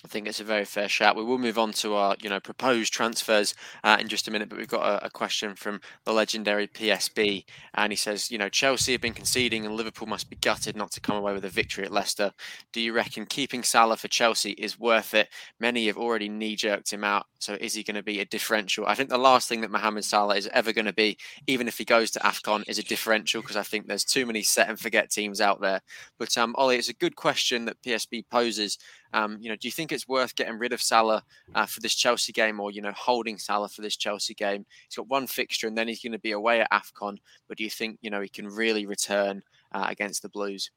I 0.04 0.08
think 0.08 0.26
it's 0.26 0.40
a 0.40 0.44
very 0.44 0.64
fair 0.64 0.88
shout. 0.88 1.14
We 1.14 1.22
will 1.22 1.38
move 1.38 1.58
on 1.58 1.72
to 1.74 1.94
our, 1.94 2.16
you 2.20 2.28
know, 2.28 2.40
proposed 2.40 2.92
transfers 2.92 3.54
uh, 3.84 3.98
in 4.00 4.08
just 4.08 4.26
a 4.26 4.32
minute, 4.32 4.48
but 4.48 4.58
we've 4.58 4.66
got 4.66 4.84
a, 4.84 5.06
a, 5.06 5.10
question 5.10 5.54
from 5.54 5.80
the 6.04 6.12
legendary 6.12 6.66
PSB, 6.66 7.44
and 7.74 7.92
he 7.92 7.96
says, 7.96 8.28
you 8.28 8.36
know, 8.36 8.48
Chelsea 8.48 8.92
have 8.92 9.00
been 9.00 9.14
conceding, 9.14 9.64
and 9.64 9.76
Liverpool 9.76 10.08
must 10.08 10.28
be 10.28 10.36
gutted 10.36 10.74
not 10.74 10.90
to 10.92 11.00
come 11.00 11.16
away 11.16 11.32
with 11.32 11.44
a 11.44 11.48
victory 11.48 11.84
at 11.84 11.92
Leicester. 11.92 12.32
Do 12.72 12.80
you 12.80 12.92
reckon 12.92 13.26
keeping 13.26 13.62
Salah 13.62 13.96
for 13.96 14.08
Chelsea 14.08 14.52
is 14.52 14.78
worth 14.78 15.14
it? 15.14 15.28
Many 15.60 15.86
have 15.86 15.96
already 15.96 16.28
knee 16.28 16.56
jerked 16.56 16.92
him 16.92 17.04
out, 17.04 17.26
so 17.38 17.56
is 17.60 17.74
he 17.74 17.84
going 17.84 17.94
to 17.94 18.02
be 18.02 18.18
a 18.18 18.24
differential? 18.24 18.86
I 18.86 18.96
think 18.96 19.08
the 19.08 19.18
last 19.18 19.48
thing 19.48 19.60
that 19.60 19.70
Mohamed 19.70 20.04
Salah 20.04 20.36
is 20.36 20.48
ever 20.52 20.72
going 20.72 20.86
to 20.86 20.92
be, 20.92 21.16
even 21.46 21.68
if 21.68 21.78
he 21.78 21.84
goes 21.84 22.10
to 22.12 22.18
Afcon, 22.20 22.68
is 22.68 22.78
a 22.78 22.84
differential 22.84 23.40
because 23.40 23.56
I 23.56 23.62
think 23.62 23.86
there's 23.86 24.04
too 24.04 24.26
many 24.26 24.42
set 24.42 24.68
and 24.68 24.80
forget 24.80 25.10
teams 25.10 25.40
out 25.40 25.60
there. 25.60 25.80
But 26.18 26.36
um, 26.36 26.56
Ollie, 26.58 26.76
it's 26.76 26.88
a 26.88 26.94
good 26.94 27.14
question 27.14 27.66
that 27.66 27.80
PSB 27.82 28.24
poses. 28.30 28.78
Um, 29.12 29.38
you 29.40 29.48
know, 29.48 29.56
do 29.56 29.68
you 29.68 29.72
think 29.72 29.92
it's 29.92 30.08
worth 30.08 30.34
getting 30.34 30.58
rid 30.58 30.72
of 30.72 30.82
Salah 30.82 31.22
uh, 31.54 31.66
for 31.66 31.80
this 31.80 31.94
Chelsea 31.94 32.32
game, 32.32 32.60
or 32.60 32.70
you 32.70 32.80
know, 32.80 32.92
holding 32.96 33.38
Salah 33.38 33.68
for 33.68 33.82
this 33.82 33.96
Chelsea 33.96 34.34
game? 34.34 34.64
He's 34.88 34.96
got 34.96 35.08
one 35.08 35.26
fixture, 35.26 35.66
and 35.66 35.76
then 35.76 35.88
he's 35.88 36.02
going 36.02 36.12
to 36.12 36.18
be 36.18 36.32
away 36.32 36.60
at 36.60 36.70
Afcon. 36.70 37.18
But 37.48 37.58
do 37.58 37.64
you 37.64 37.70
think 37.70 37.98
you 38.00 38.10
know 38.10 38.20
he 38.20 38.28
can 38.28 38.46
really 38.46 38.86
return 38.86 39.42
uh, 39.72 39.86
against 39.88 40.22
the 40.22 40.28
Blues? 40.28 40.70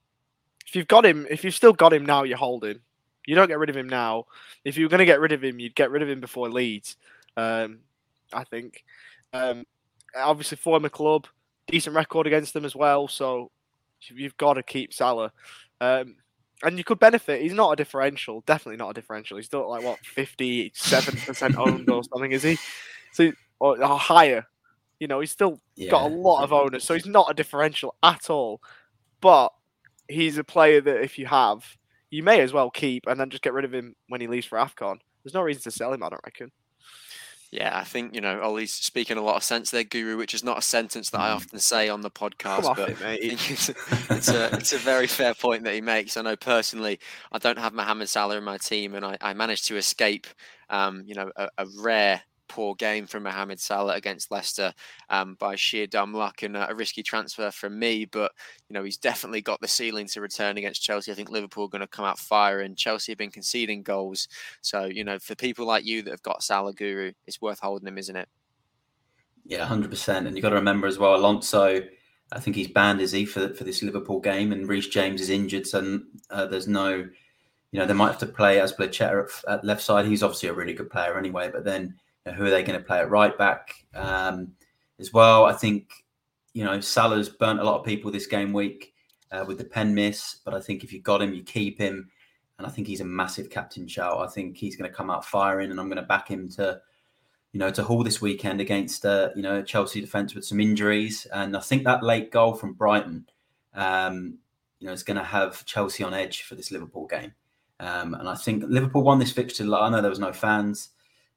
If 0.68 0.76
you've 0.76 0.88
got 0.88 1.06
him, 1.06 1.28
if 1.30 1.44
you've 1.44 1.54
still 1.54 1.74
got 1.74 1.94
him 1.94 2.06
now, 2.06 2.24
you're 2.24 2.38
holding. 2.38 2.80
You 3.26 3.36
don't 3.36 3.48
get 3.48 3.60
rid 3.60 3.70
of 3.70 3.78
him 3.78 3.90
now. 3.90 4.26
If 4.64 4.78
you 4.78 4.86
were 4.86 4.90
going 4.90 5.00
to 5.00 5.06
get 5.06 5.20
rid 5.20 5.32
of 5.32 5.44
him, 5.44 5.60
you'd 5.60 5.76
get 5.76 5.92
rid 5.92 6.02
of 6.02 6.10
him 6.10 6.20
before 6.20 6.50
Leeds. 6.50 6.98
Um, 7.38 7.80
I 8.34 8.44
think. 8.44 8.84
Um, 9.34 9.66
obviously, 10.16 10.58
former 10.58 10.90
club, 10.90 11.28
decent 11.68 11.96
record 11.96 12.28
against 12.28 12.54
them 12.54 12.66
as 12.66 12.76
well. 12.76 13.08
So 13.08 13.52
you've 14.00 14.38
got 14.38 14.54
to 14.54 14.64
keep 14.64 14.94
Salah. 14.94 15.32
Um, 15.82 16.16
and 16.66 16.78
you 16.78 16.84
could 16.84 17.00
benefit. 17.00 17.42
He's 17.42 17.54
not 17.54 17.72
a 17.72 17.76
differential, 17.76 18.44
definitely 18.46 18.78
not 18.78 18.90
a 18.90 18.94
differential. 18.94 19.38
He's 19.38 19.46
still 19.46 19.70
like 19.70 19.84
what 19.84 20.00
fifty-seven 20.00 21.18
percent 21.18 21.56
owned 21.60 21.90
or 21.90 22.04
something, 22.04 22.32
is 22.32 22.44
he? 22.44 22.58
So 23.14 23.32
or, 23.60 23.82
or 23.82 23.98
higher. 23.98 24.46
You 25.00 25.08
know, 25.08 25.20
he's 25.20 25.32
still 25.32 25.60
yeah. 25.76 25.92
got 25.92 26.12
a 26.12 26.14
lot 26.14 26.44
of 26.44 26.54
owners, 26.54 26.84
so 26.84 26.94
he's 26.94 27.06
not 27.06 27.30
a 27.30 27.34
differential 27.34 27.96
at 28.02 28.30
all. 28.30 28.62
But 29.22 29.50
he's 30.08 30.38
a 30.38 30.44
player 30.44 30.82
that 30.82 31.02
if 31.02 31.20
you 31.20 31.26
have, 31.26 31.78
you 32.10 32.24
may 32.24 32.42
as 32.42 32.54
well 32.54 32.70
keep 32.70 33.08
and 33.08 33.20
then 33.20 33.30
just 33.30 33.44
get 33.44 33.54
rid 33.54 33.66
of 33.66 33.74
him 33.74 33.96
when 34.08 34.22
he 34.22 34.28
leaves 34.28 34.46
for 34.46 34.58
Afcon. 34.58 34.98
There's 35.24 35.34
no 35.34 35.42
reason 35.42 35.64
to 35.64 35.72
sell 35.72 35.94
him, 35.94 36.04
I 36.04 36.10
don't 36.10 36.22
reckon. 36.26 36.52
Yeah, 37.52 37.78
I 37.78 37.84
think 37.84 38.14
you 38.14 38.22
know 38.22 38.42
Ollie's 38.42 38.74
speaking 38.74 39.18
a 39.18 39.22
lot 39.22 39.36
of 39.36 39.44
sense 39.44 39.72
there, 39.72 39.84
Guru, 39.84 40.18
which 40.18 40.34
is 40.34 40.44
not 40.44 40.58
a 40.58 40.62
sentence 40.62 41.10
that 41.12 41.22
I 41.22 41.30
mm. 41.30 41.36
often 41.36 41.60
say 41.60 41.90
on 41.90 42.02
the 42.02 42.12
podcast, 42.12 42.76
but 42.76 42.90
it, 42.90 43.52
it's, 43.52 43.70
it's, 44.10 44.30
a 44.30 44.56
it's 44.56 44.74
a 44.74 44.78
very 44.78 45.08
fair 45.08 45.34
point 45.34 45.64
that 45.64 45.74
he 45.74 45.82
makes. 45.82 46.18
I 46.18 46.22
know 46.22 46.36
personally, 46.36 47.00
I 47.32 47.38
don't 47.38 47.60
have 47.60 47.74
Mohamed 47.74 48.10
Salah 48.10 48.38
in 48.38 48.44
my 48.44 48.58
team, 48.58 48.96
and 48.96 49.06
I, 49.06 49.18
I 49.22 49.34
managed 49.34 49.68
to 49.68 49.78
escape, 49.78 50.28
um, 50.70 51.04
you 51.06 51.16
know, 51.16 51.32
a, 51.36 51.50
a 51.58 51.66
rare 51.80 52.22
poor 52.48 52.76
game 52.76 53.08
from 53.08 53.24
Mohamed 53.24 53.60
Salah 53.60 53.96
against 53.96 54.32
Leicester 54.32 54.74
um, 55.10 55.36
by 55.36 55.56
sheer 55.56 55.88
dumb 55.88 56.14
luck 56.14 56.44
and 56.44 56.56
a 56.56 56.74
risky 56.76 57.04
transfer 57.04 57.52
from 57.52 57.78
me. 57.78 58.06
But 58.06 58.32
you 58.70 58.74
know 58.74 58.84
he's 58.84 58.98
definitely 58.98 59.42
got 59.42 59.62
the 59.62 59.68
ceiling 59.68 60.08
to 60.08 60.22
return 60.22 60.58
against 60.58 60.82
Chelsea. 60.82 61.12
I 61.12 61.16
think 61.16 61.30
Liverpool 61.30 61.66
are 61.66 61.70
going 61.70 61.82
to 61.82 61.88
come 61.88 62.06
out 62.06 62.20
firing. 62.20 62.76
Chelsea 62.76 63.12
have 63.12 63.18
been 63.18 63.32
conceding 63.32 63.84
goals, 63.84 64.28
so 64.62 64.86
you 64.86 65.04
know 65.04 65.20
for 65.20 65.36
people 65.36 65.66
like 65.66 65.86
you 65.86 66.02
that 66.04 66.12
have 66.12 66.24
got 66.24 66.44
Salah 66.44 66.74
Guru, 66.74 67.12
it's 67.28 67.42
worth 67.42 67.60
holding 67.60 67.88
him, 67.88 67.98
isn't 67.98 68.16
it? 68.16 68.30
Yeah, 69.46 69.66
hundred 69.66 69.92
percent. 69.92 70.28
And 70.28 70.36
you've 70.36 70.44
got 70.44 70.50
to 70.50 70.56
remember 70.56 70.88
as 70.88 70.98
well, 70.98 71.16
Alonso. 71.16 71.82
I 72.32 72.40
think 72.40 72.56
he's 72.56 72.68
banned, 72.68 73.02
is 73.02 73.12
he, 73.12 73.26
for 73.26 73.54
for 73.54 73.64
this 73.64 73.84
Liverpool 73.84 74.20
game? 74.20 74.52
And 74.52 74.68
Reece 74.68 74.88
James 74.88 75.22
is 75.22 75.30
injured, 75.30 75.68
so 75.68 76.00
uh, 76.30 76.46
there's 76.48 76.68
no. 76.68 77.08
You 77.72 77.82
know, 77.82 77.88
they 77.88 77.94
might 77.94 78.08
have 78.08 78.20
to 78.20 78.26
play 78.26 78.58
Azpilicueta 78.58 79.26
at, 79.26 79.54
at 79.54 79.66
left 79.66 79.82
side. 79.82 80.06
He's 80.06 80.24
obviously 80.24 80.48
a 80.48 80.54
really 80.54 80.74
good 80.74 80.90
player 80.90 81.18
anyway, 81.18 81.50
but 81.52 81.66
then 81.66 81.96
who 82.34 82.46
are 82.46 82.50
they 82.50 82.64
going 82.64 82.80
to 82.80 82.86
play 82.86 83.00
at 83.00 83.10
right 83.10 83.38
back 83.38 83.86
um, 83.94 84.54
as 85.00 85.14
well? 85.14 85.46
I 85.46 85.54
think 85.54 85.90
you 86.54 86.64
know 86.64 86.80
Salah's 86.80 87.30
burnt 87.30 87.60
a 87.60 87.64
lot 87.64 87.80
of 87.80 87.86
people 87.86 88.12
this 88.12 88.28
game 88.28 88.54
week 88.54 88.94
uh, 89.32 89.46
with 89.48 89.58
the 89.58 89.66
pen 89.66 89.94
miss, 89.94 90.38
but 90.44 90.54
I 90.54 90.60
think 90.60 90.84
if 90.84 90.92
you 90.92 91.02
got 91.02 91.22
him, 91.22 91.34
you 91.34 91.44
keep 91.44 91.78
him, 91.78 92.10
and 92.58 92.66
I 92.66 92.70
think 92.70 92.88
he's 92.88 93.02
a 93.02 93.06
massive 93.06 93.50
captain 93.50 93.88
shout. 93.88 94.20
I 94.20 94.28
think 94.28 94.58
he's 94.58 94.76
going 94.76 94.90
to 94.90 94.96
come 94.96 95.10
out 95.10 95.26
firing, 95.26 95.72
and 95.72 95.80
I'm 95.80 95.88
going 95.88 95.98
to 95.98 96.04
back 96.04 96.28
him 96.28 96.50
to. 96.52 96.82
You 97.52 97.60
know, 97.60 97.72
to 97.72 97.84
haul 97.86 98.04
this 98.04 98.22
weekend 98.22 98.60
against 98.60 99.06
uh, 99.06 99.30
you 99.34 99.42
know 99.42 99.62
Chelsea 99.62 100.02
defence 100.02 100.36
with 100.36 100.44
some 100.44 100.60
injuries, 100.60 101.26
and 101.34 101.56
I 101.56 101.62
think 101.62 101.86
that 101.86 102.04
late 102.04 102.30
goal 102.30 102.54
from 102.54 102.74
Brighton, 102.74 103.28
um, 103.74 104.40
you 104.80 104.88
know, 104.88 104.94
is 104.94 105.04
going 105.04 105.16
to 105.16 105.24
have 105.24 105.64
Chelsea 105.66 106.04
on 106.04 106.14
edge 106.14 106.44
for 106.44 106.56
this 106.56 106.70
Liverpool 106.70 107.08
game. 107.08 107.34
Um, 107.80 108.14
and 108.14 108.28
I 108.30 108.36
think 108.36 108.64
Liverpool 108.68 109.04
won 109.04 109.20
this 109.20 109.32
fixture. 109.32 109.64
I 109.74 109.90
know 109.90 110.02
there 110.02 110.10
was 110.10 110.20
no 110.20 110.34
fans, 110.34 110.90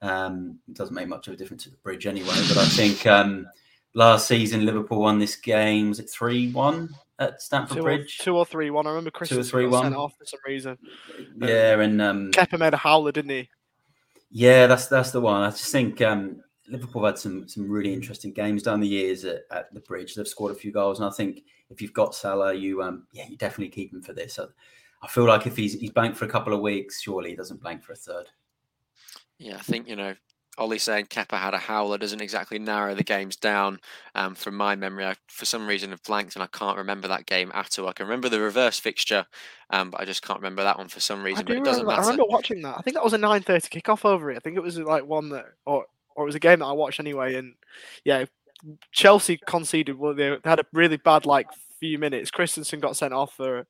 um, 0.02 0.58
it 0.68 0.74
doesn't 0.74 0.94
make 0.94 1.08
much 1.08 1.28
of 1.28 1.34
a 1.34 1.36
difference 1.36 1.66
at 1.66 1.72
the 1.72 1.78
bridge 1.78 2.06
anyway. 2.06 2.34
But 2.48 2.58
I 2.58 2.66
think 2.66 3.06
um, 3.06 3.46
last 3.94 4.28
season 4.28 4.64
Liverpool 4.64 5.00
won 5.00 5.18
this 5.18 5.36
game. 5.36 5.88
Was 5.88 6.00
it 6.00 6.10
three 6.10 6.52
one 6.52 6.90
at 7.18 7.42
Stamford 7.42 7.78
two 7.78 7.82
Bridge? 7.82 8.18
Or, 8.20 8.24
two 8.24 8.36
or 8.36 8.46
three 8.46 8.70
one. 8.70 8.86
I 8.86 8.90
remember 8.90 9.10
Chris 9.10 9.30
two 9.30 9.40
or 9.40 9.44
three 9.44 9.66
one 9.66 9.94
off 9.94 10.16
for 10.18 10.24
some 10.24 10.40
reason. 10.46 10.78
Yeah, 11.36 11.80
and 11.80 12.00
um, 12.00 12.30
Kepa 12.32 12.58
made 12.58 12.74
a 12.74 12.78
howler, 12.78 13.12
didn't 13.12 13.30
he? 13.30 13.48
Yeah, 14.30 14.66
that's 14.66 14.86
that's 14.86 15.10
the 15.10 15.20
one. 15.20 15.42
I 15.42 15.50
just 15.50 15.72
think 15.72 16.00
um, 16.02 16.42
Liverpool 16.68 17.04
had 17.04 17.18
some 17.18 17.48
some 17.48 17.68
really 17.68 17.92
interesting 17.92 18.32
games 18.32 18.62
down 18.62 18.80
the 18.80 18.88
years 18.88 19.24
at, 19.24 19.42
at, 19.50 19.72
the 19.74 19.80
bridge. 19.80 20.14
They've 20.14 20.28
scored 20.28 20.52
a 20.52 20.58
few 20.58 20.72
goals, 20.72 21.00
and 21.00 21.08
I 21.08 21.12
think 21.12 21.42
if 21.70 21.80
you've 21.82 21.92
got 21.92 22.14
Salah, 22.14 22.54
you 22.54 22.82
um 22.82 23.06
yeah, 23.12 23.26
you 23.28 23.36
definitely 23.36 23.70
keep 23.70 23.92
him 23.92 24.02
for 24.02 24.12
this. 24.12 24.38
I, 24.38 24.44
I 25.02 25.08
feel 25.08 25.24
like 25.24 25.46
if 25.46 25.56
he's 25.56 25.74
he's 25.74 25.90
blanked 25.90 26.16
for 26.16 26.26
a 26.26 26.30
couple 26.30 26.52
of 26.52 26.60
weeks, 26.60 27.00
surely 27.00 27.30
he 27.30 27.36
doesn't 27.36 27.62
blank 27.62 27.82
for 27.82 27.92
a 27.92 27.96
third. 27.96 28.26
Yeah, 29.38 29.56
I 29.56 29.62
think, 29.62 29.88
you 29.88 29.96
know, 29.96 30.14
Ollie 30.58 30.78
saying 30.78 31.06
Kepa 31.06 31.38
had 31.38 31.54
a 31.54 31.58
howler 31.58 31.98
doesn't 31.98 32.20
exactly 32.20 32.58
narrow 32.58 32.94
the 32.94 33.04
games 33.04 33.36
down 33.36 33.78
um, 34.16 34.34
from 34.34 34.56
my 34.56 34.74
memory. 34.74 35.06
I, 35.06 35.14
for 35.28 35.44
some 35.44 35.66
reason, 35.66 35.90
have 35.90 36.02
blanked 36.02 36.34
and 36.34 36.42
I 36.42 36.48
can't 36.48 36.76
remember 36.76 37.06
that 37.08 37.26
game 37.26 37.52
at 37.54 37.78
all. 37.78 37.88
I 37.88 37.92
can 37.92 38.06
remember 38.06 38.28
the 38.28 38.40
reverse 38.40 38.78
fixture, 38.78 39.24
um, 39.70 39.90
but 39.90 40.00
I 40.00 40.04
just 40.04 40.22
can't 40.22 40.40
remember 40.40 40.64
that 40.64 40.76
one 40.76 40.88
for 40.88 41.00
some 41.00 41.22
reason. 41.22 41.44
I, 41.46 41.48
but 41.48 41.56
it 41.56 41.64
doesn't 41.64 41.82
remember, 41.82 41.90
matter. 41.90 42.02
I 42.02 42.10
remember 42.10 42.24
watching 42.28 42.62
that. 42.62 42.76
I 42.76 42.82
think 42.82 42.94
that 42.94 43.04
was 43.04 43.12
a 43.12 43.18
9.30 43.18 43.80
kickoff 43.82 44.04
over 44.04 44.32
it. 44.32 44.36
I 44.36 44.40
think 44.40 44.56
it 44.56 44.62
was 44.62 44.78
like 44.78 45.06
one 45.06 45.28
that, 45.30 45.46
or, 45.64 45.86
or 46.16 46.24
it 46.24 46.26
was 46.26 46.34
a 46.34 46.40
game 46.40 46.58
that 46.58 46.66
I 46.66 46.72
watched 46.72 46.98
anyway. 46.98 47.36
And 47.36 47.54
yeah, 48.04 48.24
Chelsea 48.90 49.38
conceded. 49.46 49.96
Well, 49.96 50.14
they 50.14 50.36
had 50.44 50.58
a 50.58 50.64
really 50.72 50.96
bad 50.96 51.24
like 51.24 51.46
few 51.78 51.98
minutes. 51.98 52.32
Christensen 52.32 52.80
got 52.80 52.96
sent 52.96 53.14
off 53.14 53.34
for. 53.34 53.66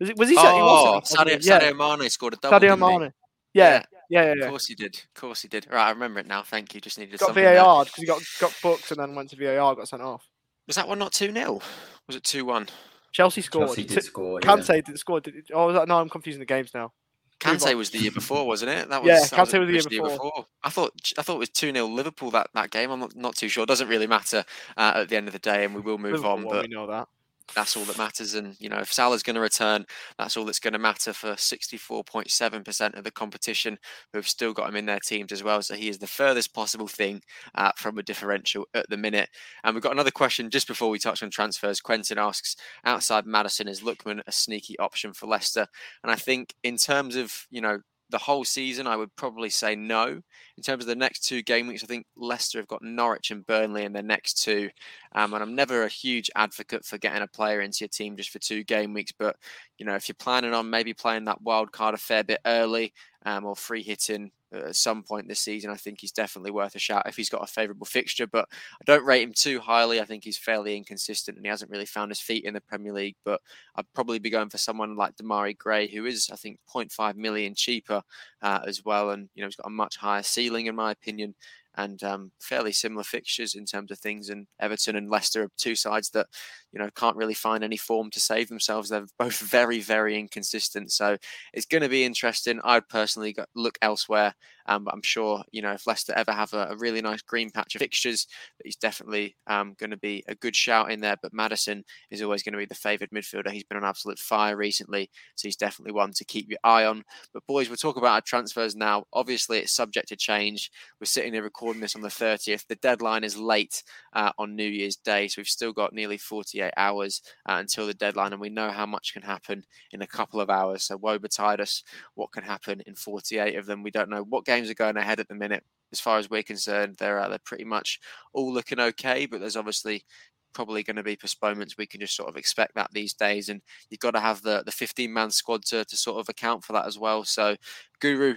Was, 0.00 0.10
it, 0.10 0.16
was 0.16 0.28
he? 0.28 0.36
Oh, 0.38 0.56
he 0.56 0.62
was 0.62 1.12
Sadio, 1.12 1.44
yeah. 1.44 1.60
Sadio 1.60 1.98
Mane 1.98 2.10
scored 2.10 2.34
a 2.34 2.36
double. 2.36 2.58
Sadio 2.58 2.78
Mane. 2.78 3.12
Yeah, 3.54 3.84
yeah. 3.92 3.97
Yeah, 4.08 4.22
yeah, 4.22 4.34
yeah. 4.38 4.44
Of 4.44 4.50
course 4.50 4.66
he 4.66 4.74
did. 4.74 4.94
Of 4.94 5.20
course 5.20 5.42
he 5.42 5.48
did. 5.48 5.66
Right, 5.70 5.86
I 5.86 5.90
remember 5.90 6.20
it 6.20 6.26
now. 6.26 6.42
Thank 6.42 6.74
you. 6.74 6.80
Just 6.80 6.98
needed 6.98 7.18
got 7.18 7.34
VAR 7.34 7.84
because 7.84 7.96
he 7.96 8.06
got 8.06 8.22
got 8.40 8.54
booked 8.62 8.90
and 8.90 9.00
then 9.00 9.14
went 9.14 9.30
to 9.30 9.36
VAR, 9.36 9.74
got 9.74 9.88
sent 9.88 10.02
off. 10.02 10.28
Was 10.66 10.76
that 10.76 10.88
one 10.88 10.98
not 10.98 11.12
two 11.12 11.32
0 11.32 11.60
Was 12.06 12.16
it 12.16 12.24
two 12.24 12.44
one? 12.44 12.68
Chelsea 13.12 13.42
scored. 13.42 13.68
Chelsea 13.68 13.84
did 13.84 14.04
score. 14.04 14.40
Kante 14.40 14.76
yeah. 14.76 14.80
did 14.80 14.98
score. 14.98 15.20
Did 15.20 15.36
it, 15.36 15.50
oh, 15.52 15.66
was 15.66 15.74
that, 15.74 15.88
no, 15.88 15.98
I'm 15.98 16.08
confusing 16.08 16.40
the 16.40 16.46
games 16.46 16.70
now. 16.74 16.92
Kante 17.40 17.74
was 17.74 17.90
the 17.90 17.98
year 17.98 18.10
before, 18.10 18.46
wasn't 18.46 18.70
it? 18.70 18.88
That 18.88 19.02
was, 19.02 19.08
yeah, 19.08 19.38
Kante 19.38 19.58
was, 19.58 19.68
was 19.68 19.68
the 19.68 19.72
year 19.72 19.82
before. 19.82 20.08
year 20.08 20.18
before. 20.18 20.46
I 20.62 20.70
thought 20.70 20.92
I 21.18 21.22
thought 21.22 21.36
it 21.36 21.38
was 21.38 21.48
two 21.50 21.72
0 21.72 21.86
Liverpool 21.86 22.30
that, 22.32 22.48
that 22.54 22.70
game. 22.70 22.90
I'm 22.90 23.00
not, 23.00 23.16
not 23.16 23.36
too 23.36 23.48
sure. 23.48 23.64
It 23.64 23.68
doesn't 23.68 23.88
really 23.88 24.06
matter 24.06 24.44
uh, 24.76 24.92
at 24.96 25.08
the 25.08 25.16
end 25.16 25.26
of 25.26 25.32
the 25.32 25.38
day, 25.38 25.64
and 25.64 25.74
we 25.74 25.80
will 25.80 25.98
move 25.98 26.12
Liverpool, 26.12 26.32
on. 26.32 26.44
But 26.44 26.68
we 26.68 26.74
know 26.74 26.86
that. 26.88 27.08
That's 27.54 27.76
all 27.76 27.84
that 27.84 27.98
matters. 27.98 28.34
And 28.34 28.56
you 28.60 28.68
know, 28.68 28.78
if 28.78 28.92
Salah's 28.92 29.22
going 29.22 29.34
to 29.34 29.40
return, 29.40 29.86
that's 30.18 30.36
all 30.36 30.44
that's 30.44 30.60
going 30.60 30.72
to 30.72 30.78
matter 30.78 31.12
for 31.12 31.32
64.7% 31.32 32.98
of 32.98 33.04
the 33.04 33.10
competition 33.10 33.78
who've 34.12 34.28
still 34.28 34.52
got 34.52 34.68
him 34.68 34.76
in 34.76 34.86
their 34.86 35.00
teams 35.00 35.32
as 35.32 35.42
well. 35.42 35.62
So 35.62 35.74
he 35.74 35.88
is 35.88 35.98
the 35.98 36.06
furthest 36.06 36.54
possible 36.54 36.88
thing 36.88 37.22
uh, 37.54 37.72
from 37.76 37.98
a 37.98 38.02
differential 38.02 38.66
at 38.74 38.88
the 38.88 38.96
minute. 38.96 39.30
And 39.64 39.74
we've 39.74 39.82
got 39.82 39.92
another 39.92 40.10
question 40.10 40.50
just 40.50 40.68
before 40.68 40.90
we 40.90 40.98
touch 40.98 41.22
on 41.22 41.30
transfers. 41.30 41.80
Quentin 41.80 42.18
asks, 42.18 42.56
outside 42.84 43.26
Maddison, 43.26 43.68
is 43.68 43.80
Lookman 43.80 44.20
a 44.26 44.32
sneaky 44.32 44.78
option 44.78 45.12
for 45.12 45.26
Leicester? 45.26 45.66
And 46.02 46.12
I 46.12 46.16
think 46.16 46.54
in 46.62 46.76
terms 46.76 47.16
of 47.16 47.46
you 47.50 47.60
know 47.60 47.80
the 48.10 48.18
whole 48.18 48.44
season, 48.44 48.86
I 48.86 48.96
would 48.96 49.14
probably 49.16 49.50
say 49.50 49.76
no. 49.76 50.06
In 50.06 50.62
terms 50.62 50.84
of 50.84 50.88
the 50.88 50.94
next 50.94 51.20
two 51.20 51.42
game 51.42 51.66
weeks, 51.66 51.84
I 51.84 51.86
think 51.86 52.06
Leicester 52.16 52.58
have 52.58 52.66
got 52.66 52.82
Norwich 52.82 53.30
and 53.30 53.46
Burnley 53.46 53.84
in 53.84 53.92
their 53.92 54.02
next 54.02 54.42
two. 54.42 54.70
Um, 55.12 55.34
and 55.34 55.42
I'm 55.42 55.54
never 55.54 55.84
a 55.84 55.88
huge 55.88 56.30
advocate 56.34 56.84
for 56.84 56.98
getting 56.98 57.22
a 57.22 57.28
player 57.28 57.60
into 57.60 57.80
your 57.80 57.88
team 57.88 58.16
just 58.16 58.30
for 58.30 58.38
two 58.38 58.64
game 58.64 58.94
weeks. 58.94 59.12
But, 59.12 59.36
you 59.78 59.86
know, 59.86 59.94
if 59.94 60.08
you're 60.08 60.16
planning 60.18 60.54
on 60.54 60.70
maybe 60.70 60.94
playing 60.94 61.26
that 61.26 61.42
wild 61.42 61.72
card 61.72 61.94
a 61.94 61.98
fair 61.98 62.24
bit 62.24 62.40
early 62.46 62.92
um, 63.24 63.44
or 63.44 63.54
free 63.54 63.82
hitting 63.82 64.30
at 64.52 64.76
some 64.76 65.02
point 65.02 65.28
this 65.28 65.40
season. 65.40 65.70
I 65.70 65.76
think 65.76 66.00
he's 66.00 66.12
definitely 66.12 66.50
worth 66.50 66.74
a 66.74 66.78
shout 66.78 67.06
if 67.06 67.16
he's 67.16 67.28
got 67.28 67.42
a 67.42 67.46
favourable 67.46 67.86
fixture, 67.86 68.26
but 68.26 68.48
I 68.50 68.84
don't 68.84 69.04
rate 69.04 69.22
him 69.22 69.32
too 69.34 69.60
highly. 69.60 70.00
I 70.00 70.04
think 70.04 70.24
he's 70.24 70.38
fairly 70.38 70.76
inconsistent 70.76 71.36
and 71.36 71.46
he 71.46 71.50
hasn't 71.50 71.70
really 71.70 71.86
found 71.86 72.10
his 72.10 72.20
feet 72.20 72.44
in 72.44 72.54
the 72.54 72.60
Premier 72.60 72.92
League. 72.92 73.16
But 73.24 73.40
I'd 73.76 73.92
probably 73.94 74.18
be 74.18 74.30
going 74.30 74.50
for 74.50 74.58
someone 74.58 74.96
like 74.96 75.16
Demarai 75.16 75.56
Gray, 75.56 75.88
who 75.88 76.06
is, 76.06 76.30
I 76.32 76.36
think, 76.36 76.58
0.5 76.74 77.16
million 77.16 77.54
cheaper 77.54 78.02
uh, 78.42 78.60
as 78.66 78.84
well. 78.84 79.10
And, 79.10 79.28
you 79.34 79.42
know, 79.42 79.48
he's 79.48 79.56
got 79.56 79.66
a 79.66 79.70
much 79.70 79.96
higher 79.96 80.22
ceiling, 80.22 80.66
in 80.66 80.74
my 80.74 80.92
opinion 80.92 81.34
and 81.78 82.02
um, 82.02 82.32
fairly 82.40 82.72
similar 82.72 83.04
fixtures 83.04 83.54
in 83.54 83.64
terms 83.64 83.92
of 83.92 83.98
things. 84.00 84.28
And 84.28 84.48
Everton 84.60 84.96
and 84.96 85.08
Leicester 85.08 85.44
are 85.44 85.50
two 85.56 85.76
sides 85.76 86.10
that 86.10 86.26
you 86.72 86.78
know 86.78 86.90
can't 86.96 87.16
really 87.16 87.34
find 87.34 87.62
any 87.62 87.76
form 87.76 88.10
to 88.10 88.20
save 88.20 88.48
themselves. 88.48 88.90
They're 88.90 89.06
both 89.18 89.38
very, 89.38 89.80
very 89.80 90.18
inconsistent. 90.18 90.92
So 90.92 91.16
it's 91.54 91.66
going 91.66 91.82
to 91.82 91.88
be 91.88 92.04
interesting. 92.04 92.60
I'd 92.64 92.88
personally 92.88 93.34
look 93.54 93.78
elsewhere, 93.80 94.34
um, 94.66 94.84
but 94.84 94.92
I'm 94.92 95.02
sure 95.02 95.42
you 95.52 95.62
know 95.62 95.72
if 95.72 95.86
Leicester 95.86 96.12
ever 96.16 96.32
have 96.32 96.52
a, 96.52 96.68
a 96.70 96.76
really 96.76 97.00
nice 97.00 97.22
green 97.22 97.50
patch 97.50 97.76
of 97.76 97.78
fixtures, 97.78 98.26
he's 98.64 98.76
definitely 98.76 99.36
um, 99.46 99.74
going 99.78 99.90
to 99.90 99.96
be 99.96 100.24
a 100.26 100.34
good 100.34 100.56
shout 100.56 100.90
in 100.90 101.00
there. 101.00 101.16
But 101.22 101.32
Maddison 101.32 101.84
is 102.10 102.22
always 102.22 102.42
going 102.42 102.54
to 102.54 102.58
be 102.58 102.66
the 102.66 102.74
favoured 102.74 103.10
midfielder. 103.14 103.52
He's 103.52 103.64
been 103.64 103.78
on 103.78 103.84
absolute 103.84 104.18
fire 104.18 104.56
recently, 104.56 105.10
so 105.36 105.46
he's 105.46 105.56
definitely 105.56 105.92
one 105.92 106.12
to 106.14 106.24
keep 106.24 106.50
your 106.50 106.58
eye 106.64 106.84
on. 106.84 107.04
But 107.32 107.46
boys, 107.46 107.68
we'll 107.68 107.76
talk 107.76 107.96
about 107.96 108.14
our 108.14 108.20
transfers 108.20 108.74
now. 108.74 109.04
Obviously, 109.12 109.58
it's 109.58 109.76
subject 109.76 110.08
to 110.08 110.16
change. 110.16 110.72
We're 111.00 111.06
sitting 111.06 111.34
here 111.34 111.44
recording 111.44 111.67
recording 111.68 111.82
this 111.82 111.96
on 111.96 112.00
the 112.00 112.08
30th. 112.08 112.66
The 112.66 112.76
deadline 112.76 113.24
is 113.24 113.36
late 113.36 113.82
uh, 114.14 114.32
on 114.38 114.56
New 114.56 114.66
Year's 114.66 114.96
Day, 114.96 115.28
so 115.28 115.40
we've 115.40 115.46
still 115.46 115.74
got 115.74 115.92
nearly 115.92 116.16
48 116.16 116.72
hours 116.78 117.20
uh, 117.46 117.56
until 117.58 117.86
the 117.86 117.92
deadline, 117.92 118.32
and 118.32 118.40
we 118.40 118.48
know 118.48 118.70
how 118.70 118.86
much 118.86 119.12
can 119.12 119.20
happen 119.20 119.62
in 119.92 120.00
a 120.00 120.06
couple 120.06 120.40
of 120.40 120.48
hours. 120.48 120.84
So 120.84 120.96
woe 120.96 121.18
betide 121.18 121.60
us 121.60 121.82
what 122.14 122.32
can 122.32 122.42
happen 122.42 122.80
in 122.86 122.94
48 122.94 123.54
of 123.56 123.66
them. 123.66 123.82
We 123.82 123.90
don't 123.90 124.08
know 124.08 124.22
what 124.22 124.46
games 124.46 124.70
are 124.70 124.74
going 124.74 124.96
ahead 124.96 125.20
at 125.20 125.28
the 125.28 125.34
minute. 125.34 125.62
As 125.92 126.00
far 126.00 126.16
as 126.16 126.30
we're 126.30 126.42
concerned, 126.42 126.96
they're 126.98 127.20
uh, 127.20 127.28
they're 127.28 127.38
pretty 127.44 127.64
much 127.64 128.00
all 128.32 128.50
looking 128.50 128.80
okay, 128.80 129.26
but 129.26 129.38
there's 129.38 129.56
obviously 129.56 130.06
probably 130.54 130.82
going 130.82 130.96
to 130.96 131.02
be 131.02 131.16
postponements. 131.16 131.76
We 131.76 131.86
can 131.86 132.00
just 132.00 132.16
sort 132.16 132.30
of 132.30 132.38
expect 132.38 132.76
that 132.76 132.94
these 132.94 133.12
days, 133.12 133.50
and 133.50 133.60
you've 133.90 134.00
got 134.00 134.12
to 134.12 134.20
have 134.20 134.40
the 134.40 134.62
the 134.64 134.72
15 134.72 135.12
man 135.12 135.30
squad 135.30 135.66
to 135.66 135.84
to 135.84 135.96
sort 135.98 136.18
of 136.18 136.30
account 136.30 136.64
for 136.64 136.72
that 136.72 136.86
as 136.86 136.98
well. 136.98 137.24
So, 137.24 137.56
Guru, 138.00 138.36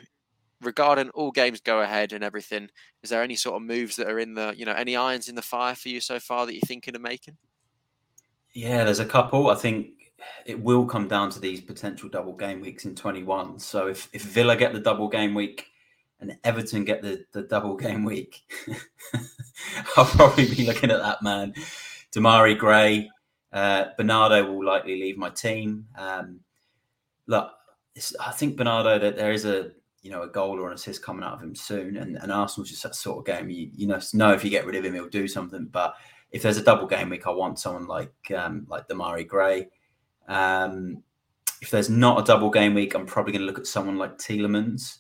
regarding 0.62 1.10
all 1.10 1.32
games 1.32 1.60
go 1.60 1.82
ahead 1.82 2.14
and 2.14 2.24
everything, 2.24 2.70
is 3.04 3.10
there 3.10 3.24
any 3.24 3.36
sort 3.36 3.56
of 3.56 3.64
moves 3.64 3.96
that 3.96 4.08
are 4.08 4.20
in 4.20 4.34
the, 4.36 4.54
you 4.56 4.66
know, 4.66 4.74
any 4.74 4.96
irons 4.96 5.28
in 5.28 5.36
the 5.36 5.42
fire 5.42 5.76
for 5.76 5.90
you 5.90 6.00
so 6.00 6.20
far 6.20 6.46
that 6.46 6.54
you're 6.54 6.62
thinking 6.62 6.96
of 6.96 7.02
making? 7.02 7.38
Yeah, 8.54 8.84
there's 8.84 9.00
a 9.00 9.06
couple. 9.06 9.50
I 9.50 9.56
think 9.56 10.14
it 10.46 10.62
will 10.62 10.86
come 10.86 11.08
down 11.08 11.30
to 11.32 11.40
these 11.40 11.62
potential 11.62 12.10
double 12.10 12.34
game 12.34 12.62
weeks 12.62 12.86
in 12.86 12.96
21. 12.96 13.60
So 13.60 13.88
if, 13.88 14.10
if 14.14 14.24
Villa 14.24 14.56
get 14.56 14.74
the 14.74 14.80
double 14.80 15.08
game 15.08 15.34
week 15.34 15.68
and 16.20 16.38
Everton 16.44 16.86
get 16.86 17.02
the, 17.02 17.26
the 17.32 17.44
double 17.44 17.76
game 17.78 18.04
week, 18.04 18.42
I'll 19.98 20.06
probably 20.06 20.54
be 20.54 20.66
looking 20.66 20.92
at 20.92 21.00
that 21.00 21.24
man. 21.24 21.54
Demarai 22.14 22.58
Gray, 22.58 23.10
uh, 23.54 23.86
Bernardo 23.98 24.52
will 24.52 24.66
likely 24.66 25.00
leave 25.00 25.18
my 25.18 25.30
team. 25.30 25.88
Um, 25.98 26.42
look, 27.28 27.52
I 28.20 28.32
think 28.32 28.58
Bernardo 28.58 29.00
that 29.00 29.18
there 29.18 29.32
is 29.32 29.46
a 29.46 29.72
you 30.02 30.10
know, 30.10 30.24
a 30.24 30.28
goal 30.28 30.60
or 30.60 30.68
an 30.68 30.74
assist 30.74 31.04
coming 31.04 31.24
out 31.24 31.34
of 31.34 31.42
him 31.42 31.56
soon. 31.56 31.98
And, 31.98 32.18
and 32.18 32.32
Arsenal's 32.32 32.70
just 32.70 32.84
that 32.84 32.96
sort 32.96 33.20
of 33.20 33.26
game. 33.26 33.50
You, 33.50 33.70
you 33.74 33.88
know, 33.88 34.00
know 34.14 34.34
if 34.34 34.44
you 34.44 34.50
get 34.50 34.66
rid 34.66 34.76
of 34.76 34.86
him, 34.86 34.94
he'll 34.94 35.08
do 35.08 35.28
something. 35.28 35.66
But 35.66 35.96
if 36.32 36.42
there's 36.42 36.58
a 36.58 36.64
double 36.64 36.88
game 36.88 37.10
week, 37.10 37.28
I 37.28 37.32
want 37.32 37.60
someone 37.60 37.88
like 37.88 38.14
um, 38.36 38.66
like 38.68 38.88
Demarai 38.88 39.28
Gray. 39.28 39.68
Um, 40.28 41.04
if 41.62 41.70
there's 41.70 41.90
not 41.90 42.20
a 42.20 42.24
double 42.24 42.50
game 42.50 42.74
week, 42.74 42.96
I'm 42.96 43.06
probably 43.06 43.34
going 43.34 43.42
to 43.42 43.46
look 43.46 43.60
at 43.60 43.68
someone 43.68 43.98
like 43.98 44.18
Tielemans. 44.18 44.98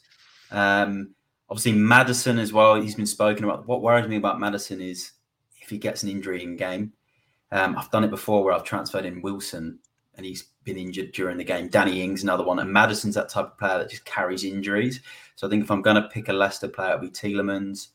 Um, 0.52 1.16
obviously, 1.50 1.74
Maddison 1.74 2.38
as 2.38 2.54
well. 2.54 2.80
He's 2.80 2.96
been 2.96 3.06
spoken 3.08 3.46
about. 3.46 3.68
What 3.68 3.82
worries 3.82 4.08
me 4.08 4.18
about 4.18 4.40
Maddison 4.40 4.82
is 4.82 5.14
if 5.62 5.70
he 5.70 5.78
gets 5.78 6.04
an 6.04 6.10
injury 6.10 6.44
in 6.44 6.58
game. 6.58 6.94
Um, 7.54 7.78
I've 7.78 7.92
done 7.92 8.06
it 8.06 8.12
before 8.12 8.44
where 8.44 8.54
I've 8.54 8.64
transferred 8.64 9.06
in 9.06 9.22
Wilson 9.22 9.80
and 10.16 10.26
he's 10.26 10.44
been 10.64 10.78
injured 10.78 11.12
during 11.12 11.38
the 11.38 11.44
game. 11.44 11.68
Danny 11.68 12.02
Ings, 12.02 12.24
another 12.24 12.44
one, 12.44 12.60
and 12.60 12.72
Maddison's 12.72 13.16
that 13.16 13.30
type 13.30 13.46
of 13.46 13.58
player 13.58 13.80
that 13.80 13.90
just 13.90 14.06
carries 14.06 14.44
injuries. 14.44 15.02
So 15.36 15.48
I 15.48 15.50
think 15.50 15.64
if 15.64 15.72
I'm 15.72 15.82
going 15.82 16.02
to 16.02 16.10
pick 16.10 16.30
a 16.30 16.34
Leicester 16.34 16.68
player, 16.68 16.94
it'll 16.94 17.02
be 17.02 17.10
Tielemans, 17.10 17.88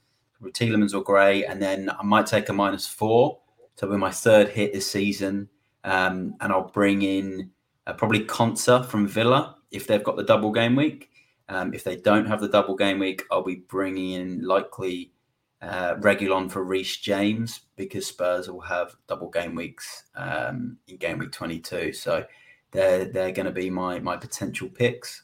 Tielemans 0.43 0.95
or 0.95 1.03
Gray, 1.03 1.45
and 1.45 1.61
then 1.61 1.91
I 1.91 2.03
might 2.03 2.27
take 2.27 2.49
a 2.49 2.53
minus 2.53 2.87
four. 2.87 3.39
So 3.77 3.89
with 3.89 3.99
my 3.99 4.11
third 4.11 4.49
hit 4.49 4.73
this 4.73 4.91
season, 4.91 5.49
um, 5.85 6.35
and 6.41 6.53
I'll 6.53 6.71
bring 6.71 7.03
in 7.03 7.51
uh, 7.87 7.93
probably 7.93 8.21
Konsa 8.21 8.85
from 8.87 9.07
Villa 9.07 9.57
if 9.71 9.87
they've 9.87 10.03
got 10.03 10.17
the 10.17 10.25
double 10.25 10.51
game 10.51 10.75
week. 10.75 11.11
Um, 11.49 11.73
if 11.75 11.85
they 11.85 11.97
don't 11.97 12.27
have 12.27 12.41
the 12.41 12.49
double 12.49 12.75
game 12.75 12.99
week, 12.99 13.23
I'll 13.31 13.45
be 13.45 13.63
bringing 13.69 14.13
in 14.13 14.43
likely 14.43 15.13
uh, 15.63 15.95
Reguilon 15.97 16.51
for 16.51 16.63
Reece 16.63 16.99
James 16.99 17.61
because 17.77 18.07
Spurs 18.07 18.49
will 18.49 18.61
have 18.61 18.95
double 19.09 19.31
game 19.31 19.55
weeks 19.55 20.05
um, 20.15 20.79
in 20.87 20.97
game 20.97 21.19
week 21.19 21.33
22. 21.33 21.93
So 21.93 22.25
they're 22.73 23.07
they're 23.07 23.33
going 23.33 23.47
to 23.47 23.53
be 23.53 23.71
my 23.71 23.99
my 24.01 24.17
potential 24.17 24.69
picks. 24.69 25.23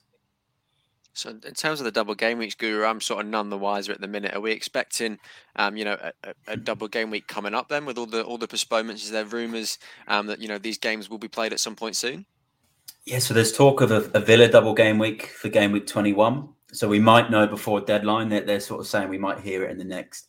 So 1.15 1.29
in 1.31 1.55
terms 1.55 1.79
of 1.79 1.85
the 1.85 1.91
double 1.91 2.15
game 2.15 2.39
weeks, 2.39 2.55
Guru, 2.55 2.87
I'm 2.87 3.01
sort 3.01 3.23
of 3.23 3.31
none 3.31 3.51
the 3.51 3.59
wiser 3.59 3.93
at 3.93 4.01
the 4.01 4.09
minute. 4.09 4.35
Are 4.35 4.41
we 4.41 4.51
expecting, 4.51 5.19
um, 5.57 5.77
you 5.77 5.85
know, 5.85 5.99
a, 6.01 6.35
a, 6.47 6.57
double 6.57 6.89
game 6.89 7.11
week 7.11 7.27
coming 7.27 7.53
up 7.53 7.69
then 7.69 7.85
with 7.85 7.99
all 7.99 8.07
the 8.07 8.23
all 8.25 8.39
the 8.39 8.49
postponements? 8.49 9.05
Is 9.05 9.11
there 9.11 9.27
rumours 9.27 9.79
um, 10.09 10.27
that 10.29 10.41
you 10.41 10.49
know 10.49 10.57
these 10.57 10.79
games 10.79 11.11
will 11.11 11.19
be 11.19 11.29
played 11.29 11.53
at 11.53 11.61
some 11.61 11.77
point 11.77 11.97
soon? 11.97 12.25
Yeah, 13.05 13.19
so 13.19 13.35
there's 13.35 13.53
talk 13.53 13.81
of 13.83 13.91
a, 13.91 14.11
a 14.15 14.21
Villa 14.21 14.49
double 14.49 14.75
game 14.75 14.99
week 14.99 15.27
for 15.27 15.49
game 15.49 15.73
week 15.73 15.87
21 15.87 16.49
so 16.73 16.89
we 16.89 16.99
might 16.99 17.31
know 17.31 17.47
before 17.47 17.81
deadline 17.81 18.29
that 18.31 18.47
they're 18.47 18.61
sort 18.61 18.81
of 18.81 18.87
saying 18.87 19.09
we 19.09 19.19
might 19.19 19.41
hear 19.41 19.65
it 19.65 19.71
in 19.71 19.79
the 19.79 19.85
next 19.85 20.29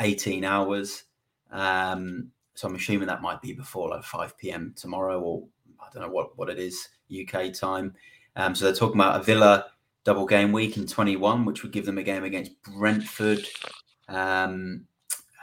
18 0.00 0.44
hours. 0.44 1.04
Um, 1.50 2.30
so 2.54 2.68
I'm 2.68 2.74
assuming 2.74 3.06
that 3.08 3.22
might 3.22 3.40
be 3.40 3.52
before 3.52 3.90
like 3.90 4.02
5 4.02 4.36
p.m. 4.36 4.74
tomorrow, 4.76 5.20
or 5.20 5.44
I 5.80 5.86
don't 5.92 6.02
know 6.02 6.12
what, 6.12 6.36
what 6.36 6.50
it 6.50 6.58
is 6.58 6.88
UK 7.10 7.52
time. 7.52 7.94
Um, 8.34 8.54
so 8.54 8.64
they're 8.64 8.74
talking 8.74 9.00
about 9.00 9.20
a 9.20 9.24
Villa 9.24 9.66
double 10.04 10.26
game 10.26 10.52
week 10.52 10.76
in 10.76 10.86
21, 10.86 11.44
which 11.44 11.62
would 11.62 11.72
give 11.72 11.86
them 11.86 11.98
a 11.98 12.02
game 12.02 12.24
against 12.24 12.60
Brentford, 12.62 13.46
um, 14.08 14.86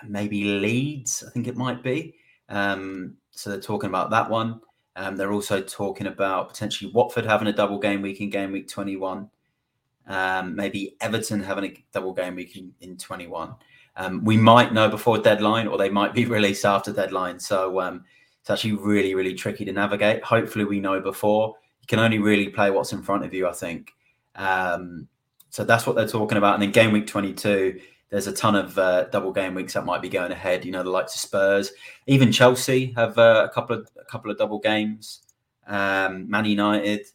maybe 0.07 0.43
Leeds, 0.43 1.23
I 1.25 1.31
think 1.31 1.47
it 1.47 1.55
might 1.55 1.83
be. 1.83 2.15
Um, 2.49 3.15
so 3.31 3.49
they're 3.49 3.59
talking 3.59 3.89
about 3.89 4.09
that 4.11 4.29
one. 4.29 4.61
Um, 4.95 5.15
they're 5.15 5.33
also 5.33 5.61
talking 5.61 6.07
about 6.07 6.49
potentially 6.49 6.91
Watford 6.91 7.25
having 7.25 7.47
a 7.47 7.53
double 7.53 7.79
game 7.79 8.01
week 8.01 8.21
in 8.21 8.29
game 8.29 8.51
week 8.51 8.67
21. 8.67 9.29
Um, 10.07 10.55
maybe 10.55 10.95
Everton 11.01 11.41
having 11.41 11.65
a 11.65 11.85
double 11.93 12.13
game 12.13 12.35
week 12.35 12.57
in, 12.57 12.73
in 12.81 12.97
21. 12.97 13.55
Um, 13.95 14.23
we 14.23 14.37
might 14.37 14.73
know 14.73 14.89
before 14.89 15.17
deadline, 15.17 15.67
or 15.67 15.77
they 15.77 15.89
might 15.89 16.13
be 16.13 16.25
released 16.37 16.65
after 16.65 16.91
deadline. 16.91 17.39
So 17.39 17.79
um, 17.79 18.03
it's 18.41 18.49
actually 18.49 18.73
really, 18.73 19.15
really 19.15 19.33
tricky 19.33 19.65
to 19.65 19.71
navigate. 19.71 20.23
Hopefully, 20.23 20.65
we 20.65 20.79
know 20.79 20.99
before. 20.99 21.55
You 21.81 21.87
can 21.87 21.99
only 21.99 22.19
really 22.19 22.49
play 22.49 22.71
what's 22.71 22.93
in 22.93 23.01
front 23.01 23.25
of 23.25 23.33
you, 23.33 23.47
I 23.47 23.53
think. 23.53 23.91
Um, 24.35 25.07
so 25.49 25.63
that's 25.63 25.85
what 25.85 25.95
they're 25.95 26.07
talking 26.07 26.37
about. 26.37 26.55
And 26.55 26.63
then 26.63 26.71
game 26.71 26.91
week 26.91 27.07
22, 27.07 27.79
there's 28.09 28.27
a 28.27 28.33
ton 28.33 28.55
of 28.55 28.77
uh, 28.77 29.05
double 29.05 29.31
game 29.31 29.53
weeks 29.53 29.73
that 29.73 29.85
might 29.85 30.01
be 30.01 30.09
going 30.09 30.31
ahead. 30.31 30.65
You 30.65 30.71
know, 30.71 30.83
the 30.83 30.89
likes 30.89 31.15
of 31.15 31.21
Spurs, 31.21 31.71
even 32.07 32.31
Chelsea 32.31 32.93
have 32.95 33.17
uh, 33.17 33.47
a 33.49 33.53
couple 33.53 33.77
of 33.77 33.89
a 33.99 34.05
couple 34.05 34.31
of 34.31 34.37
double 34.37 34.59
games. 34.59 35.21
Um, 35.67 36.29
Man 36.29 36.45
United, 36.45 37.07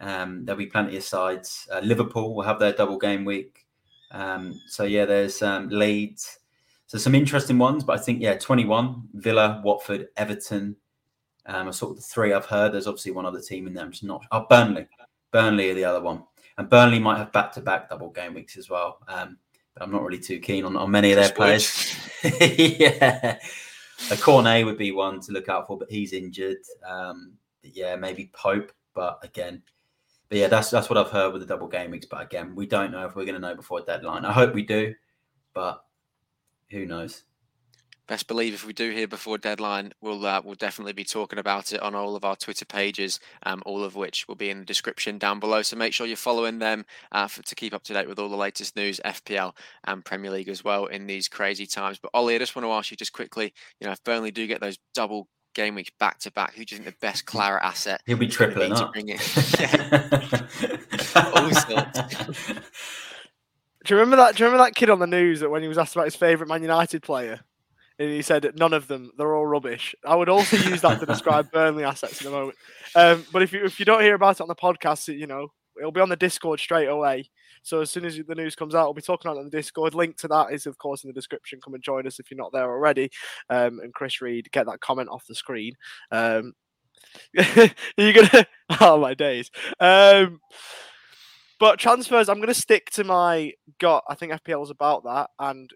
um, 0.00 0.44
there'll 0.44 0.58
be 0.58 0.66
plenty 0.66 0.96
of 0.96 1.04
sides. 1.04 1.68
Uh, 1.72 1.80
Liverpool 1.80 2.34
will 2.34 2.42
have 2.42 2.58
their 2.58 2.72
double 2.72 2.98
game 2.98 3.24
week. 3.24 3.66
Um, 4.10 4.60
so 4.66 4.84
yeah, 4.84 5.04
there's 5.04 5.42
um, 5.42 5.68
Leeds. 5.68 6.38
So 6.86 6.98
some 6.98 7.14
interesting 7.14 7.58
ones, 7.58 7.82
but 7.84 7.98
I 7.98 8.02
think 8.02 8.20
yeah, 8.20 8.36
21 8.36 9.08
Villa, 9.14 9.60
Watford, 9.64 10.08
Everton. 10.16 10.76
Um, 11.46 11.68
are 11.68 11.72
sort 11.72 11.90
of 11.90 11.96
the 11.96 12.02
three 12.02 12.32
I've 12.32 12.46
heard. 12.46 12.72
There's 12.72 12.86
obviously 12.86 13.12
one 13.12 13.26
other 13.26 13.40
team 13.40 13.66
in 13.66 13.74
there. 13.74 13.84
I'm 13.84 13.90
just 13.90 14.04
not. 14.04 14.24
Oh, 14.32 14.46
Burnley. 14.48 14.86
Burnley 15.30 15.70
are 15.70 15.74
the 15.74 15.84
other 15.84 16.00
one, 16.00 16.22
and 16.56 16.70
Burnley 16.70 16.98
might 16.98 17.18
have 17.18 17.32
back-to-back 17.32 17.90
double 17.90 18.10
game 18.10 18.32
weeks 18.32 18.56
as 18.56 18.70
well. 18.70 18.98
Um, 19.08 19.36
but 19.74 19.82
I'm 19.82 19.90
not 19.92 20.02
really 20.02 20.20
too 20.20 20.38
keen 20.38 20.64
on, 20.64 20.76
on 20.76 20.90
many 20.90 21.10
of 21.12 21.16
their 21.16 21.32
players. 21.32 21.94
yeah. 22.40 23.38
a 24.10 24.16
Cornet 24.16 24.64
would 24.64 24.78
be 24.78 24.92
one 24.92 25.20
to 25.20 25.32
look 25.32 25.48
out 25.48 25.66
for, 25.66 25.76
but 25.76 25.90
he's 25.90 26.12
injured. 26.12 26.58
Um, 26.88 27.34
yeah, 27.62 27.96
maybe 27.96 28.30
Pope, 28.32 28.72
but 28.94 29.18
again, 29.22 29.62
yeah, 30.34 30.48
that's 30.48 30.70
that's 30.70 30.88
what 30.88 30.98
I've 30.98 31.10
heard 31.10 31.32
with 31.32 31.42
the 31.42 31.48
double 31.48 31.68
game 31.68 31.90
weeks. 31.90 32.06
But 32.06 32.22
again, 32.22 32.54
we 32.54 32.66
don't 32.66 32.92
know 32.92 33.06
if 33.06 33.14
we're 33.14 33.24
going 33.24 33.40
to 33.40 33.40
know 33.40 33.54
before 33.54 33.80
deadline. 33.80 34.24
I 34.24 34.32
hope 34.32 34.54
we 34.54 34.62
do, 34.62 34.94
but 35.52 35.84
who 36.70 36.86
knows? 36.86 37.24
Best 38.06 38.28
believe 38.28 38.52
if 38.52 38.66
we 38.66 38.74
do 38.74 38.90
hear 38.90 39.08
before 39.08 39.38
deadline, 39.38 39.92
we'll 40.02 40.26
uh, 40.26 40.42
we'll 40.44 40.56
definitely 40.56 40.92
be 40.92 41.04
talking 41.04 41.38
about 41.38 41.72
it 41.72 41.80
on 41.80 41.94
all 41.94 42.16
of 42.16 42.24
our 42.24 42.36
Twitter 42.36 42.66
pages, 42.66 43.18
um, 43.44 43.62
all 43.64 43.82
of 43.82 43.96
which 43.96 44.28
will 44.28 44.34
be 44.34 44.50
in 44.50 44.58
the 44.58 44.64
description 44.64 45.16
down 45.16 45.40
below. 45.40 45.62
So 45.62 45.76
make 45.76 45.94
sure 45.94 46.06
you're 46.06 46.16
following 46.16 46.58
them 46.58 46.84
uh, 47.12 47.28
for, 47.28 47.42
to 47.42 47.54
keep 47.54 47.72
up 47.72 47.82
to 47.84 47.94
date 47.94 48.08
with 48.08 48.18
all 48.18 48.28
the 48.28 48.36
latest 48.36 48.76
news, 48.76 49.00
FPL 49.06 49.56
and 49.84 50.04
Premier 50.04 50.30
League 50.30 50.50
as 50.50 50.62
well 50.62 50.84
in 50.86 51.06
these 51.06 51.28
crazy 51.28 51.66
times. 51.66 51.98
But 51.98 52.10
Ollie, 52.12 52.34
I 52.34 52.38
just 52.38 52.54
want 52.54 52.66
to 52.66 52.72
ask 52.72 52.90
you 52.90 52.96
just 52.98 53.14
quickly, 53.14 53.54
you 53.80 53.86
know, 53.86 53.92
if 53.92 54.04
Burnley 54.04 54.30
do 54.30 54.46
get 54.46 54.60
those 54.60 54.78
double 54.94 55.28
game 55.54 55.74
weeks 55.74 55.90
back 55.98 56.18
to 56.20 56.30
back, 56.32 56.54
who 56.54 56.64
do 56.64 56.74
you 56.74 56.82
think 56.82 56.94
the 56.94 57.00
best 57.00 57.26
Claret 57.26 57.62
asset? 57.62 58.02
He'll 58.06 58.16
be 58.16 58.28
tripling 58.28 58.72
up. 58.72 58.92
Bring 58.92 59.08
it? 59.08 59.20
Do 63.84 63.92
you 63.92 64.00
remember 64.00 64.16
that? 64.16 64.34
Do 64.34 64.42
you 64.42 64.46
remember 64.46 64.64
that 64.64 64.74
kid 64.74 64.88
on 64.88 64.98
the 64.98 65.06
news 65.06 65.40
that 65.40 65.50
when 65.50 65.62
he 65.62 65.68
was 65.68 65.76
asked 65.76 65.94
about 65.94 66.06
his 66.06 66.16
favourite 66.16 66.48
Man 66.48 66.62
United 66.62 67.02
player, 67.02 67.40
and 67.98 68.10
he 68.10 68.22
said 68.22 68.50
none 68.56 68.72
of 68.72 68.88
them, 68.88 69.12
they're 69.18 69.34
all 69.34 69.46
rubbish. 69.46 69.94
I 70.04 70.16
would 70.16 70.30
also 70.30 70.56
use 70.56 70.80
that 70.80 71.00
to 71.00 71.06
describe 71.06 71.50
Burnley 71.52 71.84
assets 71.84 72.20
in 72.20 72.30
the 72.30 72.36
moment. 72.36 72.56
Um, 72.94 73.26
but 73.30 73.42
if 73.42 73.52
you 73.52 73.64
if 73.64 73.78
you 73.78 73.84
don't 73.84 74.02
hear 74.02 74.14
about 74.14 74.36
it 74.36 74.40
on 74.40 74.48
the 74.48 74.54
podcast, 74.54 75.14
you 75.14 75.26
know 75.26 75.52
it'll 75.78 75.92
be 75.92 76.00
on 76.00 76.08
the 76.08 76.16
Discord 76.16 76.60
straight 76.60 76.88
away. 76.88 77.30
So 77.62 77.80
as 77.80 77.90
soon 77.90 78.04
as 78.04 78.18
the 78.26 78.34
news 78.34 78.54
comes 78.54 78.74
out, 78.74 78.86
we'll 78.86 78.94
be 78.94 79.02
talking 79.02 79.28
about 79.28 79.38
it 79.38 79.44
on 79.44 79.50
the 79.50 79.56
Discord. 79.56 79.94
Link 79.94 80.16
to 80.18 80.28
that 80.28 80.52
is 80.52 80.66
of 80.66 80.78
course 80.78 81.04
in 81.04 81.08
the 81.08 81.14
description. 81.14 81.60
Come 81.62 81.74
and 81.74 81.82
join 81.82 82.06
us 82.06 82.18
if 82.18 82.30
you're 82.30 82.38
not 82.38 82.52
there 82.52 82.70
already. 82.70 83.10
Um, 83.50 83.80
and 83.80 83.94
Chris 83.94 84.20
Reed, 84.20 84.50
get 84.52 84.66
that 84.66 84.80
comment 84.80 85.08
off 85.08 85.26
the 85.26 85.34
screen. 85.34 85.74
Um, 86.10 86.52
you're 87.32 88.12
gonna 88.12 88.46
oh 88.80 88.98
my 88.98 89.14
days. 89.14 89.50
Um, 89.80 90.40
but 91.60 91.78
transfers, 91.78 92.28
I'm 92.28 92.38
going 92.38 92.48
to 92.48 92.54
stick 92.54 92.90
to 92.90 93.04
my 93.04 93.52
gut. 93.78 94.04
I 94.08 94.14
think 94.14 94.32
FPL 94.32 94.64
is 94.64 94.70
about 94.70 95.04
that, 95.04 95.30
and 95.38 95.70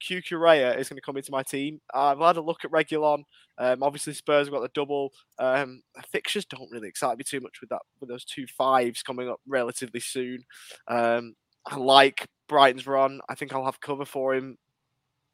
Cucurella 0.00 0.76
is 0.76 0.88
going 0.88 0.96
to 0.96 1.02
come 1.02 1.16
into 1.16 1.32
my 1.32 1.42
team. 1.42 1.80
I've 1.92 2.18
had 2.18 2.36
a 2.36 2.42
look 2.42 2.64
at 2.64 2.70
Reguilon. 2.70 3.24
Um, 3.58 3.82
obviously, 3.82 4.14
Spurs 4.14 4.46
have 4.46 4.54
got 4.54 4.62
the 4.62 4.70
double. 4.74 5.12
Um, 5.38 5.82
fixtures 6.10 6.44
don't 6.46 6.70
really 6.70 6.88
excite 6.88 7.18
me 7.18 7.24
too 7.24 7.40
much 7.40 7.60
with 7.60 7.70
that 7.70 7.82
with 8.00 8.08
those 8.08 8.24
two 8.24 8.46
fives 8.46 9.02
coming 9.02 9.28
up 9.28 9.40
relatively 9.46 10.00
soon. 10.00 10.44
Um, 10.88 11.34
I 11.66 11.76
like 11.76 12.26
Brighton's 12.48 12.86
run. 12.86 13.20
I 13.28 13.34
think 13.34 13.52
I'll 13.52 13.64
have 13.64 13.80
cover 13.80 14.04
for 14.04 14.34
him 14.34 14.56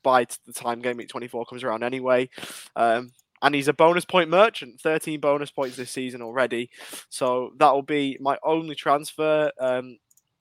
by 0.02 0.24
the 0.46 0.52
time 0.52 0.80
game 0.80 0.96
week 0.96 1.08
24 1.08 1.46
comes 1.46 1.64
around 1.64 1.82
anyway. 1.82 2.28
Um, 2.76 3.12
and 3.42 3.54
he's 3.54 3.68
a 3.68 3.72
bonus 3.72 4.04
point 4.04 4.30
merchant, 4.30 4.80
13 4.80 5.20
bonus 5.20 5.50
points 5.50 5.76
this 5.76 5.90
season 5.90 6.22
already. 6.22 6.70
So 7.10 7.50
that 7.58 7.72
will 7.72 7.82
be 7.82 8.16
my 8.20 8.38
only 8.44 8.74
transfer. 8.74 9.50
Um, 9.60 9.98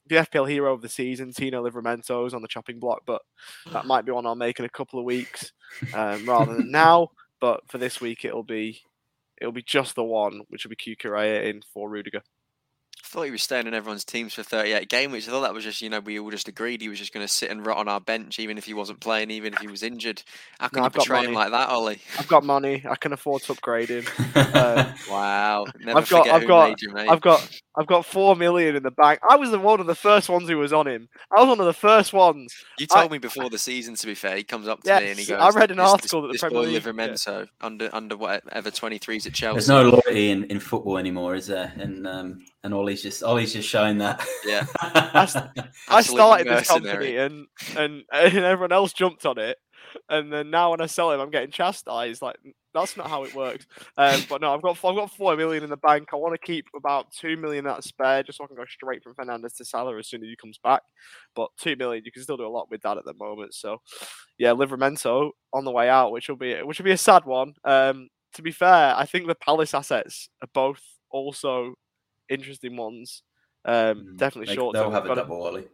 the 0.07 0.15
FPL 0.17 0.49
hero 0.49 0.73
of 0.73 0.81
the 0.81 0.89
season, 0.89 1.33
Tino 1.33 1.67
Livramento, 1.67 2.25
is 2.27 2.33
on 2.33 2.41
the 2.41 2.47
chopping 2.47 2.79
block, 2.79 3.01
but 3.05 3.21
that 3.71 3.85
might 3.85 4.05
be 4.05 4.11
one 4.11 4.25
I'll 4.25 4.35
make 4.35 4.59
in 4.59 4.65
a 4.65 4.69
couple 4.69 4.99
of 4.99 5.05
weeks 5.05 5.51
um, 5.93 6.25
rather 6.27 6.55
than 6.55 6.71
now. 6.71 7.09
But 7.39 7.61
for 7.69 7.77
this 7.77 7.99
week, 7.99 8.25
it'll 8.25 8.43
be 8.43 8.81
it'll 9.39 9.51
be 9.51 9.63
just 9.63 9.95
the 9.95 10.03
one, 10.03 10.41
which 10.49 10.63
will 10.63 10.69
be 10.69 10.75
Cucurella 10.75 11.49
in 11.49 11.61
for 11.73 11.89
Rudiger. 11.89 12.21
I 13.05 13.07
thought 13.07 13.23
he 13.23 13.31
was 13.31 13.43
staying 13.43 13.67
in 13.67 13.75
everyone's 13.75 14.03
teams 14.03 14.33
for 14.33 14.41
38 14.41 14.89
game 14.89 15.11
weeks. 15.11 15.27
I 15.27 15.31
thought 15.31 15.41
that 15.41 15.53
was 15.53 15.63
just, 15.63 15.79
you 15.81 15.89
know, 15.89 15.99
we 15.99 16.17
all 16.17 16.31
just 16.31 16.47
agreed 16.47 16.81
he 16.81 16.89
was 16.89 16.97
just 16.97 17.13
going 17.13 17.25
to 17.25 17.31
sit 17.31 17.51
and 17.51 17.63
rot 17.63 17.77
on 17.77 17.87
our 17.87 18.01
bench, 18.01 18.39
even 18.39 18.57
if 18.57 18.65
he 18.65 18.73
wasn't 18.73 18.99
playing, 18.99 19.29
even 19.29 19.53
if 19.53 19.59
he 19.59 19.67
was 19.67 19.83
injured. 19.83 20.23
How 20.59 20.69
can 20.69 20.79
no, 20.79 20.85
you 20.85 20.89
betray 20.89 21.23
him 21.25 21.33
like 21.33 21.51
that, 21.51 21.69
Ollie? 21.69 21.99
I've 22.17 22.27
got 22.27 22.43
money. 22.43 22.83
I 22.89 22.95
can 22.95 23.13
afford 23.13 23.43
to 23.43 23.51
upgrade 23.51 23.89
him. 23.89 24.05
Uh, 24.35 24.93
wow. 25.09 25.65
Never 25.79 25.99
I've 25.99 26.09
got, 26.09 26.27
I've 26.29 26.47
got, 26.47 26.81
you, 26.81 26.93
I've 26.95 27.21
got, 27.21 27.61
I've 27.77 27.87
got 27.87 28.05
four 28.05 28.35
million 28.35 28.75
in 28.75 28.83
the 28.83 28.91
bank. 28.91 29.19
I 29.29 29.35
was 29.35 29.55
one 29.55 29.79
of 29.79 29.87
the 29.87 29.95
first 29.95 30.29
ones 30.29 30.47
who 30.47 30.57
was 30.57 30.71
on 30.71 30.87
him. 30.87 31.09
I 31.35 31.41
was 31.41 31.49
one 31.49 31.59
of 31.59 31.65
the 31.65 31.73
first 31.73 32.13
ones. 32.13 32.53
You 32.79 32.87
told 32.87 33.09
I, 33.09 33.13
me 33.13 33.17
before 33.17 33.49
the 33.49 33.57
season. 33.57 33.95
To 33.95 34.07
be 34.07 34.15
fair, 34.15 34.37
he 34.37 34.43
comes 34.43 34.67
up 34.67 34.83
to 34.83 34.89
yes, 34.89 35.01
me 35.01 35.09
and 35.09 35.19
he 35.19 35.25
goes, 35.25 35.39
"I 35.39 35.49
read 35.49 35.71
an 35.71 35.79
article 35.79 36.21
this, 36.21 36.41
that 36.41 36.47
the 36.47 36.53
Premier 36.53 36.69
League 36.69 36.81
Livramento 36.81 37.39
yeah. 37.41 37.45
under 37.61 37.89
under 37.93 38.17
whatever 38.17 38.71
23s 38.71 39.27
at 39.27 39.33
Chelsea." 39.33 39.55
There's 39.55 39.69
no 39.69 39.83
loyalty 39.83 40.31
in, 40.31 40.45
in 40.45 40.59
football 40.59 40.97
anymore, 40.97 41.35
is 41.35 41.47
there? 41.47 41.73
And 41.77 42.07
um, 42.07 42.45
and 42.63 42.73
Ollie's 42.73 43.01
just 43.01 43.23
Ollie's 43.23 43.53
just 43.53 43.67
showing 43.67 43.97
that. 43.99 44.25
Yeah, 44.45 44.65
I, 44.79 45.43
I 45.89 46.01
started 46.01 46.47
this 46.47 46.67
company 46.67 47.17
and, 47.17 47.47
and 47.77 48.03
and 48.11 48.37
everyone 48.37 48.71
else 48.71 48.93
jumped 48.93 49.25
on 49.25 49.37
it, 49.37 49.57
and 50.09 50.31
then 50.31 50.49
now 50.49 50.71
when 50.71 50.81
I 50.81 50.85
sell 50.85 51.11
him, 51.11 51.19
I'm 51.19 51.31
getting 51.31 51.51
chastised. 51.51 52.21
Like 52.21 52.37
that's 52.75 52.97
not 52.97 53.09
how 53.09 53.23
it 53.23 53.33
works. 53.33 53.65
Um, 53.97 54.21
but 54.29 54.41
no, 54.41 54.53
I've 54.53 54.61
got 54.61 54.77
I've 54.83 54.95
got 54.95 55.11
four 55.11 55.35
million 55.35 55.63
in 55.63 55.69
the 55.69 55.77
bank. 55.77 56.09
I 56.13 56.17
want 56.17 56.33
to 56.33 56.45
keep 56.45 56.65
about 56.75 57.11
two 57.11 57.37
million 57.37 57.65
that 57.65 57.83
spare, 57.83 58.21
just 58.21 58.37
so 58.37 58.43
I 58.43 58.47
can 58.47 58.55
go 58.55 58.65
straight 58.65 59.03
from 59.03 59.15
Fernandes 59.15 59.57
to 59.57 59.65
Salah 59.65 59.97
as 59.97 60.07
soon 60.07 60.23
as 60.23 60.29
he 60.29 60.35
comes 60.35 60.59
back. 60.63 60.81
But 61.35 61.49
two 61.59 61.75
million, 61.75 62.03
you 62.05 62.11
can 62.11 62.21
still 62.21 62.37
do 62.37 62.45
a 62.45 62.49
lot 62.49 62.69
with 62.69 62.81
that 62.81 62.97
at 62.97 63.05
the 63.05 63.13
moment. 63.13 63.53
So 63.53 63.81
yeah, 64.37 64.51
Livramento 64.51 65.31
on 65.53 65.65
the 65.65 65.71
way 65.71 65.89
out, 65.89 66.11
which 66.11 66.29
will 66.29 66.35
be 66.35 66.55
which 66.61 66.77
will 66.77 66.85
be 66.85 66.91
a 66.91 66.97
sad 66.97 67.25
one. 67.25 67.53
Um, 67.63 68.09
to 68.35 68.41
be 68.41 68.51
fair, 68.51 68.93
I 68.95 69.05
think 69.05 69.27
the 69.27 69.35
Palace 69.35 69.73
assets 69.73 70.29
are 70.41 70.49
both 70.53 70.81
also 71.09 71.75
interesting 72.29 72.75
ones. 72.75 73.23
Um, 73.63 73.73
mm, 73.73 74.17
definitely 74.17 74.51
they, 74.51 74.55
short. 74.55 74.73
They'll 74.73 74.91
have 74.91 75.09
a 75.09 75.15
double, 75.15 75.43
Ollie. 75.43 75.67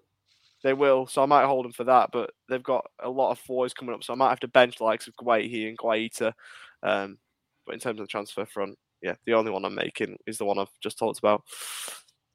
They 0.63 0.73
will, 0.73 1.07
so 1.07 1.23
I 1.23 1.25
might 1.25 1.45
hold 1.45 1.65
them 1.65 1.73
for 1.73 1.85
that. 1.85 2.11
But 2.13 2.31
they've 2.47 2.61
got 2.61 2.85
a 2.99 3.09
lot 3.09 3.31
of 3.31 3.39
fours 3.39 3.73
coming 3.73 3.95
up, 3.95 4.03
so 4.03 4.13
I 4.13 4.15
might 4.15 4.29
have 4.29 4.39
to 4.41 4.47
bench 4.47 4.77
the 4.77 4.83
likes 4.83 5.07
of 5.07 5.15
Guehi 5.15 5.67
and 5.67 5.77
Guaita. 5.77 6.33
Um, 6.83 7.17
but 7.65 7.73
in 7.73 7.79
terms 7.79 7.99
of 7.99 8.05
the 8.05 8.11
transfer 8.11 8.45
front, 8.45 8.77
yeah, 9.01 9.15
the 9.25 9.33
only 9.33 9.51
one 9.51 9.65
I'm 9.65 9.75
making 9.75 10.17
is 10.27 10.37
the 10.37 10.45
one 10.45 10.59
I've 10.59 10.67
just 10.81 10.97
talked 10.97 11.19
about. 11.19 11.43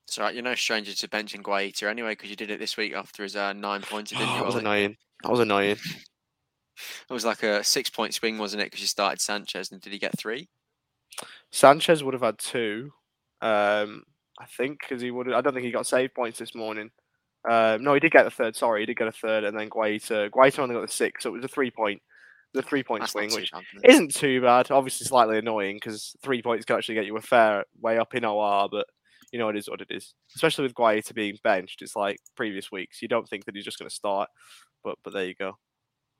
It's 0.06 0.18
right. 0.18 0.34
You're 0.34 0.44
no 0.44 0.54
stranger 0.54 0.94
to 0.94 1.08
benching 1.08 1.42
Guaita 1.42 1.88
anyway, 1.88 2.12
because 2.12 2.30
you 2.30 2.36
did 2.36 2.50
it 2.50 2.60
this 2.60 2.76
week 2.76 2.94
after 2.94 3.22
his 3.22 3.36
uh, 3.36 3.52
nine 3.52 3.82
points. 3.82 4.10
didn't 4.10 4.28
you? 4.28 4.34
that 4.34 4.46
was 4.46 4.54
annoying. 4.54 4.96
That 5.22 5.30
was 5.30 5.40
annoying. 5.40 5.76
it 7.10 7.12
was 7.12 7.24
like 7.24 7.42
a 7.42 7.64
six 7.64 7.90
point 7.90 8.14
swing, 8.14 8.38
wasn't 8.38 8.62
it? 8.62 8.66
Because 8.66 8.80
you 8.80 8.86
started 8.86 9.20
Sanchez, 9.20 9.72
and 9.72 9.80
did 9.80 9.92
he 9.92 9.98
get 9.98 10.18
three? 10.18 10.48
Sanchez 11.50 12.04
would 12.04 12.14
have 12.14 12.22
had 12.22 12.38
two. 12.38 12.92
Um, 13.40 14.04
I 14.38 14.46
think 14.56 14.80
because 14.80 15.02
he 15.02 15.10
would. 15.10 15.32
I 15.32 15.40
don't 15.40 15.54
think 15.54 15.64
he 15.64 15.72
got 15.72 15.86
save 15.86 16.14
points 16.14 16.38
this 16.38 16.54
morning. 16.54 16.90
Um, 17.48 17.82
no, 17.82 17.94
he 17.94 18.00
did 18.00 18.12
get 18.12 18.24
the 18.24 18.30
third. 18.30 18.56
Sorry, 18.56 18.82
he 18.82 18.86
did 18.86 18.96
get 18.96 19.08
a 19.08 19.12
third, 19.12 19.44
and 19.44 19.58
then 19.58 19.70
Guaita. 19.70 20.30
Guaita 20.30 20.58
only 20.58 20.74
got 20.74 20.86
the 20.86 20.92
six, 20.92 21.22
so 21.22 21.30
it 21.30 21.34
was 21.34 21.44
a 21.44 21.48
three 21.48 21.70
point, 21.70 22.02
the 22.54 22.62
three 22.62 22.82
point 22.82 23.02
That's 23.02 23.12
swing, 23.12 23.32
which 23.32 23.52
bad, 23.52 23.64
isn't 23.84 24.14
too 24.14 24.40
bad. 24.40 24.70
Obviously, 24.70 25.06
slightly 25.06 25.38
annoying 25.38 25.76
because 25.76 26.14
three 26.22 26.42
points 26.42 26.64
can 26.64 26.76
actually 26.76 26.94
get 26.94 27.06
you 27.06 27.16
a 27.16 27.20
fair 27.20 27.64
way 27.80 27.98
up 27.98 28.14
in 28.14 28.24
OR, 28.24 28.68
but 28.70 28.86
you 29.32 29.38
know 29.38 29.48
it 29.48 29.56
is 29.56 29.68
what 29.68 29.80
it 29.80 29.88
is. 29.90 30.14
Especially 30.34 30.62
with 30.62 30.74
Guaita 30.74 31.14
being 31.14 31.38
benched, 31.42 31.82
it's 31.82 31.96
like 31.96 32.18
previous 32.36 32.70
weeks. 32.72 33.02
You 33.02 33.08
don't 33.08 33.28
think 33.28 33.44
that 33.44 33.54
he's 33.54 33.64
just 33.64 33.78
going 33.78 33.88
to 33.88 33.94
start, 33.94 34.28
but 34.82 34.96
but 35.04 35.12
there 35.12 35.26
you 35.26 35.34
go. 35.34 35.58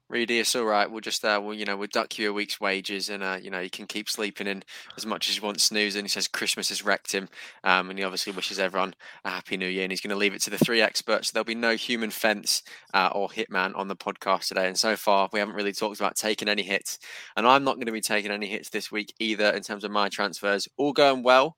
Reedy, 0.09 0.39
it's 0.39 0.55
all 0.55 0.65
right. 0.65 0.89
We'll 0.89 1.01
just, 1.01 1.25
uh, 1.25 1.41
we'll, 1.43 1.55
you 1.55 1.65
know, 1.65 1.77
we'll 1.77 1.89
duck 1.89 2.17
you 2.17 2.31
a 2.31 2.33
week's 2.33 2.61
wages, 2.61 3.09
and 3.09 3.25
uh, 3.25 3.39
you 3.43 3.51
know, 3.51 3.59
you 3.59 3.71
can 3.71 3.87
keep 3.87 4.09
sleeping 4.09 4.47
in 4.47 4.63
as 4.97 5.05
much 5.05 5.29
as 5.29 5.37
you 5.37 5.43
want 5.43 5.61
snoozing. 5.61 6.05
He 6.05 6.09
says 6.09 6.29
Christmas 6.29 6.69
has 6.69 6.85
wrecked 6.85 7.11
him, 7.11 7.29
um, 7.65 7.91
and 7.91 7.99
he 7.99 8.05
obviously 8.05 8.33
wishes 8.33 8.61
everyone 8.61 8.95
a 9.25 9.31
happy 9.31 9.57
New 9.57 9.67
Year. 9.67 9.83
And 9.83 9.91
he's 9.91 10.01
going 10.01 10.13
to 10.13 10.17
leave 10.17 10.33
it 10.33 10.43
to 10.43 10.51
the 10.51 10.59
three 10.59 10.81
experts. 10.81 11.33
There'll 11.33 11.45
be 11.45 11.57
no 11.57 11.75
human 11.75 12.11
fence 12.11 12.63
uh, 12.95 13.11
or 13.13 13.29
hitman 13.29 13.77
on 13.77 13.89
the 13.89 13.97
podcast 13.97 14.47
today. 14.47 14.69
And 14.69 14.79
so 14.79 14.95
far, 14.95 15.29
we 15.33 15.41
haven't 15.41 15.57
really 15.57 15.73
talked 15.73 15.99
about 15.99 16.15
taking 16.15 16.49
any 16.49 16.63
hits, 16.63 17.01
and 17.37 17.45
I'm 17.45 17.65
not 17.65 17.75
going 17.75 17.87
to 17.87 17.93
be 17.93 18.01
taking 18.01 18.31
any 18.31 18.47
hits 18.47 18.71
this 18.71 18.93
week 18.93 19.13
either 19.19 19.51
in 19.51 19.63
terms 19.63 19.83
of 19.83 19.91
my 19.91 20.09
transfers. 20.09 20.69
All 20.77 20.93
going 20.93 21.25
well. 21.25 21.57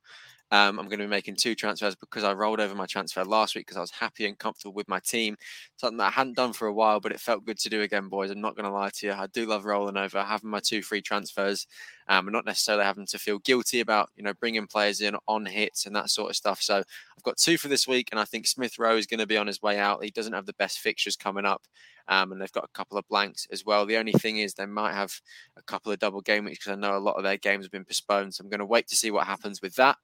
Um, 0.51 0.79
I'm 0.79 0.87
going 0.87 0.99
to 0.99 1.05
be 1.05 1.11
making 1.11 1.37
two 1.37 1.55
transfers 1.55 1.95
because 1.95 2.25
I 2.25 2.33
rolled 2.33 2.61
over 2.61 2.75
my 2.75 2.87
transfer 2.87 3.23
last 3.25 3.55
week 3.55 3.67
because 3.67 3.77
I 3.77 3.83
was 3.83 3.91
happy 3.91 4.27
and 4.27 4.39
comfortable 4.39 4.73
with 4.73 4.89
my 4.89 4.99
team. 5.01 5.37
Something 5.77 5.99
that 5.99 6.07
I 6.07 6.11
hadn't 6.11 6.37
done 6.37 6.55
for 6.55 6.67
a 6.69 6.73
while, 6.73 7.01
but 7.01 7.13
it 7.13 7.21
felt 7.21 7.45
good 7.45 7.59
to 7.61 7.69
do 7.69 7.83
again, 7.83 8.09
boys. 8.09 8.31
I'm 8.31 8.41
not 8.41 8.57
going 8.57 8.65
to 8.65 8.73
lie 8.73 8.91
to 8.95 9.07
you. 9.07 9.13
I 9.13 9.27
do 9.27 9.45
love 9.47 9.67
rolling 9.67 9.97
over, 9.99 10.23
having 10.23 10.49
my 10.51 10.61
two 10.61 10.83
free 10.83 11.03
transfers, 11.03 11.67
um, 12.09 12.27
and 12.29 12.33
not 12.33 12.47
necessarily 12.47 12.85
having 12.85 13.07
to 13.07 13.19
feel 13.19 13.39
guilty 13.41 13.81
about 13.81 14.09
you 14.17 14.23
know 14.23 14.33
bringing 14.35 14.67
players 14.67 15.01
in 15.03 15.17
on 15.27 15.45
hits 15.45 15.85
and 15.87 15.95
that 15.97 16.11
sort 16.11 16.31
of 16.31 16.37
stuff. 16.37 16.63
So 16.63 16.77
I've 16.79 17.23
got 17.25 17.37
two 17.37 17.59
for 17.59 17.69
this 17.69 17.87
week, 17.87 18.09
and 18.11 18.19
I 18.21 18.25
think 18.25 18.47
Smith 18.47 18.79
Rowe 18.79 18.97
is 18.97 19.07
going 19.07 19.21
to 19.21 19.27
be 19.27 19.37
on 19.37 19.47
his 19.47 19.61
way 19.63 19.79
out. 19.79 20.03
He 20.03 20.11
doesn't 20.11 20.33
have 20.33 20.47
the 20.47 20.55
best 20.55 20.79
fixtures 20.79 21.17
coming 21.17 21.45
up. 21.45 21.63
Um, 22.09 22.33
and 22.33 22.41
they've 22.41 22.53
got 22.53 22.65
a 22.65 22.77
couple 22.77 22.97
of 22.99 23.07
blanks 23.09 23.47
as 23.53 23.65
well. 23.65 23.85
The 23.85 23.99
only 23.99 24.13
thing 24.13 24.39
is 24.39 24.55
they 24.55 24.67
might 24.67 24.95
have 24.95 25.13
a 25.57 25.63
couple 25.63 25.93
of 25.93 25.99
double 25.99 26.23
game 26.23 26.45
weeks 26.45 26.59
because 26.59 26.73
I 26.73 26.81
know 26.81 26.97
a 26.97 26.99
lot 26.99 27.17
of 27.17 27.23
their 27.23 27.37
games 27.37 27.65
have 27.65 27.73
been 27.73 27.85
postponed. 27.85 28.35
So 28.35 28.43
I'm 28.43 28.51
going 28.51 28.61
to 28.61 28.67
wait 28.67 28.89
to 28.89 28.97
see 28.97 29.11
what 29.11 29.27
happens 29.27 29.61
with 29.61 29.75
that. 29.77 29.97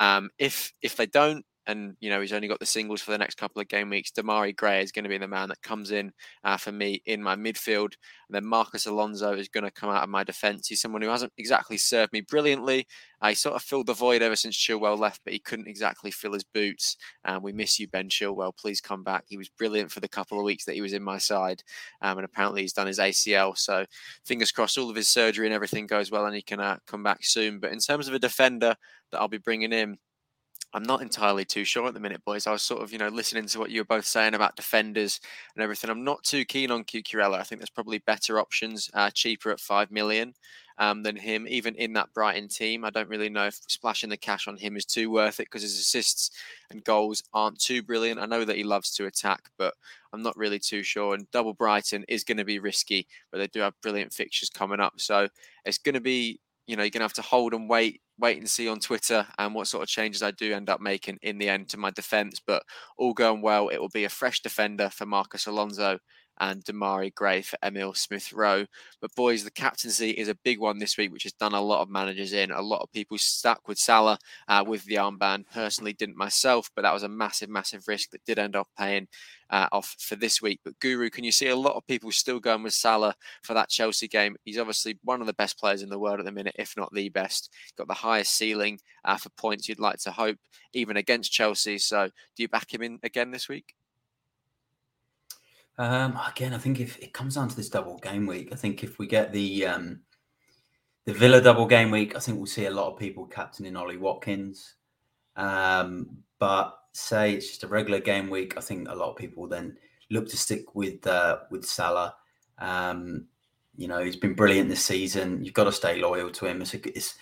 Um, 0.00 0.30
if 0.38 0.72
if 0.82 0.96
they 0.96 1.06
don't, 1.06 1.44
and 1.66 1.96
you 2.00 2.10
know 2.10 2.20
he's 2.20 2.32
only 2.32 2.48
got 2.48 2.58
the 2.58 2.66
singles 2.66 3.00
for 3.00 3.10
the 3.10 3.18
next 3.18 3.36
couple 3.36 3.60
of 3.60 3.68
game 3.68 3.90
weeks. 3.90 4.10
Demarai 4.10 4.54
Gray 4.54 4.82
is 4.82 4.92
going 4.92 5.04
to 5.04 5.08
be 5.08 5.18
the 5.18 5.28
man 5.28 5.48
that 5.48 5.62
comes 5.62 5.90
in 5.90 6.12
uh, 6.44 6.56
for 6.56 6.72
me 6.72 7.02
in 7.06 7.22
my 7.22 7.34
midfield, 7.34 7.94
and 8.28 8.34
then 8.34 8.44
Marcus 8.44 8.86
Alonso 8.86 9.34
is 9.34 9.48
going 9.48 9.64
to 9.64 9.70
come 9.70 9.90
out 9.90 10.02
of 10.02 10.08
my 10.08 10.24
defence. 10.24 10.68
He's 10.68 10.80
someone 10.80 11.02
who 11.02 11.08
hasn't 11.08 11.32
exactly 11.38 11.76
served 11.76 12.12
me 12.12 12.20
brilliantly. 12.20 12.86
Uh, 13.20 13.32
sort 13.32 13.54
of 13.54 13.62
filled 13.62 13.86
the 13.86 13.94
void 13.94 14.20
ever 14.20 14.36
since 14.36 14.54
Chilwell 14.54 14.98
left, 14.98 15.22
but 15.24 15.32
he 15.32 15.38
couldn't 15.38 15.68
exactly 15.68 16.10
fill 16.10 16.34
his 16.34 16.44
boots. 16.44 16.98
And 17.24 17.42
we 17.42 17.52
miss 17.52 17.80
you, 17.80 17.88
Ben 17.88 18.08
Chilwell. 18.08 18.54
Please 18.54 18.82
come 18.82 19.02
back. 19.02 19.24
He 19.26 19.38
was 19.38 19.48
brilliant 19.48 19.90
for 19.90 20.00
the 20.00 20.08
couple 20.08 20.38
of 20.38 20.44
weeks 20.44 20.66
that 20.66 20.74
he 20.74 20.82
was 20.82 20.92
in 20.92 21.02
my 21.02 21.16
side, 21.18 21.62
um, 22.02 22.18
and 22.18 22.24
apparently 22.24 22.62
he's 22.62 22.74
done 22.74 22.86
his 22.86 22.98
ACL. 22.98 23.56
So 23.56 23.86
fingers 24.26 24.52
crossed, 24.52 24.76
all 24.76 24.90
of 24.90 24.96
his 24.96 25.08
surgery 25.08 25.46
and 25.46 25.54
everything 25.54 25.86
goes 25.86 26.10
well, 26.10 26.26
and 26.26 26.34
he 26.34 26.42
can 26.42 26.60
uh, 26.60 26.76
come 26.86 27.02
back 27.02 27.24
soon. 27.24 27.60
But 27.60 27.72
in 27.72 27.78
terms 27.78 28.08
of 28.08 28.14
a 28.14 28.18
defender 28.18 28.76
that 29.14 29.20
I'll 29.20 29.28
be 29.28 29.38
bringing 29.38 29.72
in. 29.72 29.96
I'm 30.74 30.82
not 30.82 31.02
entirely 31.02 31.44
too 31.44 31.64
sure 31.64 31.86
at 31.86 31.94
the 31.94 32.00
minute, 32.00 32.24
boys. 32.24 32.48
I 32.48 32.52
was 32.52 32.62
sort 32.62 32.82
of, 32.82 32.92
you 32.92 32.98
know, 32.98 33.06
listening 33.06 33.46
to 33.46 33.58
what 33.60 33.70
you 33.70 33.80
were 33.80 33.84
both 33.84 34.04
saying 34.04 34.34
about 34.34 34.56
defenders 34.56 35.20
and 35.54 35.62
everything. 35.62 35.88
I'm 35.88 36.02
not 36.02 36.24
too 36.24 36.44
keen 36.44 36.72
on 36.72 36.82
Cucurella. 36.82 37.38
I 37.38 37.44
think 37.44 37.60
there's 37.60 37.70
probably 37.70 37.98
better 37.98 38.40
options, 38.40 38.90
uh, 38.92 39.10
cheaper 39.10 39.52
at 39.52 39.60
five 39.60 39.92
million 39.92 40.34
um, 40.78 41.04
than 41.04 41.14
him. 41.14 41.46
Even 41.48 41.76
in 41.76 41.92
that 41.92 42.12
Brighton 42.12 42.48
team, 42.48 42.84
I 42.84 42.90
don't 42.90 43.08
really 43.08 43.28
know 43.28 43.46
if 43.46 43.60
splashing 43.68 44.10
the 44.10 44.16
cash 44.16 44.48
on 44.48 44.56
him 44.56 44.76
is 44.76 44.84
too 44.84 45.12
worth 45.12 45.38
it 45.38 45.46
because 45.46 45.62
his 45.62 45.78
assists 45.78 46.32
and 46.72 46.82
goals 46.82 47.22
aren't 47.32 47.60
too 47.60 47.80
brilliant. 47.80 48.18
I 48.18 48.26
know 48.26 48.44
that 48.44 48.56
he 48.56 48.64
loves 48.64 48.90
to 48.96 49.06
attack, 49.06 49.42
but 49.56 49.74
I'm 50.12 50.22
not 50.22 50.36
really 50.36 50.58
too 50.58 50.82
sure. 50.82 51.14
And 51.14 51.30
double 51.30 51.54
Brighton 51.54 52.04
is 52.08 52.24
going 52.24 52.38
to 52.38 52.44
be 52.44 52.58
risky, 52.58 53.06
but 53.30 53.38
they 53.38 53.46
do 53.46 53.60
have 53.60 53.80
brilliant 53.80 54.12
fixtures 54.12 54.50
coming 54.50 54.80
up, 54.80 54.94
so 54.96 55.28
it's 55.64 55.78
going 55.78 55.94
to 55.94 56.00
be 56.00 56.40
you 56.66 56.76
know, 56.76 56.82
you're 56.82 56.90
gonna 56.90 57.04
have 57.04 57.12
to 57.14 57.22
hold 57.22 57.54
and 57.54 57.68
wait, 57.68 58.00
wait 58.18 58.38
and 58.38 58.48
see 58.48 58.68
on 58.68 58.80
Twitter 58.80 59.26
and 59.38 59.54
what 59.54 59.66
sort 59.68 59.82
of 59.82 59.88
changes 59.88 60.22
I 60.22 60.30
do 60.32 60.52
end 60.54 60.70
up 60.70 60.80
making 60.80 61.18
in 61.22 61.38
the 61.38 61.48
end 61.48 61.68
to 61.70 61.78
my 61.78 61.90
defence. 61.90 62.40
But 62.44 62.62
all 62.98 63.14
going 63.14 63.42
well, 63.42 63.68
it 63.68 63.78
will 63.78 63.88
be 63.90 64.04
a 64.04 64.08
fresh 64.08 64.40
defender 64.40 64.90
for 64.90 65.06
Marcus 65.06 65.46
Alonso 65.46 65.98
and 66.40 66.64
Demarai 66.64 67.14
Gray 67.14 67.42
for 67.42 67.58
Emil 67.62 67.94
Smith 67.94 68.32
Rowe. 68.32 68.66
But 69.00 69.14
boys, 69.14 69.44
the 69.44 69.50
captaincy 69.50 70.10
is 70.10 70.28
a 70.28 70.34
big 70.36 70.58
one 70.58 70.78
this 70.78 70.96
week, 70.96 71.12
which 71.12 71.22
has 71.24 71.32
done 71.32 71.52
a 71.52 71.60
lot 71.60 71.82
of 71.82 71.88
managers 71.88 72.32
in. 72.32 72.50
A 72.50 72.60
lot 72.60 72.82
of 72.82 72.92
people 72.92 73.18
stuck 73.18 73.68
with 73.68 73.78
Salah 73.78 74.18
uh, 74.48 74.64
with 74.66 74.84
the 74.84 74.96
armband. 74.96 75.44
Personally, 75.52 75.92
didn't 75.92 76.16
myself, 76.16 76.70
but 76.74 76.82
that 76.82 76.94
was 76.94 77.02
a 77.02 77.08
massive, 77.08 77.48
massive 77.48 77.86
risk 77.88 78.10
that 78.10 78.24
did 78.24 78.38
end 78.38 78.56
up 78.56 78.68
paying 78.78 79.06
uh, 79.50 79.68
off 79.72 79.94
for 79.98 80.16
this 80.16 80.42
week. 80.42 80.60
But 80.64 80.78
Guru, 80.80 81.10
can 81.10 81.24
you 81.24 81.32
see 81.32 81.48
a 81.48 81.56
lot 81.56 81.76
of 81.76 81.86
people 81.86 82.10
still 82.10 82.40
going 82.40 82.62
with 82.62 82.74
Salah 82.74 83.14
for 83.42 83.54
that 83.54 83.68
Chelsea 83.68 84.08
game? 84.08 84.36
He's 84.44 84.58
obviously 84.58 84.98
one 85.02 85.20
of 85.20 85.26
the 85.26 85.34
best 85.34 85.58
players 85.58 85.82
in 85.82 85.88
the 85.88 85.98
world 85.98 86.18
at 86.18 86.26
the 86.26 86.32
minute, 86.32 86.56
if 86.58 86.76
not 86.76 86.92
the 86.92 87.08
best. 87.08 87.50
got 87.76 87.88
the 87.88 87.94
highest 87.94 88.34
ceiling 88.34 88.80
uh, 89.04 89.16
for 89.16 89.30
points 89.30 89.68
you'd 89.68 89.80
like 89.80 89.98
to 90.00 90.10
hope, 90.10 90.38
even 90.72 90.96
against 90.96 91.32
Chelsea. 91.32 91.78
So, 91.78 92.08
do 92.08 92.42
you 92.42 92.48
back 92.48 92.72
him 92.72 92.82
in 92.82 92.98
again 93.02 93.30
this 93.30 93.48
week? 93.48 93.74
Um, 95.76 96.18
again, 96.28 96.54
I 96.54 96.58
think 96.58 96.80
if 96.80 96.98
it 96.98 97.12
comes 97.12 97.34
down 97.34 97.48
to 97.48 97.56
this 97.56 97.68
double 97.68 97.98
game 97.98 98.26
week, 98.26 98.50
I 98.52 98.56
think 98.56 98.84
if 98.84 98.98
we 98.98 99.06
get 99.06 99.32
the 99.32 99.66
um, 99.66 100.00
the 101.04 101.12
Villa 101.12 101.40
double 101.40 101.66
game 101.66 101.90
week, 101.90 102.16
I 102.16 102.20
think 102.20 102.38
we'll 102.38 102.46
see 102.46 102.66
a 102.66 102.70
lot 102.70 102.92
of 102.92 102.98
people 102.98 103.26
captaining 103.26 103.76
Ollie 103.76 103.96
Watkins. 103.96 104.74
Um, 105.36 106.18
but 106.38 106.78
say 106.92 107.34
it's 107.34 107.48
just 107.48 107.64
a 107.64 107.68
regular 107.68 108.00
game 108.00 108.30
week, 108.30 108.56
I 108.56 108.60
think 108.60 108.88
a 108.88 108.94
lot 108.94 109.10
of 109.10 109.16
people 109.16 109.48
then 109.48 109.76
look 110.10 110.28
to 110.28 110.36
stick 110.36 110.74
with 110.74 111.06
uh, 111.06 111.38
with 111.50 111.64
Salah. 111.64 112.14
Um, 112.58 113.26
you 113.76 113.88
know, 113.88 114.04
he's 114.04 114.16
been 114.16 114.34
brilliant 114.34 114.68
this 114.68 114.84
season. 114.84 115.44
You've 115.44 115.54
got 115.54 115.64
to 115.64 115.72
stay 115.72 116.00
loyal 116.00 116.30
to 116.30 116.46
him. 116.46 116.62
It's, 116.62 116.74
a, 116.74 116.96
it's 116.96 117.16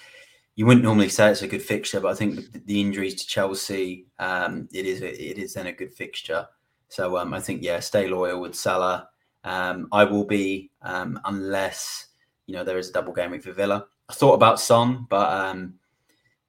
you 0.55 0.67
wouldn't 0.67 0.85
normally 0.85 1.09
say 1.09 1.31
it's 1.31 1.41
a 1.41 1.49
good 1.49 1.63
fixture, 1.63 2.01
but 2.01 2.13
I 2.13 2.15
think 2.15 2.67
the 2.67 2.81
injuries 2.81 3.15
to 3.15 3.27
Chelsea, 3.27 4.07
um, 4.19 4.69
it 4.73 4.85
is 4.85 5.01
a, 5.01 5.31
it 5.31 5.39
is 5.39 5.55
then 5.55 5.69
a 5.69 5.73
good 5.73 5.95
fixture. 5.95 6.47
So 6.93 7.17
um, 7.17 7.33
I 7.33 7.41
think 7.41 7.63
yeah, 7.63 7.81
stay 7.81 8.07
loyal 8.07 8.43
with 8.43 8.55
Salah. 8.55 9.09
Um, 9.45 9.89
I 9.93 10.05
will 10.05 10.25
be 10.27 10.71
um, 10.83 11.19
unless 11.25 12.09
you 12.47 12.55
know 12.55 12.65
there 12.65 12.77
is 12.77 12.91
a 12.91 12.93
double 12.93 13.15
game 13.15 13.31
week 13.31 13.45
for 13.45 13.53
Villa. 13.53 13.87
I 14.11 14.13
thought 14.13 14.35
about 14.35 14.61
Son, 14.61 15.07
but 15.09 15.33
um, 15.33 15.73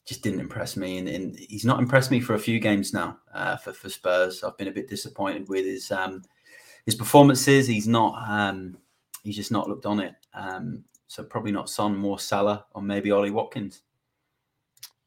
just 0.05 0.21
didn't 0.21 0.41
impress 0.41 0.75
me, 0.75 0.97
and, 0.97 1.07
and, 1.07 1.39
he's 1.39 1.63
not 1.63 1.79
impressed 1.79 2.11
me 2.11 2.19
for 2.19 2.33
a 2.33 2.39
few 2.39 2.59
games 2.59 2.93
now 2.93 3.19
uh, 3.33 3.55
for 3.55 3.71
for 3.71 3.87
Spurs. 3.87 4.43
I've 4.43 4.57
been 4.57 4.67
a 4.67 4.71
bit 4.71 4.89
disappointed 4.89 5.47
with 5.47 5.63
his 5.63 5.89
um, 5.93 6.21
his 6.85 6.95
performances. 6.95 7.65
He's 7.65 7.87
not 7.87 8.21
um, 8.29 8.77
he's 9.23 9.37
just 9.37 9.51
not 9.51 9.69
looked 9.69 9.85
on 9.85 10.01
it. 10.01 10.13
so 11.07 11.23
probably 11.23 11.53
not 11.53 11.69
Son, 11.69 11.95
more 11.95 12.19
Salah, 12.19 12.65
or 12.75 12.81
maybe 12.81 13.11
Ollie 13.11 13.31
Watkins 13.31 13.83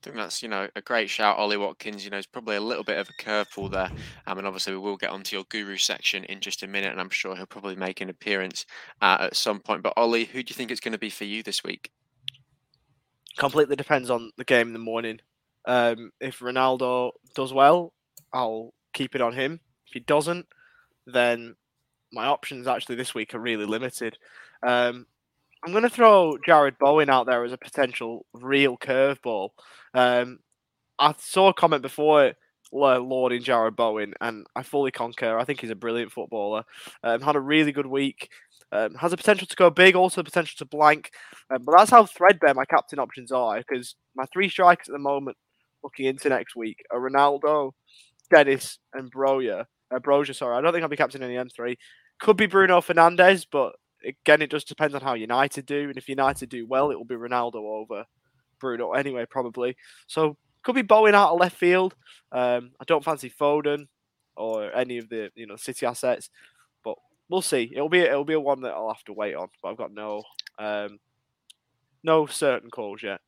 think 0.07 0.17
that's 0.17 0.43
you 0.43 0.49
know 0.49 0.69
a 0.77 0.81
great 0.81 1.11
shout, 1.11 1.37
Ollie 1.37 1.57
Watkins. 1.57 2.05
You 2.05 2.11
know, 2.11 2.17
it's 2.17 2.27
probably 2.27 2.57
a 2.57 2.61
little 2.61 2.85
bit 2.85 2.99
of 2.99 3.09
a 3.09 3.23
curveball 3.23 3.73
there. 3.73 3.91
Um, 4.27 4.39
and 4.39 4.47
obviously 4.47 4.73
we 4.73 4.79
will 4.79 4.97
get 4.97 5.11
onto 5.11 5.35
your 5.35 5.45
guru 5.49 5.77
section 5.77 6.25
in 6.25 6.41
just 6.41 6.63
a 6.63 6.69
minute, 6.69 6.93
and 6.93 7.01
I'm 7.01 7.11
sure 7.11 7.35
he'll 7.35 7.47
probably 7.47 7.75
make 7.75 8.01
an 8.01 8.09
appearance 8.09 8.67
uh, 9.03 9.19
at 9.21 9.37
some 9.37 9.61
point. 9.61 9.83
But 9.83 9.95
Ollie, 9.97 10.25
who 10.25 10.43
do 10.43 10.51
you 10.51 10.55
think 10.55 10.71
it's 10.71 10.81
going 10.81 10.93
to 10.93 10.99
be 10.99 11.11
for 11.11 11.25
you 11.25 11.43
this 11.43 11.65
week? 11.65 11.91
Completely 13.37 13.77
depends 13.77 14.09
on 14.09 14.31
the 14.37 14.45
game 14.45 14.69
in 14.69 14.73
the 14.73 14.79
morning. 14.79 15.21
Um, 15.67 16.13
if 16.21 16.39
Ronaldo 16.39 17.11
does 17.35 17.53
well, 17.53 17.93
I'll 18.33 18.73
keep 18.95 19.15
it 19.15 19.21
on 19.21 19.33
him. 19.33 19.61
If 19.89 19.95
he 19.95 20.01
doesn't, 20.01 20.47
then 21.07 21.57
my 22.13 22.27
options 22.27 22.69
actually 22.69 22.95
this 22.95 23.15
week 23.15 23.35
are 23.35 23.41
really 23.41 23.67
limited. 23.67 24.17
Um, 24.63 25.07
I'm 25.67 25.73
going 25.73 25.83
to 25.83 25.91
throw 25.91 26.37
Jarrod 26.47 26.79
Bowen 26.79 27.11
out 27.11 27.27
there 27.27 27.43
as 27.43 27.53
a 27.53 27.59
potential 27.59 28.25
real 28.33 28.77
curveball. 28.79 29.49
Um, 29.95 30.39
I 30.97 31.13
saw 31.19 31.49
a 31.49 31.55
comment 31.55 31.83
before 31.83 32.35
lauding 32.71 33.43
Jarrod 33.43 33.75
Bowen, 33.75 34.15
and 34.21 34.47
I 34.55 34.63
fully 34.63 34.93
concur. 34.93 35.37
I 35.37 35.43
think 35.43 35.61
he's 35.61 35.71
a 35.71 35.75
brilliant 35.75 36.13
footballer. 36.13 36.63
Um, 37.03 37.21
had 37.21 37.35
a 37.35 37.41
really 37.41 37.73
good 37.73 37.87
week. 37.87 38.29
Um, 38.71 38.95
has 38.95 39.13
a 39.13 39.17
potential 39.17 39.49
to 39.49 39.57
go 39.57 39.69
big, 39.69 39.97
also 39.97 40.21
the 40.21 40.31
potential 40.31 40.55
to 40.59 40.67
blank. 40.67 41.11
Um, 41.53 41.65
but 41.65 41.77
that's 41.77 41.91
how 41.91 42.07
threadbare 42.07 42.55
my 42.55 42.65
captain 42.65 43.01
options 43.01 43.33
are 43.33 43.59
because 43.59 43.97
my 44.15 44.25
three 44.33 44.49
strikers 44.49 44.89
at 44.89 44.93
the 44.93 45.01
moment, 45.01 45.37
looking 45.83 46.07
into 46.07 46.29
next 46.29 46.55
week, 46.55 46.79
are 46.93 47.01
Ronaldo, 47.01 47.73
Dennis, 48.31 48.79
and 48.95 49.13
Broja. 49.13 49.65
Uh, 49.93 49.99
Broja, 49.99 50.33
sorry. 50.33 50.57
I 50.57 50.61
don't 50.61 50.73
think 50.73 50.85
I'll 50.85 50.89
be 50.89 50.97
captain 50.97 51.25
in 51.25 51.29
the 51.29 51.45
M3. 51.45 51.75
Could 52.21 52.37
be 52.37 52.47
Bruno 52.47 52.81
Fernandes, 52.81 53.47
but 53.51 53.73
again, 54.07 54.43
it 54.43 54.51
just 54.51 54.69
depends 54.69 54.95
on 54.95 55.01
how 55.01 55.15
United 55.15 55.67
do, 55.67 55.89
and 55.89 55.97
if 55.99 56.09
United 56.09 56.49
do 56.49 56.67
well, 56.67 56.91
it 56.91 56.97
will 56.97 57.05
be 57.05 57.15
Ronaldo 57.15 57.57
over 57.57 58.05
Bruno 58.59 58.93
anyway, 58.93 59.27
probably. 59.29 59.77
So 60.07 60.37
could 60.63 60.75
be 60.75 60.83
Bowen 60.83 61.15
out 61.15 61.33
of 61.33 61.41
left 61.41 61.57
field. 61.57 61.95
Um, 62.33 62.73
I 62.81 62.85
don't 62.87 63.05
fancy 63.05 63.31
Foden 63.31 63.87
or 64.37 64.75
any 64.75 64.99
of 64.99 65.09
the 65.09 65.31
you 65.35 65.47
know 65.47 65.57
City 65.57 65.87
assets, 65.87 66.31
but 66.85 66.97
we'll 67.29 67.43
see. 67.43 67.71
It'll 67.75 67.89
be 67.89 68.01
it'll 68.01 68.25
be 68.25 68.35
a 68.35 68.41
one 68.41 68.63
that 68.63 68.75
I'll 68.75 68.93
have 68.93 69.05
to 69.05 69.13
wait 69.13 69.35
on, 69.35 69.49
but 69.63 69.71
I've 69.71 69.77
got 69.77 69.93
no 69.93 70.23
um, 70.59 70.99
no 72.03 72.27
certain 72.27 72.71
calls 72.71 73.03
yet. 73.03 73.21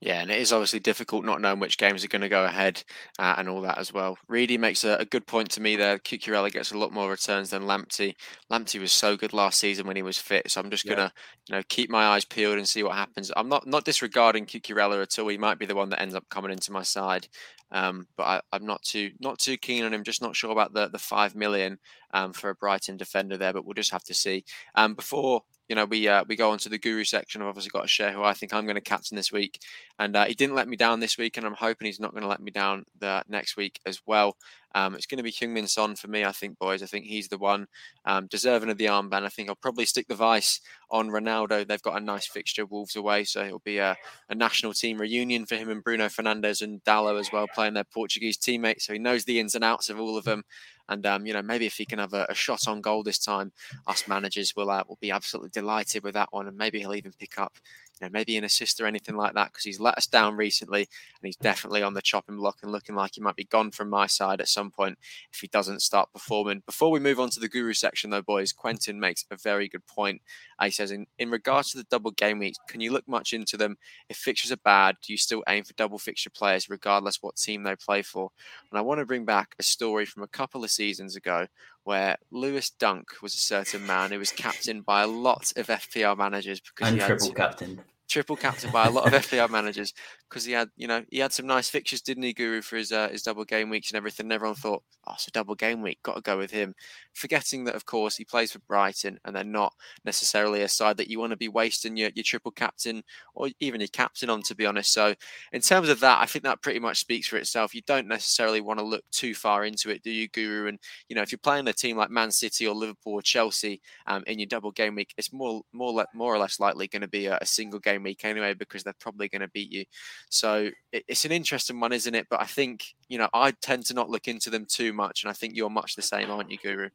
Yeah, 0.00 0.20
and 0.20 0.30
it 0.30 0.38
is 0.38 0.52
obviously 0.52 0.80
difficult 0.80 1.24
not 1.24 1.40
knowing 1.40 1.58
which 1.58 1.78
games 1.78 2.04
are 2.04 2.08
going 2.08 2.20
to 2.20 2.28
go 2.28 2.44
ahead 2.44 2.84
uh, 3.18 3.36
and 3.38 3.48
all 3.48 3.62
that 3.62 3.78
as 3.78 3.94
well. 3.94 4.18
Reedy 4.28 4.58
makes 4.58 4.84
a, 4.84 4.96
a, 4.96 5.06
good 5.06 5.26
point 5.26 5.48
to 5.52 5.62
me 5.62 5.74
there. 5.74 5.98
Cucurella 5.98 6.52
gets 6.52 6.70
a 6.70 6.76
lot 6.76 6.92
more 6.92 7.08
returns 7.08 7.48
than 7.48 7.62
Lamptey. 7.62 8.14
Lamptey 8.52 8.78
was 8.78 8.92
so 8.92 9.16
good 9.16 9.32
last 9.32 9.58
season 9.58 9.86
when 9.86 9.96
he 9.96 10.02
was 10.02 10.18
fit, 10.18 10.50
so 10.50 10.60
I'm 10.60 10.70
just 10.70 10.84
yeah. 10.84 10.94
going 10.94 11.08
to 11.08 11.14
you 11.48 11.56
know 11.56 11.62
keep 11.70 11.88
my 11.88 12.08
eyes 12.08 12.26
peeled 12.26 12.58
and 12.58 12.68
see 12.68 12.82
what 12.82 12.94
happens. 12.94 13.32
I'm 13.38 13.48
not 13.48 13.66
not 13.66 13.86
disregarding 13.86 14.44
Cucurella 14.44 15.00
at 15.00 15.18
all. 15.18 15.28
He 15.28 15.38
might 15.38 15.58
be 15.58 15.66
the 15.66 15.74
one 15.74 15.88
that 15.88 16.02
ends 16.02 16.14
up 16.14 16.28
coming 16.28 16.52
into 16.52 16.72
my 16.72 16.82
side, 16.82 17.26
um, 17.72 18.06
but 18.18 18.42
I, 18.52 18.56
am 18.56 18.66
not 18.66 18.82
too 18.82 19.12
not 19.18 19.38
too 19.38 19.56
keen 19.56 19.82
on 19.82 19.94
him. 19.94 20.04
Just 20.04 20.20
not 20.20 20.36
sure 20.36 20.50
about 20.50 20.74
the 20.74 20.88
the 20.88 20.98
five 20.98 21.34
million 21.34 21.78
um, 22.12 22.34
for 22.34 22.50
a 22.50 22.54
Brighton 22.54 22.98
defender 22.98 23.38
there, 23.38 23.54
but 23.54 23.64
we'll 23.64 23.72
just 23.72 23.92
have 23.92 24.04
to 24.04 24.14
see. 24.14 24.44
Um, 24.74 24.92
before 24.94 25.40
you 25.68 25.74
know, 25.76 25.84
we 25.84 26.06
uh, 26.08 26.24
we 26.28 26.36
go 26.36 26.50
on 26.50 26.58
to 26.58 26.68
the 26.68 26.78
guru 26.78 27.04
section. 27.04 27.42
I've 27.42 27.48
obviously 27.48 27.70
got 27.70 27.82
to 27.82 27.88
share 27.88 28.12
who 28.12 28.22
I 28.22 28.34
think 28.34 28.54
I'm 28.54 28.64
going 28.64 28.76
to 28.76 28.80
captain 28.80 29.16
this 29.16 29.32
week, 29.32 29.60
and 29.98 30.14
uh, 30.14 30.24
he 30.26 30.34
didn't 30.34 30.54
let 30.54 30.68
me 30.68 30.76
down 30.76 31.00
this 31.00 31.18
week, 31.18 31.36
and 31.36 31.46
I'm 31.46 31.54
hoping 31.54 31.86
he's 31.86 32.00
not 32.00 32.12
going 32.12 32.22
to 32.22 32.28
let 32.28 32.40
me 32.40 32.50
down 32.50 32.84
the 32.98 33.24
next 33.28 33.56
week 33.56 33.80
as 33.86 34.00
well. 34.06 34.36
Um, 34.74 34.94
it's 34.94 35.06
going 35.06 35.16
to 35.16 35.22
be 35.22 35.32
Heung-min 35.32 35.66
Son 35.66 35.96
for 35.96 36.08
me, 36.08 36.24
I 36.26 36.32
think, 36.32 36.58
boys. 36.58 36.82
I 36.82 36.86
think 36.86 37.06
he's 37.06 37.28
the 37.28 37.38
one 37.38 37.66
um, 38.04 38.26
deserving 38.26 38.68
of 38.68 38.76
the 38.76 38.86
armband. 38.86 39.24
I 39.24 39.30
think 39.30 39.48
I'll 39.48 39.54
probably 39.54 39.86
stick 39.86 40.06
the 40.06 40.14
vice 40.14 40.60
on 40.90 41.08
Ronaldo. 41.08 41.66
They've 41.66 41.80
got 41.80 41.96
a 41.96 42.04
nice 42.04 42.26
fixture, 42.26 42.66
Wolves 42.66 42.94
away, 42.94 43.24
so 43.24 43.42
it'll 43.42 43.60
be 43.60 43.78
a, 43.78 43.96
a 44.28 44.34
national 44.34 44.74
team 44.74 44.98
reunion 44.98 45.46
for 45.46 45.56
him 45.56 45.70
and 45.70 45.82
Bruno 45.82 46.06
Fernandes 46.06 46.60
and 46.60 46.84
Dalot 46.84 47.18
as 47.18 47.32
well, 47.32 47.46
playing 47.54 47.72
their 47.72 47.84
Portuguese 47.84 48.36
teammates. 48.36 48.86
So 48.86 48.92
he 48.92 48.98
knows 48.98 49.24
the 49.24 49.40
ins 49.40 49.54
and 49.54 49.64
outs 49.64 49.88
of 49.88 49.98
all 49.98 50.18
of 50.18 50.24
them. 50.24 50.42
And 50.88 51.04
um, 51.06 51.26
you 51.26 51.32
know, 51.32 51.42
maybe 51.42 51.66
if 51.66 51.76
he 51.76 51.84
can 51.84 51.98
have 51.98 52.12
a, 52.12 52.26
a, 52.28 52.34
shot 52.34 52.68
on 52.68 52.80
goal 52.80 53.02
this 53.02 53.18
time, 53.18 53.52
us 53.86 54.06
managers 54.06 54.54
will 54.54 54.70
uh, 54.70 54.84
will 54.88 54.98
be 55.00 55.10
absolutely 55.10 55.50
delighted 55.50 56.02
with 56.02 56.14
that 56.14 56.32
one. 56.32 56.46
And 56.46 56.56
maybe 56.56 56.78
he'll 56.78 56.94
even 56.94 57.12
pick 57.18 57.38
up, 57.38 57.58
you 58.00 58.06
know, 58.06 58.10
maybe 58.12 58.36
an 58.36 58.44
assist 58.44 58.80
or 58.80 58.86
anything 58.86 59.16
like 59.16 59.34
that 59.34 59.52
because 59.52 59.64
he's 59.64 59.80
let 59.80 59.98
us 59.98 60.06
down 60.06 60.36
recently 60.36 60.80
and 60.80 61.22
he's 61.22 61.36
definitely 61.36 61.82
on 61.82 61.94
the 61.94 62.02
chopping 62.02 62.36
block 62.36 62.58
and 62.62 62.70
looking 62.70 62.94
like 62.94 63.16
he 63.16 63.20
might 63.20 63.36
be 63.36 63.44
gone 63.44 63.70
from 63.70 63.90
my 63.90 64.06
side 64.06 64.40
at 64.40 64.48
some 64.48 64.70
point 64.70 64.98
if 65.32 65.40
he 65.40 65.48
doesn't 65.48 65.82
start 65.82 66.12
performing. 66.12 66.62
Before 66.66 66.90
we 66.90 67.00
move 67.00 67.18
on 67.18 67.30
to 67.30 67.40
the 67.40 67.48
guru 67.48 67.72
section, 67.72 68.10
though, 68.10 68.22
boys, 68.22 68.52
Quentin 68.52 69.00
makes 69.00 69.24
a 69.30 69.36
very 69.36 69.68
good 69.68 69.86
point. 69.86 70.22
He 70.62 70.70
says, 70.70 70.90
in, 70.90 71.06
in 71.18 71.30
regards 71.30 71.70
to 71.70 71.78
the 71.78 71.86
double 71.90 72.10
game 72.12 72.38
weeks, 72.38 72.58
can 72.68 72.80
you 72.80 72.92
look 72.92 73.06
much 73.06 73.32
into 73.32 73.56
them? 73.56 73.76
If 74.08 74.16
fixtures 74.16 74.52
are 74.52 74.56
bad, 74.58 74.96
do 75.02 75.12
you 75.12 75.18
still 75.18 75.42
aim 75.48 75.64
for 75.64 75.74
double 75.74 75.98
fixture 75.98 76.30
players 76.30 76.70
regardless 76.70 77.22
what 77.22 77.36
team 77.36 77.62
they 77.62 77.76
play 77.76 78.02
for? 78.02 78.30
And 78.70 78.78
I 78.78 78.82
want 78.82 79.00
to 79.00 79.06
bring 79.06 79.24
back 79.24 79.54
a 79.58 79.62
story 79.62 80.06
from 80.06 80.22
a 80.22 80.28
couple 80.28 80.64
of 80.64 80.70
seasons 80.70 81.16
ago 81.16 81.46
where 81.84 82.16
Lewis 82.30 82.70
Dunk 82.70 83.22
was 83.22 83.34
a 83.34 83.38
certain 83.38 83.86
man 83.86 84.10
who 84.10 84.18
was 84.18 84.32
captained 84.32 84.84
by 84.84 85.02
a 85.02 85.06
lot 85.06 85.52
of 85.56 85.66
FPL 85.66 86.16
managers 86.16 86.60
because 86.60 86.88
and 86.88 87.00
he 87.00 87.06
triple 87.06 87.28
had 87.28 87.36
captain 87.36 87.80
triple 88.08 88.36
captain 88.36 88.70
by 88.70 88.86
a 88.86 88.90
lot 88.90 89.06
of 89.06 89.12
FPL 89.22 89.50
managers 89.50 89.92
because 90.28 90.44
he 90.44 90.52
had, 90.52 90.68
you 90.76 90.86
know, 90.86 91.04
he 91.10 91.18
had 91.18 91.32
some 91.32 91.46
nice 91.46 91.68
fixtures, 91.68 92.02
didn't 92.02 92.22
he, 92.22 92.32
Guru, 92.32 92.62
for 92.62 92.76
his 92.76 92.92
uh, 92.92 93.08
his 93.08 93.22
double 93.22 93.44
game 93.44 93.70
weeks 93.70 93.90
and 93.90 93.96
everything. 93.96 94.26
And 94.26 94.32
everyone 94.32 94.56
thought, 94.56 94.82
oh, 95.06 95.12
it's 95.14 95.28
a 95.28 95.30
double 95.30 95.54
game 95.54 95.82
week, 95.82 96.02
got 96.02 96.16
to 96.16 96.20
go 96.20 96.36
with 96.36 96.50
him. 96.50 96.74
Forgetting 97.14 97.64
that, 97.64 97.74
of 97.74 97.86
course, 97.86 98.16
he 98.16 98.24
plays 98.24 98.52
for 98.52 98.58
Brighton 98.60 99.18
and 99.24 99.34
they're 99.34 99.44
not 99.44 99.72
necessarily 100.04 100.62
a 100.62 100.68
side 100.68 100.96
that 100.96 101.08
you 101.08 101.18
want 101.18 101.30
to 101.30 101.36
be 101.36 101.48
wasting 101.48 101.96
your, 101.96 102.10
your 102.14 102.24
triple 102.24 102.50
captain 102.50 103.02
or 103.34 103.48
even 103.60 103.80
your 103.80 103.88
captain 103.88 104.30
on, 104.30 104.42
to 104.42 104.54
be 104.54 104.66
honest. 104.66 104.92
So, 104.92 105.14
in 105.52 105.60
terms 105.60 105.88
of 105.88 106.00
that, 106.00 106.20
I 106.20 106.26
think 106.26 106.44
that 106.44 106.62
pretty 106.62 106.80
much 106.80 106.98
speaks 106.98 107.28
for 107.28 107.36
itself. 107.36 107.74
You 107.74 107.82
don't 107.86 108.08
necessarily 108.08 108.60
want 108.60 108.78
to 108.80 108.84
look 108.84 109.04
too 109.10 109.34
far 109.34 109.64
into 109.64 109.90
it, 109.90 110.02
do 110.02 110.10
you, 110.10 110.28
Guru? 110.28 110.68
And, 110.68 110.78
you 111.08 111.16
know, 111.16 111.22
if 111.22 111.32
you're 111.32 111.38
playing 111.38 111.68
a 111.68 111.72
team 111.72 111.96
like 111.96 112.10
Man 112.10 112.30
City 112.30 112.66
or 112.66 112.74
Liverpool 112.74 113.14
or 113.14 113.22
Chelsea 113.22 113.80
um, 114.06 114.24
in 114.26 114.38
your 114.38 114.46
double 114.46 114.72
game 114.72 114.94
week, 114.94 115.14
it's 115.16 115.32
more, 115.32 115.62
more, 115.72 116.04
more 116.14 116.34
or 116.34 116.38
less 116.38 116.60
likely 116.60 116.88
going 116.88 117.02
to 117.02 117.08
be 117.08 117.26
a, 117.26 117.38
a 117.40 117.46
single 117.46 117.80
game 117.80 117.95
week 118.02 118.24
anyway 118.24 118.54
because 118.54 118.82
they're 118.82 118.94
probably 119.00 119.28
going 119.28 119.40
to 119.40 119.48
beat 119.48 119.72
you. 119.72 119.84
So 120.30 120.70
it, 120.92 121.04
it's 121.08 121.24
an 121.24 121.32
interesting 121.32 121.80
one, 121.80 121.92
isn't 121.92 122.14
it? 122.14 122.26
But 122.30 122.40
I 122.40 122.46
think 122.46 122.84
you 123.08 123.18
know 123.18 123.28
I 123.34 123.50
tend 123.50 123.86
to 123.86 123.94
not 123.94 124.10
look 124.10 124.28
into 124.28 124.50
them 124.50 124.66
too 124.68 124.92
much, 124.92 125.22
and 125.22 125.30
I 125.30 125.34
think 125.34 125.54
you're 125.56 125.70
much 125.70 125.94
the 125.94 126.02
same, 126.02 126.30
aren't 126.30 126.50
you, 126.50 126.58
Guru? 126.62 126.90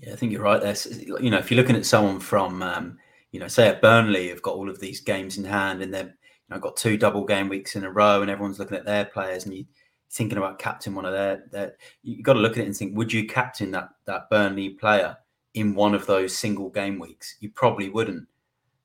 Yeah, 0.00 0.12
I 0.12 0.16
think 0.16 0.32
you're 0.32 0.42
right 0.42 0.60
there. 0.60 0.76
You 1.20 1.30
know, 1.30 1.38
if 1.38 1.50
you're 1.50 1.60
looking 1.60 1.76
at 1.76 1.84
someone 1.84 2.20
from, 2.20 2.62
um, 2.62 2.98
you 3.32 3.40
know, 3.40 3.48
say 3.48 3.68
at 3.68 3.82
Burnley, 3.82 4.28
have 4.28 4.42
got 4.42 4.54
all 4.54 4.70
of 4.70 4.80
these 4.80 5.00
games 5.00 5.36
in 5.36 5.44
hand, 5.44 5.82
and 5.82 5.92
they've 5.92 6.06
you 6.06 6.14
know, 6.48 6.58
got 6.58 6.76
two 6.76 6.96
double 6.96 7.24
game 7.24 7.48
weeks 7.48 7.76
in 7.76 7.84
a 7.84 7.90
row, 7.90 8.22
and 8.22 8.30
everyone's 8.30 8.58
looking 8.58 8.78
at 8.78 8.86
their 8.86 9.04
players, 9.04 9.44
and 9.44 9.54
you 9.54 9.66
thinking 10.10 10.38
about 10.38 10.58
captain 10.58 10.94
one 10.94 11.04
of 11.04 11.12
their, 11.12 11.44
their 11.52 11.76
you've 12.02 12.24
got 12.24 12.32
to 12.32 12.40
look 12.40 12.52
at 12.52 12.58
it 12.58 12.66
and 12.66 12.76
think, 12.76 12.96
would 12.96 13.12
you 13.12 13.26
captain 13.26 13.70
that 13.70 13.90
that 14.06 14.28
Burnley 14.28 14.70
player 14.70 15.16
in 15.54 15.74
one 15.74 15.94
of 15.94 16.06
those 16.06 16.36
single 16.36 16.68
game 16.68 16.98
weeks? 16.98 17.36
You 17.40 17.50
probably 17.50 17.88
wouldn't. 17.88 18.26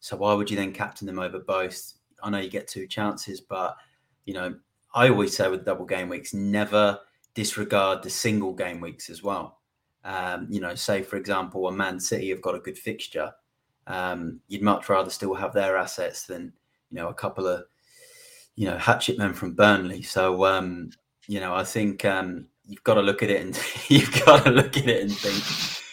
So 0.05 0.15
why 0.15 0.35
would 0.35 0.51
you 0.51 0.55
then 0.55 0.71
captain 0.71 1.07
them 1.07 1.17
over 1.17 1.39
both? 1.39 1.93
I 2.21 2.29
know 2.29 2.37
you 2.37 2.47
get 2.47 2.67
two 2.67 2.85
chances, 2.85 3.41
but 3.41 3.75
you 4.25 4.35
know, 4.35 4.53
I 4.93 5.09
always 5.09 5.35
say 5.35 5.49
with 5.49 5.65
double 5.65 5.85
game 5.85 6.09
weeks, 6.09 6.31
never 6.31 6.99
disregard 7.33 8.03
the 8.03 8.11
single 8.11 8.53
game 8.53 8.79
weeks 8.79 9.09
as 9.09 9.23
well. 9.23 9.61
Um, 10.03 10.45
you 10.47 10.59
know, 10.59 10.75
say 10.75 11.01
for 11.01 11.15
example, 11.15 11.67
a 11.67 11.71
Man 11.71 11.99
City 11.99 12.29
have 12.29 12.43
got 12.43 12.53
a 12.53 12.59
good 12.59 12.77
fixture. 12.77 13.31
Um, 13.87 14.41
you'd 14.47 14.61
much 14.61 14.89
rather 14.89 15.09
still 15.09 15.33
have 15.33 15.53
their 15.53 15.75
assets 15.75 16.27
than 16.27 16.53
you 16.91 16.97
know 16.97 17.07
a 17.07 17.13
couple 17.15 17.47
of 17.47 17.63
you 18.55 18.67
know 18.67 18.77
hatchet 18.77 19.17
men 19.17 19.33
from 19.33 19.55
Burnley. 19.55 20.03
So 20.03 20.45
um, 20.45 20.91
you 21.27 21.39
know, 21.39 21.55
I 21.55 21.63
think 21.63 22.05
um, 22.05 22.45
you've 22.63 22.83
got 22.83 22.93
to 22.93 23.01
look 23.01 23.23
at 23.23 23.31
it 23.31 23.41
and 23.41 23.59
you've 23.87 24.23
got 24.23 24.43
to 24.43 24.51
look 24.51 24.77
at 24.77 24.87
it 24.87 25.01
and 25.01 25.11
think 25.11 25.83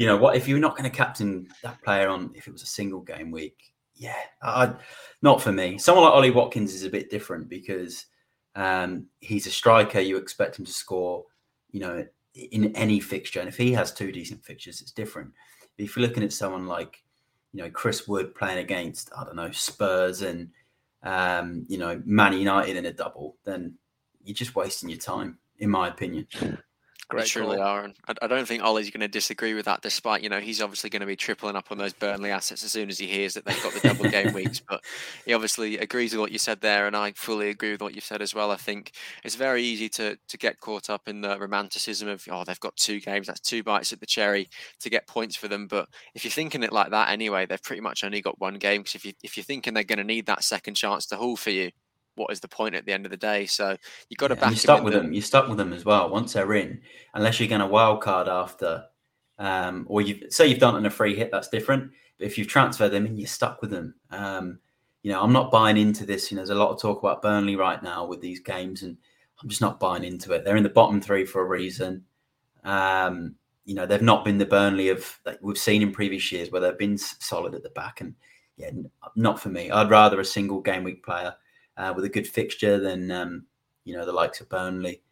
you 0.00 0.06
know 0.06 0.16
what 0.16 0.34
if 0.34 0.48
you're 0.48 0.58
not 0.58 0.78
going 0.78 0.90
to 0.90 0.96
captain 0.96 1.46
that 1.62 1.80
player 1.82 2.08
on 2.08 2.30
if 2.34 2.48
it 2.48 2.52
was 2.52 2.62
a 2.62 2.66
single 2.66 3.00
game 3.00 3.30
week 3.30 3.74
yeah 3.94 4.16
I, 4.42 4.72
not 5.20 5.42
for 5.42 5.52
me. 5.52 5.76
Someone 5.76 6.06
like 6.06 6.14
ollie 6.14 6.30
watkins 6.30 6.72
is 6.72 6.84
a 6.84 6.90
bit 6.90 7.10
different 7.10 7.50
because 7.50 8.06
um, 8.56 9.06
he's 9.20 9.46
a 9.46 9.50
striker 9.50 10.00
you 10.00 10.16
expect 10.16 10.58
him 10.58 10.64
to 10.64 10.72
score 10.72 11.26
you 11.70 11.80
know 11.80 12.06
in 12.34 12.74
any 12.74 12.98
fixture 12.98 13.40
and 13.40 13.48
if 13.48 13.58
he 13.58 13.72
has 13.74 13.92
two 13.92 14.10
decent 14.10 14.42
fixtures 14.42 14.80
it's 14.80 14.90
different. 14.90 15.30
If 15.76 15.96
you're 15.96 16.06
looking 16.06 16.24
at 16.24 16.32
someone 16.32 16.66
like 16.66 17.02
you 17.52 17.62
know 17.62 17.70
chris 17.70 18.08
wood 18.08 18.34
playing 18.34 18.58
against 18.58 19.10
i 19.18 19.24
don't 19.24 19.36
know 19.36 19.50
spurs 19.50 20.22
and 20.22 20.48
um, 21.02 21.66
you 21.68 21.76
know 21.76 22.00
man 22.06 22.32
united 22.32 22.76
in 22.76 22.86
a 22.86 22.92
double 22.92 23.36
then 23.44 23.74
you're 24.24 24.34
just 24.34 24.54
wasting 24.54 24.88
your 24.88 24.98
time 24.98 25.38
in 25.58 25.68
my 25.68 25.88
opinion 25.88 26.26
Great 27.10 27.24
they 27.24 27.28
truly 27.28 27.58
are, 27.58 27.82
and 27.82 27.94
I, 28.06 28.14
I 28.22 28.26
don't 28.28 28.46
think 28.46 28.62
Ollie's 28.62 28.90
going 28.90 29.00
to 29.00 29.08
disagree 29.08 29.52
with 29.52 29.64
that. 29.64 29.82
Despite 29.82 30.22
you 30.22 30.28
know 30.28 30.38
he's 30.38 30.62
obviously 30.62 30.90
going 30.90 31.00
to 31.00 31.06
be 31.06 31.16
tripling 31.16 31.56
up 31.56 31.72
on 31.72 31.78
those 31.78 31.92
Burnley 31.92 32.30
assets 32.30 32.62
as 32.62 32.70
soon 32.70 32.88
as 32.88 32.98
he 32.98 33.08
hears 33.08 33.34
that 33.34 33.44
they've 33.44 33.62
got 33.62 33.72
the 33.72 33.80
double 33.80 34.08
game 34.08 34.32
weeks. 34.34 34.60
But 34.60 34.84
he 35.26 35.34
obviously 35.34 35.78
agrees 35.78 36.12
with 36.12 36.20
what 36.20 36.30
you 36.30 36.38
said 36.38 36.60
there, 36.60 36.86
and 36.86 36.96
I 36.96 37.10
fully 37.12 37.50
agree 37.50 37.72
with 37.72 37.82
what 37.82 37.94
you've 37.94 38.04
said 38.04 38.22
as 38.22 38.32
well. 38.32 38.52
I 38.52 38.56
think 38.56 38.92
it's 39.24 39.34
very 39.34 39.62
easy 39.62 39.88
to 39.90 40.16
to 40.28 40.38
get 40.38 40.60
caught 40.60 40.88
up 40.88 41.08
in 41.08 41.20
the 41.20 41.36
romanticism 41.38 42.08
of 42.08 42.24
oh 42.30 42.44
they've 42.44 42.60
got 42.60 42.76
two 42.76 43.00
games, 43.00 43.26
that's 43.26 43.40
two 43.40 43.64
bites 43.64 43.92
at 43.92 43.98
the 43.98 44.06
cherry 44.06 44.48
to 44.78 44.88
get 44.88 45.08
points 45.08 45.34
for 45.34 45.48
them. 45.48 45.66
But 45.66 45.88
if 46.14 46.24
you're 46.24 46.30
thinking 46.30 46.62
it 46.62 46.72
like 46.72 46.90
that 46.90 47.10
anyway, 47.10 47.44
they've 47.44 47.62
pretty 47.62 47.82
much 47.82 48.04
only 48.04 48.20
got 48.20 48.40
one 48.40 48.54
game. 48.54 48.82
Because 48.82 48.94
if 48.94 49.04
you 49.04 49.12
if 49.24 49.36
you're 49.36 49.44
thinking 49.44 49.74
they're 49.74 49.82
going 49.82 49.98
to 49.98 50.04
need 50.04 50.26
that 50.26 50.44
second 50.44 50.74
chance 50.74 51.06
to 51.06 51.16
haul 51.16 51.34
for 51.34 51.50
you, 51.50 51.72
what 52.20 52.30
is 52.30 52.40
the 52.40 52.48
point 52.48 52.74
at 52.74 52.84
the 52.84 52.92
end 52.92 53.06
of 53.06 53.10
the 53.10 53.16
day? 53.16 53.46
So 53.46 53.76
you've 54.08 54.18
got 54.18 54.28
to 54.28 54.34
yeah, 54.34 54.40
back. 54.40 54.50
You 54.50 54.56
stuck 54.56 54.84
with 54.84 54.92
the... 54.92 55.00
them. 55.00 55.12
You're 55.12 55.22
stuck 55.22 55.48
with 55.48 55.58
them 55.58 55.72
as 55.72 55.84
well. 55.84 56.10
Once 56.10 56.34
they're 56.34 56.54
in, 56.54 56.80
unless 57.14 57.40
you're 57.40 57.48
going 57.48 57.62
to 57.62 57.66
wild 57.66 58.02
card 58.02 58.28
after, 58.28 58.84
um, 59.38 59.86
or 59.88 60.02
you 60.02 60.30
say 60.30 60.46
you've 60.46 60.58
done 60.58 60.74
it 60.74 60.78
in 60.78 60.86
a 60.86 60.90
free 60.90 61.16
hit, 61.16 61.30
that's 61.32 61.48
different. 61.48 61.90
But 62.18 62.26
if 62.26 62.36
you've 62.36 62.46
transferred 62.46 62.90
them 62.90 63.06
in, 63.06 63.16
you're 63.16 63.26
stuck 63.26 63.62
with 63.62 63.70
them, 63.70 63.94
um, 64.10 64.58
you 65.02 65.10
know, 65.10 65.22
I'm 65.22 65.32
not 65.32 65.50
buying 65.50 65.78
into 65.78 66.04
this. 66.04 66.30
You 66.30 66.36
know, 66.36 66.40
there's 66.40 66.50
a 66.50 66.54
lot 66.54 66.70
of 66.70 66.80
talk 66.80 66.98
about 66.98 67.22
Burnley 67.22 67.56
right 67.56 67.82
now 67.82 68.04
with 68.04 68.20
these 68.20 68.40
games, 68.40 68.82
and 68.82 68.98
I'm 69.42 69.48
just 69.48 69.62
not 69.62 69.80
buying 69.80 70.04
into 70.04 70.32
it. 70.32 70.44
They're 70.44 70.56
in 70.56 70.62
the 70.62 70.68
bottom 70.68 71.00
three 71.00 71.24
for 71.24 71.40
a 71.40 71.48
reason. 71.48 72.04
Um, 72.64 73.36
you 73.64 73.74
know, 73.74 73.86
they've 73.86 74.02
not 74.02 74.24
been 74.24 74.36
the 74.36 74.44
Burnley 74.44 74.90
of 74.90 75.18
that 75.24 75.42
we've 75.42 75.56
seen 75.56 75.80
in 75.80 75.92
previous 75.92 76.30
years 76.30 76.50
where 76.50 76.60
they've 76.60 76.76
been 76.76 76.98
solid 76.98 77.54
at 77.54 77.62
the 77.62 77.70
back, 77.70 78.02
and 78.02 78.14
yeah, 78.58 78.70
not 79.16 79.40
for 79.40 79.48
me. 79.48 79.70
I'd 79.70 79.88
rather 79.88 80.20
a 80.20 80.24
single 80.24 80.60
game 80.60 80.84
week 80.84 81.02
player 81.02 81.34
uh, 81.80 81.92
with 81.94 82.04
a 82.04 82.08
good 82.08 82.28
fixture 82.28 82.78
than 82.78 83.10
um, 83.10 83.46
you 83.84 83.96
know 83.96 84.04
the 84.04 84.12
likes 84.12 84.40
of 84.40 84.48
Burnley, 84.48 85.02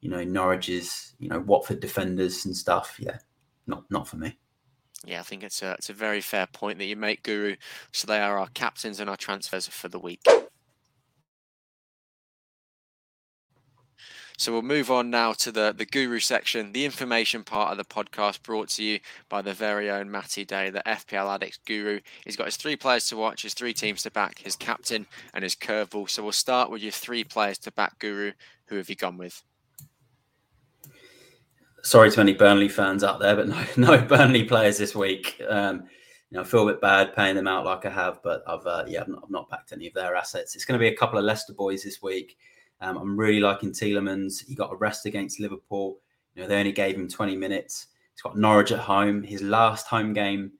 you 0.00 0.10
know 0.10 0.24
Norwich's, 0.24 1.14
you 1.18 1.28
know 1.28 1.38
Watford 1.38 1.80
defenders 1.80 2.44
and 2.44 2.56
stuff. 2.56 2.96
Yeah, 2.98 3.18
not 3.66 3.84
not 3.90 4.08
for 4.08 4.16
me. 4.16 4.36
Yeah, 5.04 5.20
I 5.20 5.22
think 5.22 5.44
it's 5.44 5.62
a 5.62 5.72
it's 5.72 5.90
a 5.90 5.94
very 5.94 6.20
fair 6.20 6.46
point 6.46 6.78
that 6.78 6.86
you 6.86 6.96
make, 6.96 7.22
Guru. 7.22 7.56
So 7.92 8.06
they 8.06 8.20
are 8.20 8.38
our 8.38 8.48
captains 8.48 8.98
and 8.98 9.08
our 9.08 9.16
transfers 9.16 9.68
for 9.68 9.88
the 9.88 10.00
week. 10.00 10.22
So 14.38 14.52
we'll 14.52 14.62
move 14.62 14.90
on 14.90 15.08
now 15.08 15.32
to 15.32 15.50
the, 15.50 15.74
the 15.76 15.86
guru 15.86 16.20
section, 16.20 16.72
the 16.72 16.84
information 16.84 17.42
part 17.42 17.70
of 17.70 17.78
the 17.78 17.84
podcast 17.84 18.42
brought 18.42 18.68
to 18.70 18.84
you 18.84 19.00
by 19.30 19.40
the 19.40 19.54
very 19.54 19.90
own 19.90 20.10
Matty 20.10 20.44
Day, 20.44 20.68
the 20.68 20.82
FPL 20.86 21.34
Addicts 21.34 21.58
guru. 21.64 22.00
He's 22.22 22.36
got 22.36 22.44
his 22.44 22.58
three 22.58 22.76
players 22.76 23.06
to 23.06 23.16
watch, 23.16 23.42
his 23.42 23.54
three 23.54 23.72
teams 23.72 24.02
to 24.02 24.10
back, 24.10 24.38
his 24.38 24.54
captain, 24.54 25.06
and 25.32 25.42
his 25.42 25.54
curveball. 25.54 26.10
So 26.10 26.22
we'll 26.22 26.32
start 26.32 26.70
with 26.70 26.82
your 26.82 26.92
three 26.92 27.24
players 27.24 27.56
to 27.60 27.72
back 27.72 27.98
guru. 27.98 28.32
Who 28.66 28.76
have 28.76 28.90
you 28.90 28.96
gone 28.96 29.16
with? 29.16 29.42
Sorry 31.82 32.10
to 32.10 32.20
any 32.20 32.34
Burnley 32.34 32.68
fans 32.68 33.04
out 33.04 33.20
there, 33.20 33.36
but 33.36 33.48
no, 33.48 33.64
no 33.96 34.02
Burnley 34.02 34.44
players 34.44 34.76
this 34.76 34.94
week. 34.94 35.40
Um, 35.48 35.84
you 36.30 36.36
know, 36.36 36.42
I 36.42 36.44
feel 36.44 36.68
a 36.68 36.72
bit 36.72 36.82
bad 36.82 37.16
paying 37.16 37.36
them 37.36 37.48
out 37.48 37.64
like 37.64 37.86
I 37.86 37.90
have, 37.90 38.22
but 38.22 38.42
I've 38.46 38.66
uh, 38.66 38.84
yeah, 38.86 39.00
I've 39.00 39.08
not, 39.08 39.20
I've 39.24 39.30
not 39.30 39.48
backed 39.48 39.72
any 39.72 39.86
of 39.86 39.94
their 39.94 40.14
assets. 40.14 40.54
It's 40.54 40.66
going 40.66 40.78
to 40.78 40.82
be 40.82 40.92
a 40.92 40.96
couple 40.96 41.18
of 41.18 41.24
Leicester 41.24 41.54
boys 41.54 41.84
this 41.84 42.02
week. 42.02 42.36
Um, 42.80 42.96
I'm 42.96 43.16
really 43.16 43.40
liking 43.40 43.72
Tielemans. 43.72 44.44
He 44.46 44.54
got 44.54 44.72
a 44.72 44.76
rest 44.76 45.06
against 45.06 45.40
Liverpool. 45.40 45.98
You 46.34 46.42
know, 46.42 46.48
they 46.48 46.58
only 46.58 46.72
gave 46.72 46.96
him 46.96 47.08
20 47.08 47.36
minutes. 47.36 47.86
He's 48.12 48.22
got 48.22 48.36
Norwich 48.36 48.72
at 48.72 48.78
home. 48.78 49.22
His 49.22 49.42
last 49.42 49.86
home 49.86 50.12
game 50.12 50.52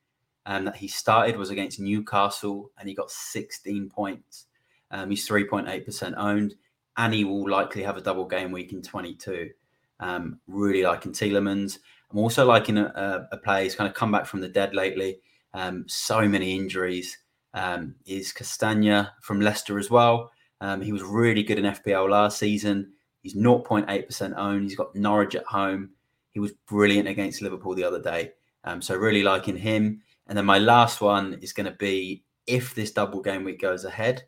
um, 0.46 0.64
that 0.64 0.76
he 0.76 0.88
started 0.88 1.36
was 1.36 1.50
against 1.50 1.80
Newcastle, 1.80 2.70
and 2.78 2.88
he 2.88 2.94
got 2.94 3.10
16 3.10 3.90
points. 3.90 4.46
Um, 4.90 5.10
he's 5.10 5.28
3.8% 5.28 6.14
owned, 6.16 6.54
and 6.96 7.12
he 7.12 7.24
will 7.24 7.48
likely 7.48 7.82
have 7.82 7.96
a 7.96 8.00
double 8.00 8.26
game 8.26 8.52
week 8.52 8.72
in 8.72 8.82
22. 8.82 9.50
Um, 9.98 10.40
really 10.46 10.82
liking 10.82 11.12
Tielemans. 11.12 11.78
I'm 12.10 12.18
also 12.18 12.46
liking 12.46 12.78
a, 12.78 13.28
a, 13.32 13.36
player 13.38 13.64
who's 13.64 13.74
kind 13.74 13.88
of 13.88 13.94
come 13.94 14.12
back 14.12 14.26
from 14.26 14.40
the 14.40 14.48
dead 14.48 14.74
lately. 14.74 15.18
Um, 15.54 15.84
so 15.88 16.28
many 16.28 16.54
injuries. 16.54 17.18
Um, 17.54 17.94
is 18.04 18.34
Castagne 18.34 19.08
from 19.22 19.40
Leicester 19.40 19.78
as 19.78 19.90
well. 19.90 20.30
Um, 20.60 20.80
he 20.80 20.92
was 20.92 21.02
really 21.02 21.42
good 21.42 21.58
in 21.58 21.64
FPL 21.64 22.08
last 22.10 22.38
season. 22.38 22.92
He's 23.22 23.34
0.8% 23.34 24.36
owned. 24.36 24.62
He's 24.62 24.76
got 24.76 24.94
Norwich 24.94 25.34
at 25.34 25.44
home. 25.44 25.90
He 26.32 26.40
was 26.40 26.52
brilliant 26.68 27.08
against 27.08 27.42
Liverpool 27.42 27.74
the 27.74 27.84
other 27.84 28.00
day. 28.00 28.32
Um, 28.64 28.80
so 28.80 28.94
really 28.96 29.22
liking 29.22 29.56
him. 29.56 30.02
And 30.26 30.36
then 30.36 30.44
my 30.44 30.58
last 30.58 31.00
one 31.00 31.38
is 31.40 31.52
going 31.52 31.66
to 31.66 31.76
be 31.76 32.24
if 32.46 32.74
this 32.74 32.90
double 32.90 33.20
game 33.20 33.44
week 33.44 33.60
goes 33.60 33.84
ahead, 33.84 34.24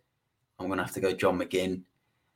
I'm 0.58 0.66
going 0.66 0.78
to 0.78 0.84
have 0.84 0.94
to 0.94 1.00
go 1.00 1.12
John 1.12 1.38
McGinn 1.38 1.82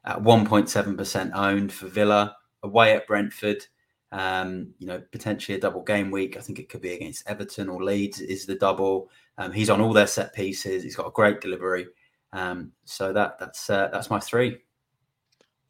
at 0.05 0.19
1.7% 0.23 1.33
owned 1.35 1.73
for 1.73 1.89
Villa 1.89 2.37
away 2.63 2.93
at 2.93 3.07
Brentford. 3.07 3.67
Um, 4.11 4.75
you 4.79 4.87
know, 4.87 5.03
potentially 5.11 5.57
a 5.57 5.61
double 5.61 5.83
game 5.83 6.11
week. 6.11 6.37
I 6.37 6.41
think 6.41 6.59
it 6.59 6.69
could 6.69 6.83
be 6.83 6.93
against 6.93 7.27
Everton 7.27 7.69
or 7.69 7.83
Leeds. 7.83 8.21
Is 8.21 8.45
the 8.45 8.55
double? 8.55 9.09
Um, 9.39 9.53
he's 9.53 9.71
on 9.71 9.81
all 9.81 9.93
their 9.93 10.07
set 10.07 10.35
pieces. 10.35 10.83
He's 10.83 10.97
got 10.97 11.07
a 11.07 11.13
great 11.13 11.41
delivery. 11.41 11.87
Um, 12.33 12.73
so 12.85 13.13
that 13.13 13.39
that's 13.39 13.69
uh, 13.69 13.89
that's 13.93 14.11
my 14.11 14.21
three. 14.21 14.59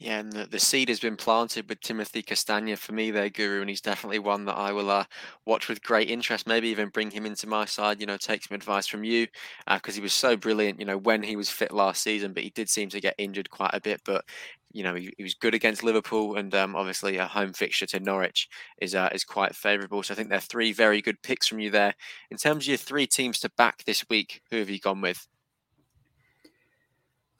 Yeah, 0.02 0.18
and 0.18 0.32
the, 0.32 0.46
the 0.46 0.58
seed 0.58 0.88
has 0.88 0.98
been 0.98 1.16
planted 1.16 1.68
with 1.68 1.80
Timothy 1.80 2.24
Castagne 2.24 2.76
for 2.76 2.92
me 2.92 3.12
there, 3.12 3.28
Guru, 3.28 3.60
and 3.60 3.70
he's 3.70 3.80
definitely 3.80 4.18
one 4.18 4.44
that 4.46 4.56
I 4.56 4.72
will 4.72 4.90
uh, 4.90 5.04
watch 5.46 5.68
with 5.68 5.80
great 5.80 6.10
interest. 6.10 6.48
Maybe 6.48 6.68
even 6.70 6.88
bring 6.88 7.12
him 7.12 7.24
into 7.24 7.46
my 7.46 7.66
side. 7.66 8.00
You 8.00 8.06
know, 8.06 8.16
take 8.16 8.42
some 8.42 8.56
advice 8.56 8.88
from 8.88 9.04
you 9.04 9.28
because 9.72 9.94
uh, 9.94 9.98
he 9.98 10.00
was 10.00 10.12
so 10.12 10.36
brilliant. 10.36 10.80
You 10.80 10.86
know, 10.86 10.98
when 10.98 11.22
he 11.22 11.36
was 11.36 11.50
fit 11.50 11.70
last 11.70 12.02
season, 12.02 12.32
but 12.32 12.42
he 12.42 12.50
did 12.50 12.68
seem 12.68 12.88
to 12.88 13.00
get 13.00 13.14
injured 13.16 13.48
quite 13.50 13.74
a 13.74 13.80
bit. 13.80 14.00
But 14.04 14.24
you 14.72 14.82
know, 14.82 14.94
he, 14.94 15.12
he 15.18 15.22
was 15.22 15.34
good 15.34 15.54
against 15.54 15.84
Liverpool, 15.84 16.34
and 16.34 16.52
um, 16.52 16.74
obviously 16.74 17.18
a 17.18 17.26
home 17.26 17.52
fixture 17.52 17.86
to 17.86 18.00
Norwich 18.00 18.48
is 18.80 18.96
uh, 18.96 19.08
is 19.12 19.22
quite 19.22 19.54
favourable. 19.54 20.02
So 20.02 20.14
I 20.14 20.16
think 20.16 20.30
they're 20.30 20.40
three 20.40 20.72
very 20.72 21.00
good 21.00 21.22
picks 21.22 21.46
from 21.46 21.60
you 21.60 21.70
there. 21.70 21.94
In 22.32 22.38
terms 22.38 22.64
of 22.64 22.68
your 22.68 22.76
three 22.76 23.06
teams 23.06 23.38
to 23.40 23.50
back 23.56 23.84
this 23.84 24.04
week, 24.10 24.42
who 24.50 24.56
have 24.56 24.70
you 24.70 24.80
gone 24.80 25.00
with? 25.00 25.28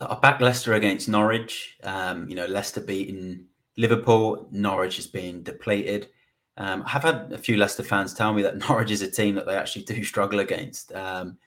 I 0.08 0.18
back 0.20 0.40
Leicester 0.40 0.74
against 0.74 1.08
Norwich. 1.08 1.76
Um, 1.82 2.28
you 2.28 2.34
know, 2.34 2.46
Leicester 2.46 2.80
beating 2.80 3.46
Liverpool. 3.76 4.48
Norwich 4.50 4.98
is 4.98 5.06
being 5.06 5.42
depleted. 5.42 6.08
Um, 6.56 6.84
I've 6.86 7.02
had 7.02 7.32
a 7.32 7.38
few 7.38 7.56
Leicester 7.56 7.82
fans 7.82 8.14
tell 8.14 8.32
me 8.32 8.42
that 8.42 8.58
Norwich 8.68 8.90
is 8.90 9.02
a 9.02 9.10
team 9.10 9.34
that 9.36 9.46
they 9.46 9.56
actually 9.56 9.84
do 9.84 10.04
struggle 10.04 10.40
against, 10.40 10.92
um, 10.92 11.38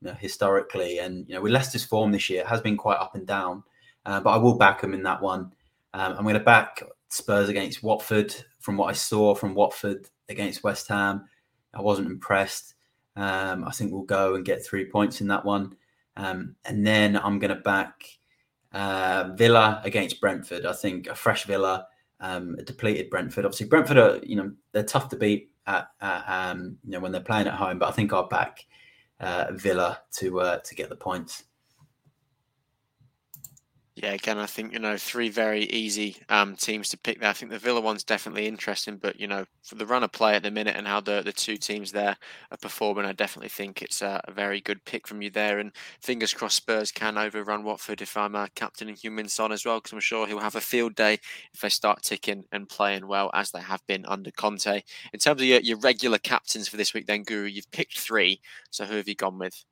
you 0.00 0.08
know, 0.08 0.14
historically. 0.14 0.98
And 0.98 1.28
you 1.28 1.34
know, 1.34 1.42
with 1.42 1.52
Leicester's 1.52 1.84
form 1.84 2.12
this 2.12 2.30
year, 2.30 2.42
it 2.42 2.46
has 2.46 2.60
been 2.60 2.76
quite 2.76 2.98
up 2.98 3.14
and 3.14 3.26
down. 3.26 3.62
Uh, 4.06 4.20
but 4.20 4.30
I 4.30 4.36
will 4.36 4.58
back 4.58 4.80
them 4.80 4.94
in 4.94 5.02
that 5.04 5.22
one. 5.22 5.52
Um, 5.94 6.14
I'm 6.16 6.24
going 6.24 6.34
to 6.34 6.40
back 6.40 6.82
Spurs 7.08 7.48
against 7.48 7.82
Watford. 7.82 8.34
From 8.60 8.76
what 8.76 8.88
I 8.88 8.92
saw 8.92 9.34
from 9.34 9.54
Watford 9.54 10.08
against 10.28 10.62
West 10.62 10.88
Ham, 10.88 11.26
I 11.74 11.80
wasn't 11.80 12.10
impressed. 12.10 12.74
Um, 13.16 13.64
I 13.64 13.70
think 13.70 13.92
we'll 13.92 14.02
go 14.02 14.34
and 14.34 14.44
get 14.44 14.64
three 14.64 14.86
points 14.86 15.20
in 15.20 15.28
that 15.28 15.44
one. 15.44 15.76
Um, 16.16 16.56
and 16.64 16.86
then 16.86 17.16
I'm 17.16 17.38
going 17.38 17.54
to 17.54 17.60
back 17.60 18.04
uh, 18.72 19.30
Villa 19.34 19.80
against 19.84 20.20
Brentford. 20.20 20.66
I 20.66 20.72
think 20.72 21.06
a 21.06 21.14
fresh 21.14 21.44
Villa, 21.44 21.86
um, 22.20 22.56
a 22.58 22.62
depleted 22.62 23.10
Brentford. 23.10 23.44
Obviously, 23.44 23.66
Brentford 23.66 23.98
are 23.98 24.20
you 24.22 24.36
know 24.36 24.52
they're 24.72 24.82
tough 24.82 25.08
to 25.10 25.16
beat 25.16 25.50
at, 25.66 25.88
at 26.00 26.24
um, 26.26 26.76
you 26.84 26.90
know 26.90 27.00
when 27.00 27.12
they're 27.12 27.20
playing 27.20 27.46
at 27.46 27.54
home. 27.54 27.78
But 27.78 27.88
I 27.88 27.92
think 27.92 28.12
I'll 28.12 28.28
back 28.28 28.64
uh, 29.20 29.46
Villa 29.52 30.00
to 30.14 30.40
uh, 30.40 30.58
to 30.58 30.74
get 30.74 30.88
the 30.88 30.96
points. 30.96 31.44
Yeah, 33.96 34.12
again, 34.12 34.38
I 34.38 34.46
think 34.46 34.72
you 34.72 34.80
know 34.80 34.96
three 34.96 35.28
very 35.28 35.64
easy 35.66 36.16
um, 36.28 36.56
teams 36.56 36.88
to 36.88 36.98
pick 36.98 37.20
there. 37.20 37.30
I 37.30 37.32
think 37.32 37.52
the 37.52 37.60
Villa 37.60 37.80
one's 37.80 38.02
definitely 38.02 38.48
interesting, 38.48 38.96
but 38.96 39.20
you 39.20 39.28
know 39.28 39.44
for 39.62 39.76
the 39.76 39.86
run 39.86 40.02
of 40.02 40.10
play 40.10 40.34
at 40.34 40.42
the 40.42 40.50
minute 40.50 40.74
and 40.76 40.84
how 40.88 41.00
the 41.00 41.22
the 41.22 41.32
two 41.32 41.56
teams 41.56 41.92
there 41.92 42.16
are 42.50 42.56
performing, 42.60 43.04
I 43.04 43.12
definitely 43.12 43.50
think 43.50 43.82
it's 43.82 44.02
a, 44.02 44.20
a 44.24 44.32
very 44.32 44.60
good 44.60 44.84
pick 44.84 45.06
from 45.06 45.22
you 45.22 45.30
there. 45.30 45.60
And 45.60 45.70
fingers 46.02 46.34
crossed, 46.34 46.56
Spurs 46.56 46.90
can 46.90 47.16
overrun 47.16 47.62
Watford 47.62 48.02
if 48.02 48.16
I'm 48.16 48.34
a 48.34 48.48
captain 48.56 48.88
in 48.88 48.96
Heung-min 48.96 49.28
Son 49.28 49.52
as 49.52 49.64
well, 49.64 49.76
because 49.78 49.92
I'm 49.92 50.00
sure 50.00 50.26
he'll 50.26 50.40
have 50.40 50.56
a 50.56 50.60
field 50.60 50.96
day 50.96 51.20
if 51.52 51.60
they 51.60 51.68
start 51.68 52.02
ticking 52.02 52.44
and 52.50 52.68
playing 52.68 53.06
well 53.06 53.30
as 53.32 53.52
they 53.52 53.60
have 53.60 53.86
been 53.86 54.04
under 54.06 54.32
Conte. 54.32 54.82
In 55.12 55.20
terms 55.20 55.40
of 55.40 55.46
your, 55.46 55.60
your 55.60 55.78
regular 55.78 56.18
captains 56.18 56.66
for 56.66 56.76
this 56.76 56.94
week, 56.94 57.06
then 57.06 57.22
Guru, 57.22 57.46
you've 57.46 57.70
picked 57.70 58.00
three. 58.00 58.40
So 58.72 58.86
who 58.86 58.96
have 58.96 59.06
you 59.06 59.14
gone 59.14 59.38
with? 59.38 59.64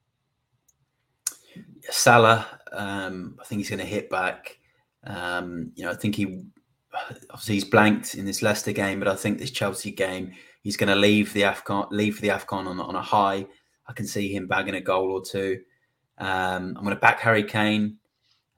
Salah, 1.91 2.47
um, 2.73 3.37
I 3.41 3.45
think 3.45 3.61
he's 3.61 3.71
going 3.71 3.81
to 3.81 3.85
hit 3.85 4.11
back. 4.11 4.59
Um, 5.05 5.73
you 5.75 5.85
know, 5.85 5.91
I 5.91 5.95
think 5.95 6.15
he 6.15 6.45
obviously 7.31 7.55
he's 7.55 7.65
blanked 7.65 8.15
in 8.15 8.25
this 8.25 8.43
Leicester 8.43 8.73
game, 8.73 8.99
but 8.99 9.09
I 9.09 9.17
think 9.17 9.39
this 9.39 9.51
Chelsea 9.51 9.91
game 9.91 10.33
he's 10.63 10.77
going 10.77 10.89
to 10.89 10.97
leave 10.97 11.33
the 11.33 11.43
Afcon 11.43 11.91
leave 11.91 12.17
for 12.17 12.23
the 12.23 12.29
Afcon 12.29 12.67
on, 12.67 12.81
on 12.81 12.97
a 12.97 13.03
high. 13.03 13.47
I 13.87 13.93
can 13.93 14.07
see 14.07 14.35
him 14.35 14.47
bagging 14.47 14.75
a 14.75 14.81
goal 14.81 15.11
or 15.11 15.23
two. 15.23 15.61
Um, 16.19 16.75
I'm 16.77 16.85
going 16.85 16.95
to 16.95 17.01
back 17.01 17.21
Harry 17.21 17.45
Kane. 17.45 17.99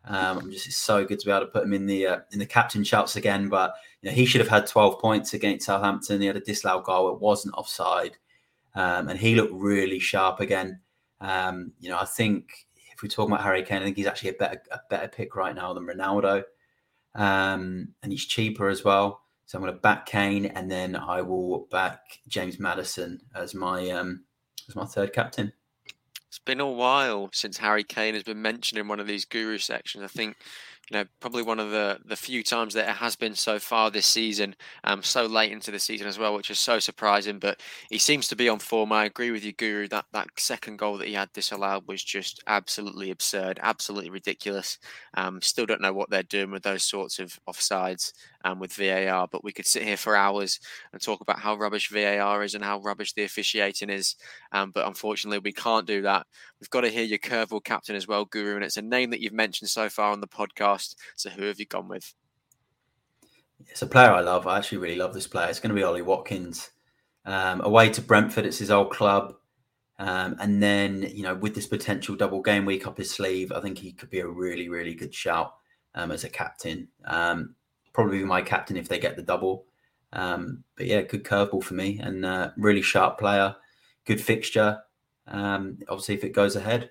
Um, 0.06 0.38
I'm 0.38 0.50
just 0.50 0.66
it's 0.66 0.76
so 0.76 1.04
good 1.04 1.18
to 1.20 1.26
be 1.26 1.32
able 1.32 1.46
to 1.46 1.52
put 1.52 1.64
him 1.64 1.72
in 1.72 1.86
the 1.86 2.06
uh, 2.06 2.18
in 2.32 2.38
the 2.38 2.46
captain 2.46 2.84
shouts 2.84 3.16
again. 3.16 3.48
But 3.48 3.74
you 4.02 4.10
know, 4.10 4.14
he 4.14 4.26
should 4.26 4.42
have 4.42 4.50
had 4.50 4.66
12 4.66 5.00
points 5.00 5.32
against 5.32 5.66
Southampton. 5.66 6.20
He 6.20 6.26
had 6.26 6.36
a 6.36 6.40
disallowed 6.40 6.84
goal. 6.84 7.10
It 7.10 7.20
wasn't 7.20 7.54
offside, 7.54 8.18
um, 8.74 9.08
and 9.08 9.18
he 9.18 9.34
looked 9.34 9.54
really 9.54 9.98
sharp 9.98 10.40
again. 10.40 10.80
Um, 11.22 11.72
you 11.80 11.88
know, 11.88 11.98
I 11.98 12.04
think 12.04 12.63
if 12.94 13.02
we 13.02 13.08
talk 13.08 13.28
about 13.28 13.42
Harry 13.42 13.62
Kane, 13.62 13.82
I 13.82 13.84
think 13.84 13.96
he's 13.96 14.06
actually 14.06 14.30
a 14.30 14.34
better 14.34 14.62
a 14.70 14.80
better 14.88 15.08
pick 15.08 15.36
right 15.36 15.54
now 15.54 15.74
than 15.74 15.86
Ronaldo, 15.86 16.44
um, 17.14 17.88
and 18.02 18.12
he's 18.12 18.24
cheaper 18.24 18.68
as 18.68 18.84
well. 18.84 19.22
So 19.46 19.58
I'm 19.58 19.64
going 19.64 19.74
to 19.74 19.80
back 19.80 20.06
Kane, 20.06 20.46
and 20.46 20.70
then 20.70 20.96
I 20.96 21.20
will 21.22 21.66
back 21.70 22.00
James 22.28 22.58
Maddison 22.58 23.20
as 23.34 23.54
my 23.54 23.90
um, 23.90 24.24
as 24.68 24.76
my 24.76 24.86
third 24.86 25.12
captain. 25.12 25.52
It's 26.28 26.38
been 26.38 26.60
a 26.60 26.70
while 26.70 27.30
since 27.32 27.58
Harry 27.58 27.84
Kane 27.84 28.14
has 28.14 28.22
been 28.22 28.42
mentioned 28.42 28.78
in 28.78 28.88
one 28.88 29.00
of 29.00 29.06
these 29.06 29.24
guru 29.24 29.58
sections. 29.58 30.02
I 30.02 30.08
think 30.08 30.36
you 30.90 30.98
know, 30.98 31.04
probably 31.20 31.42
one 31.42 31.58
of 31.60 31.70
the 31.70 31.98
the 32.04 32.16
few 32.16 32.42
times 32.42 32.74
that 32.74 32.88
it 32.88 32.96
has 32.96 33.16
been 33.16 33.34
so 33.34 33.58
far 33.58 33.90
this 33.90 34.06
season, 34.06 34.54
um, 34.84 35.02
so 35.02 35.26
late 35.26 35.52
into 35.52 35.70
the 35.70 35.78
season 35.78 36.06
as 36.06 36.18
well, 36.18 36.34
which 36.34 36.50
is 36.50 36.58
so 36.58 36.78
surprising. 36.78 37.38
But 37.38 37.60
he 37.90 37.98
seems 37.98 38.28
to 38.28 38.36
be 38.36 38.48
on 38.48 38.58
form. 38.58 38.92
I 38.92 39.06
agree 39.06 39.30
with 39.30 39.44
you, 39.44 39.52
Guru. 39.52 39.88
That 39.88 40.06
that 40.12 40.28
second 40.36 40.78
goal 40.78 40.98
that 40.98 41.08
he 41.08 41.14
had 41.14 41.32
disallowed 41.32 41.88
was 41.88 42.04
just 42.04 42.42
absolutely 42.46 43.10
absurd, 43.10 43.58
absolutely 43.62 44.10
ridiculous. 44.10 44.78
Um, 45.14 45.40
still 45.40 45.66
don't 45.66 45.80
know 45.80 45.92
what 45.92 46.10
they're 46.10 46.22
doing 46.22 46.50
with 46.50 46.62
those 46.62 46.84
sorts 46.84 47.18
of 47.18 47.38
offsides 47.48 48.12
um, 48.44 48.60
with 48.60 48.72
VAR. 48.72 49.26
But 49.30 49.42
we 49.42 49.52
could 49.52 49.66
sit 49.66 49.82
here 49.82 49.96
for 49.96 50.14
hours 50.14 50.60
and 50.92 51.02
talk 51.02 51.20
about 51.20 51.40
how 51.40 51.56
rubbish 51.56 51.90
VAR 51.90 52.44
is 52.44 52.54
and 52.54 52.62
how 52.62 52.78
rubbish 52.80 53.14
the 53.14 53.24
officiating 53.24 53.90
is. 53.90 54.14
Um, 54.52 54.70
but 54.70 54.86
unfortunately, 54.86 55.38
we 55.38 55.52
can't 55.52 55.86
do 55.86 56.02
that. 56.02 56.26
We've 56.60 56.70
got 56.70 56.82
to 56.82 56.90
hear 56.90 57.04
your 57.04 57.18
curveball 57.18 57.64
captain 57.64 57.96
as 57.96 58.06
well, 58.06 58.24
Guru, 58.24 58.54
and 58.54 58.64
it's 58.64 58.76
a 58.76 58.82
name 58.82 59.10
that 59.10 59.20
you've 59.20 59.32
mentioned 59.32 59.70
so 59.70 59.88
far 59.88 60.12
on 60.12 60.20
the 60.20 60.28
podcast. 60.28 60.94
So 61.16 61.30
who 61.30 61.44
have 61.44 61.58
you 61.58 61.66
gone 61.66 61.88
with? 61.88 62.14
It's 63.68 63.82
a 63.82 63.86
player 63.86 64.10
I 64.10 64.20
love. 64.20 64.46
I 64.46 64.58
actually 64.58 64.78
really 64.78 64.96
love 64.96 65.14
this 65.14 65.26
player. 65.26 65.48
It's 65.48 65.60
going 65.60 65.70
to 65.70 65.74
be 65.74 65.82
Ollie 65.82 66.02
Watkins. 66.02 66.70
Um, 67.24 67.62
away 67.62 67.88
to 67.90 68.02
Brentford, 68.02 68.44
it's 68.44 68.58
his 68.58 68.70
old 68.70 68.90
club. 68.90 69.34
Um, 69.98 70.36
and 70.40 70.62
then, 70.62 71.02
you 71.14 71.22
know, 71.22 71.34
with 71.34 71.54
this 71.54 71.66
potential 71.66 72.16
double 72.16 72.42
game 72.42 72.64
week 72.64 72.86
up 72.86 72.98
his 72.98 73.10
sleeve, 73.10 73.52
I 73.52 73.60
think 73.60 73.78
he 73.78 73.92
could 73.92 74.10
be 74.10 74.20
a 74.20 74.26
really, 74.26 74.68
really 74.68 74.94
good 74.94 75.14
shout 75.14 75.54
um, 75.94 76.10
as 76.10 76.24
a 76.24 76.28
captain. 76.28 76.88
Um, 77.04 77.54
probably 77.94 78.22
my 78.24 78.42
captain 78.42 78.76
if 78.76 78.88
they 78.88 78.98
get 78.98 79.16
the 79.16 79.22
double. 79.22 79.64
Um, 80.12 80.62
but 80.76 80.86
yeah, 80.86 81.02
good 81.02 81.24
curveball 81.24 81.64
for 81.64 81.74
me 81.74 81.98
and 81.98 82.24
uh, 82.24 82.50
really 82.58 82.82
sharp 82.82 83.18
player, 83.18 83.56
good 84.04 84.20
fixture. 84.20 84.82
Um, 85.26 85.78
obviously, 85.88 86.14
if 86.16 86.24
it 86.24 86.32
goes 86.32 86.54
ahead. 86.54 86.90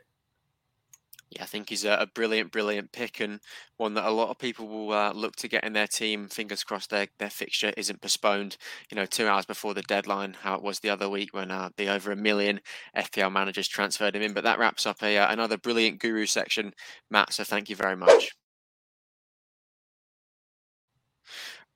Yeah, 1.29 1.43
I 1.43 1.45
think 1.45 1.69
he's 1.69 1.83
a, 1.83 2.07
brilliant, 2.13 2.51
brilliant 2.51 2.91
pick 2.91 3.19
and 3.19 3.39
one 3.77 3.95
that 3.95 4.05
a 4.05 4.11
lot 4.11 4.29
of 4.29 4.37
people 4.37 4.67
will 4.67 4.91
uh, 4.91 5.13
look 5.13 5.35
to 5.37 5.47
get 5.47 5.63
in 5.63 5.73
their 5.73 5.87
team. 5.87 6.27
Fingers 6.27 6.63
crossed 6.63 6.91
their, 6.91 7.07
their 7.17 7.29
fixture 7.29 7.73
isn't 7.75 8.01
postponed, 8.01 8.57
you 8.91 8.95
know, 8.95 9.07
two 9.07 9.27
hours 9.27 9.45
before 9.45 9.73
the 9.73 9.81
deadline, 9.83 10.35
how 10.41 10.53
it 10.53 10.61
was 10.61 10.79
the 10.79 10.91
other 10.91 11.09
week 11.09 11.33
when 11.33 11.49
uh, 11.49 11.69
the 11.75 11.89
over 11.89 12.11
a 12.11 12.15
million 12.15 12.59
FPL 12.95 13.31
managers 13.31 13.67
transferred 13.67 14.15
him 14.15 14.21
in. 14.21 14.33
But 14.33 14.43
that 14.43 14.59
wraps 14.59 14.85
up 14.85 15.01
a, 15.01 15.17
uh, 15.17 15.31
another 15.31 15.57
brilliant 15.57 15.99
guru 15.99 16.27
section, 16.27 16.71
Matt. 17.09 17.33
So 17.33 17.43
thank 17.43 17.67
you 17.67 17.75
very 17.75 17.95
much. 17.95 18.35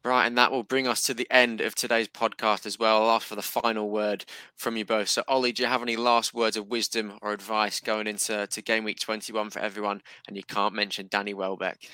Right, 0.06 0.26
and 0.26 0.38
that 0.38 0.52
will 0.52 0.64
bring 0.64 0.88
us 0.88 1.02
to 1.04 1.14
the 1.14 1.28
end 1.30 1.60
of 1.60 1.76
today's 1.76 2.08
podcast 2.08 2.66
as 2.66 2.80
well. 2.80 3.04
I'll 3.04 3.16
ask 3.16 3.28
for 3.28 3.36
the 3.36 3.41
final 3.41 3.89
word 3.89 4.24
from 4.56 4.78
you 4.78 4.86
both. 4.86 5.10
So, 5.10 5.24
Ollie, 5.28 5.52
do 5.52 5.64
you 5.64 5.70
have 5.70 5.82
any 5.82 5.98
last 5.98 6.34
words 6.34 6.56
of 6.56 6.70
wisdom 6.70 7.18
or 7.22 7.34
advice 7.34 7.82
going 7.82 8.08
into 8.08 8.48
to 8.48 8.62
game 8.62 8.84
week 8.86 9.00
21 9.00 9.50
for 9.50 9.60
everyone? 9.60 10.02
And 10.28 10.38
you 10.38 10.43
can't 10.43 10.74
mention 10.74 11.08
Danny 11.10 11.34
Welbeck. 11.34 11.89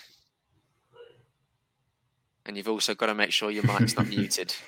And 2.45 2.55
you've 2.57 2.67
also 2.67 2.93
got 2.93 3.07
to 3.07 3.15
make 3.15 3.31
sure 3.31 3.49
your 3.49 3.63
mic's 3.63 3.95
not 3.95 4.07
muted. 4.07 4.53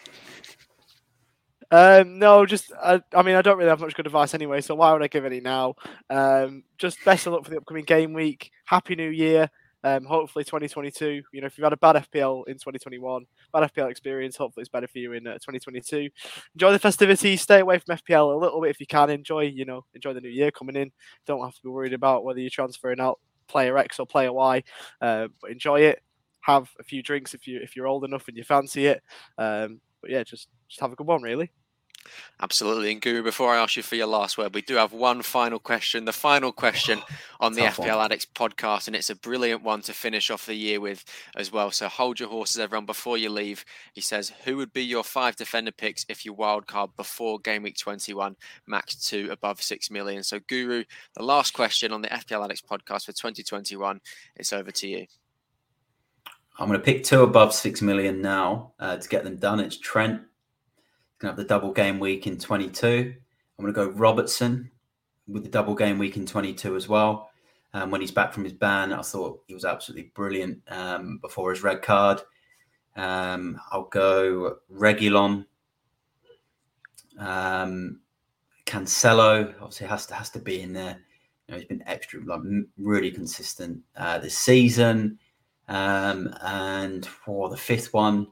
Um, 1.71 2.19
no, 2.19 2.45
just 2.45 2.71
I, 2.79 3.01
I, 3.13 3.23
mean 3.23 3.35
I 3.35 3.41
don't 3.41 3.57
really 3.57 3.69
have 3.69 3.79
much 3.79 3.95
good 3.95 4.05
advice 4.05 4.35
anyway, 4.35 4.61
so 4.61 4.75
why 4.75 4.93
would 4.93 5.01
I 5.01 5.07
give 5.07 5.25
any 5.25 5.39
now? 5.39 5.73
Um, 6.11 6.63
just 6.77 7.03
best 7.03 7.25
of 7.25 7.33
luck 7.33 7.43
for 7.43 7.49
the 7.49 7.57
upcoming 7.57 7.85
game 7.85 8.13
week. 8.13 8.51
Happy 8.65 8.95
New 8.95 9.09
Year. 9.09 9.49
Um, 9.85 10.03
hopefully 10.03 10.43
2022, 10.43 11.21
you 11.31 11.41
know, 11.41 11.45
if 11.45 11.59
you've 11.59 11.63
had 11.63 11.71
a 11.71 11.77
bad 11.77 11.95
FPL 11.95 12.47
in 12.47 12.55
2021, 12.55 13.23
bad 13.53 13.71
FPL 13.71 13.91
experience, 13.91 14.35
hopefully 14.35 14.63
it's 14.63 14.69
better 14.69 14.87
for 14.87 14.97
you 14.97 15.13
in 15.13 15.27
uh, 15.27 15.33
2022. 15.33 16.09
Enjoy 16.55 16.71
the 16.71 16.79
festivities, 16.79 17.41
stay 17.41 17.59
away 17.59 17.77
from 17.77 17.95
FPL 17.95 18.33
a 18.33 18.37
little 18.37 18.59
bit 18.61 18.71
if 18.71 18.79
you 18.79 18.87
can. 18.87 19.11
Enjoy, 19.11 19.41
you 19.41 19.63
know, 19.63 19.85
enjoy 19.93 20.13
the 20.13 20.21
new 20.21 20.29
year 20.29 20.49
coming 20.49 20.75
in. 20.75 20.91
Don't 21.27 21.43
have 21.43 21.53
to 21.53 21.61
be 21.61 21.69
worried 21.69 21.93
about 21.93 22.23
whether 22.23 22.39
you're 22.39 22.49
transferring 22.49 22.99
out 22.99 23.19
player 23.47 23.77
X 23.77 23.99
or 23.99 24.07
player 24.07 24.33
Y, 24.33 24.63
uh, 25.01 25.27
but 25.39 25.51
enjoy 25.51 25.81
it. 25.81 26.01
Have 26.41 26.67
a 26.79 26.83
few 26.83 27.03
drinks 27.03 27.35
if 27.35 27.45
you 27.47 27.59
if 27.61 27.75
you're 27.75 27.87
old 27.87 28.05
enough 28.05 28.27
and 28.27 28.35
you 28.35 28.43
fancy 28.43 28.87
it. 28.87 29.03
Um, 29.37 29.81
but 30.01 30.09
yeah, 30.09 30.23
just 30.23 30.47
just 30.67 30.81
have 30.81 30.93
a 30.93 30.95
good 30.95 31.05
one, 31.05 31.21
really. 31.21 31.51
Absolutely. 32.41 32.91
And 32.91 33.01
Guru, 33.01 33.23
before 33.23 33.53
I 33.53 33.57
ask 33.57 33.77
you 33.77 33.83
for 33.83 33.95
your 33.95 34.07
last 34.07 34.37
word, 34.37 34.53
we 34.53 34.61
do 34.61 34.75
have 34.75 34.91
one 34.91 35.21
final 35.21 35.59
question. 35.59 36.05
The 36.05 36.13
final 36.13 36.51
question 36.51 37.01
on 37.39 37.53
the 37.53 37.61
FPL 37.61 37.97
one. 37.97 38.05
Addicts 38.05 38.25
podcast, 38.25 38.87
and 38.87 38.95
it's 38.95 39.09
a 39.09 39.15
brilliant 39.15 39.63
one 39.63 39.81
to 39.83 39.93
finish 39.93 40.29
off 40.29 40.45
the 40.45 40.55
year 40.55 40.81
with 40.81 41.03
as 41.35 41.51
well. 41.51 41.71
So 41.71 41.87
hold 41.87 42.19
your 42.19 42.29
horses, 42.29 42.59
everyone, 42.59 42.85
before 42.85 43.17
you 43.17 43.29
leave. 43.29 43.63
He 43.93 44.01
says, 44.01 44.31
Who 44.43 44.57
would 44.57 44.73
be 44.73 44.83
your 44.83 45.03
five 45.03 45.35
defender 45.35 45.71
picks 45.71 46.05
if 46.09 46.25
you 46.25 46.33
wild 46.33 46.67
card 46.67 46.91
before 46.97 47.39
game 47.39 47.63
week 47.63 47.77
21, 47.77 48.35
max 48.67 48.95
two 48.95 49.29
above 49.31 49.61
six 49.61 49.89
million? 49.89 50.23
So, 50.23 50.39
Guru, 50.47 50.83
the 51.15 51.23
last 51.23 51.53
question 51.53 51.91
on 51.91 52.01
the 52.01 52.09
FPL 52.09 52.43
Addicts 52.43 52.61
podcast 52.61 53.05
for 53.05 53.13
2021, 53.13 54.01
it's 54.35 54.53
over 54.53 54.71
to 54.71 54.87
you. 54.87 55.05
I'm 56.57 56.67
going 56.67 56.79
to 56.79 56.83
pick 56.83 57.03
two 57.03 57.23
above 57.23 57.53
six 57.53 57.81
million 57.81 58.21
now 58.21 58.71
uh, 58.79 58.97
to 58.97 59.09
get 59.09 59.23
them 59.23 59.37
done. 59.37 59.59
It's 59.59 59.77
Trent 59.77 60.21
to 61.19 61.27
have 61.27 61.37
the 61.37 61.43
double 61.43 61.71
game 61.71 61.99
week 61.99 62.27
in 62.27 62.37
22. 62.37 63.13
I'm 63.57 63.63
going 63.63 63.73
to 63.73 63.85
go 63.85 63.97
Robertson 63.97 64.69
with 65.27 65.43
the 65.43 65.49
double 65.49 65.75
game 65.75 65.97
week 65.97 66.17
in 66.17 66.25
22 66.25 66.75
as 66.75 66.87
well. 66.87 67.29
Um, 67.73 67.91
when 67.91 68.01
he's 68.01 68.11
back 68.11 68.33
from 68.33 68.43
his 68.43 68.53
ban, 68.53 68.93
I 68.93 69.01
thought 69.01 69.41
he 69.47 69.53
was 69.53 69.65
absolutely 69.65 70.11
brilliant 70.15 70.59
um, 70.69 71.19
before 71.21 71.51
his 71.51 71.63
red 71.63 71.81
card. 71.81 72.21
Um, 72.95 73.59
I'll 73.71 73.89
go 73.89 74.57
Reguilon. 74.73 75.45
Um, 77.19 77.99
Cancelo 78.65 79.53
obviously 79.61 79.87
has 79.87 80.05
to 80.07 80.15
has 80.15 80.29
to 80.31 80.39
be 80.39 80.61
in 80.61 80.73
there. 80.73 80.99
You 81.47 81.51
know, 81.51 81.57
he's 81.59 81.67
been 81.67 81.83
extra, 81.85 82.23
like 82.23 82.41
really 82.77 83.11
consistent 83.11 83.81
uh, 83.97 84.19
this 84.19 84.37
season. 84.37 85.19
Um, 85.67 86.33
and 86.41 87.05
for 87.05 87.49
the 87.49 87.57
fifth 87.57 87.93
one, 87.93 88.27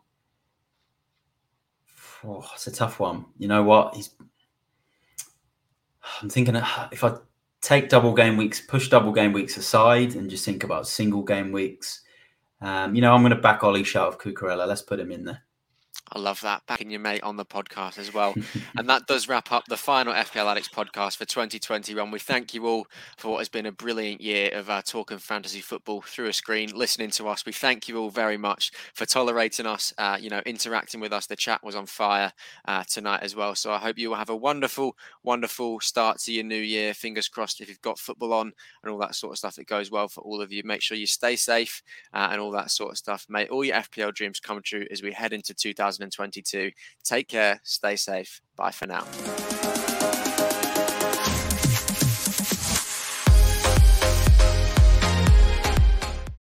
Oh, 2.25 2.45
it's 2.53 2.67
a 2.67 2.71
tough 2.71 2.99
one. 2.99 3.25
You 3.37 3.47
know 3.47 3.63
what? 3.63 3.95
He's. 3.95 4.11
I'm 6.21 6.29
thinking 6.29 6.55
if 6.91 7.03
I 7.03 7.15
take 7.61 7.89
double 7.89 8.13
game 8.13 8.37
weeks, 8.37 8.61
push 8.61 8.89
double 8.89 9.11
game 9.11 9.33
weeks 9.33 9.57
aside, 9.57 10.15
and 10.15 10.29
just 10.29 10.45
think 10.45 10.63
about 10.63 10.87
single 10.87 11.23
game 11.23 11.51
weeks. 11.51 12.01
Um, 12.61 12.95
you 12.95 13.01
know, 13.01 13.13
I'm 13.13 13.21
going 13.21 13.35
to 13.35 13.41
back 13.41 13.63
Ollie 13.63 13.83
Shout 13.83 14.07
of 14.07 14.19
Cucurella. 14.19 14.67
Let's 14.67 14.81
put 14.81 14.99
him 14.99 15.11
in 15.11 15.25
there. 15.25 15.43
I 16.11 16.19
love 16.19 16.41
that. 16.41 16.61
Backing 16.67 16.91
your 16.91 16.99
mate 16.99 17.23
on 17.23 17.37
the 17.37 17.45
podcast 17.45 17.97
as 17.97 18.13
well. 18.13 18.35
and 18.77 18.87
that 18.89 19.07
does 19.07 19.27
wrap 19.27 19.51
up 19.51 19.65
the 19.65 19.77
final 19.77 20.13
FPL 20.13 20.51
Addicts 20.51 20.69
podcast 20.69 21.17
for 21.17 21.25
2021. 21.25 22.11
We 22.11 22.19
thank 22.19 22.53
you 22.53 22.67
all 22.67 22.85
for 23.17 23.31
what 23.31 23.37
has 23.39 23.49
been 23.49 23.65
a 23.65 23.71
brilliant 23.71 24.21
year 24.21 24.51
of 24.53 24.69
uh, 24.69 24.81
talking 24.81 25.17
fantasy 25.17 25.61
football 25.61 26.01
through 26.01 26.27
a 26.27 26.33
screen, 26.33 26.69
listening 26.75 27.09
to 27.11 27.27
us. 27.27 27.45
We 27.45 27.51
thank 27.51 27.87
you 27.87 27.97
all 27.97 28.09
very 28.09 28.37
much 28.37 28.71
for 28.93 29.05
tolerating 29.05 29.65
us, 29.65 29.93
uh, 29.97 30.17
you 30.19 30.29
know, 30.29 30.41
interacting 30.45 30.99
with 30.99 31.13
us. 31.13 31.25
The 31.25 31.35
chat 31.35 31.63
was 31.63 31.75
on 31.75 31.85
fire 31.85 32.31
uh, 32.65 32.83
tonight 32.83 33.23
as 33.23 33.35
well. 33.35 33.55
So 33.55 33.71
I 33.71 33.77
hope 33.77 33.97
you 33.97 34.09
will 34.09 34.17
have 34.17 34.29
a 34.29 34.35
wonderful, 34.35 34.95
wonderful 35.23 35.79
start 35.79 36.19
to 36.19 36.33
your 36.33 36.43
new 36.43 36.55
year. 36.55 36.93
Fingers 36.93 37.27
crossed 37.27 37.61
if 37.61 37.69
you've 37.69 37.81
got 37.81 37.97
football 37.97 38.33
on 38.33 38.51
and 38.83 38.91
all 38.91 38.99
that 38.99 39.15
sort 39.15 39.31
of 39.31 39.37
stuff, 39.37 39.57
it 39.57 39.67
goes 39.67 39.89
well 39.89 40.09
for 40.09 40.21
all 40.21 40.41
of 40.41 40.51
you. 40.51 40.63
Make 40.65 40.81
sure 40.81 40.97
you 40.97 41.07
stay 41.07 41.35
safe 41.35 41.81
uh, 42.13 42.27
and 42.31 42.41
all 42.41 42.51
that 42.51 42.71
sort 42.71 42.91
of 42.91 42.97
stuff. 42.97 43.25
May 43.29 43.47
all 43.47 43.63
your 43.63 43.77
FPL 43.77 44.13
dreams 44.13 44.39
come 44.39 44.61
true 44.61 44.85
as 44.91 45.01
we 45.01 45.11
head 45.11 45.33
into 45.33 45.53
2000. 45.53 45.92
2022. 45.93 46.71
Take 47.03 47.27
care, 47.29 47.59
stay 47.63 47.95
safe. 47.95 48.41
Bye 48.55 48.71
for 48.71 48.87
now. 48.87 49.62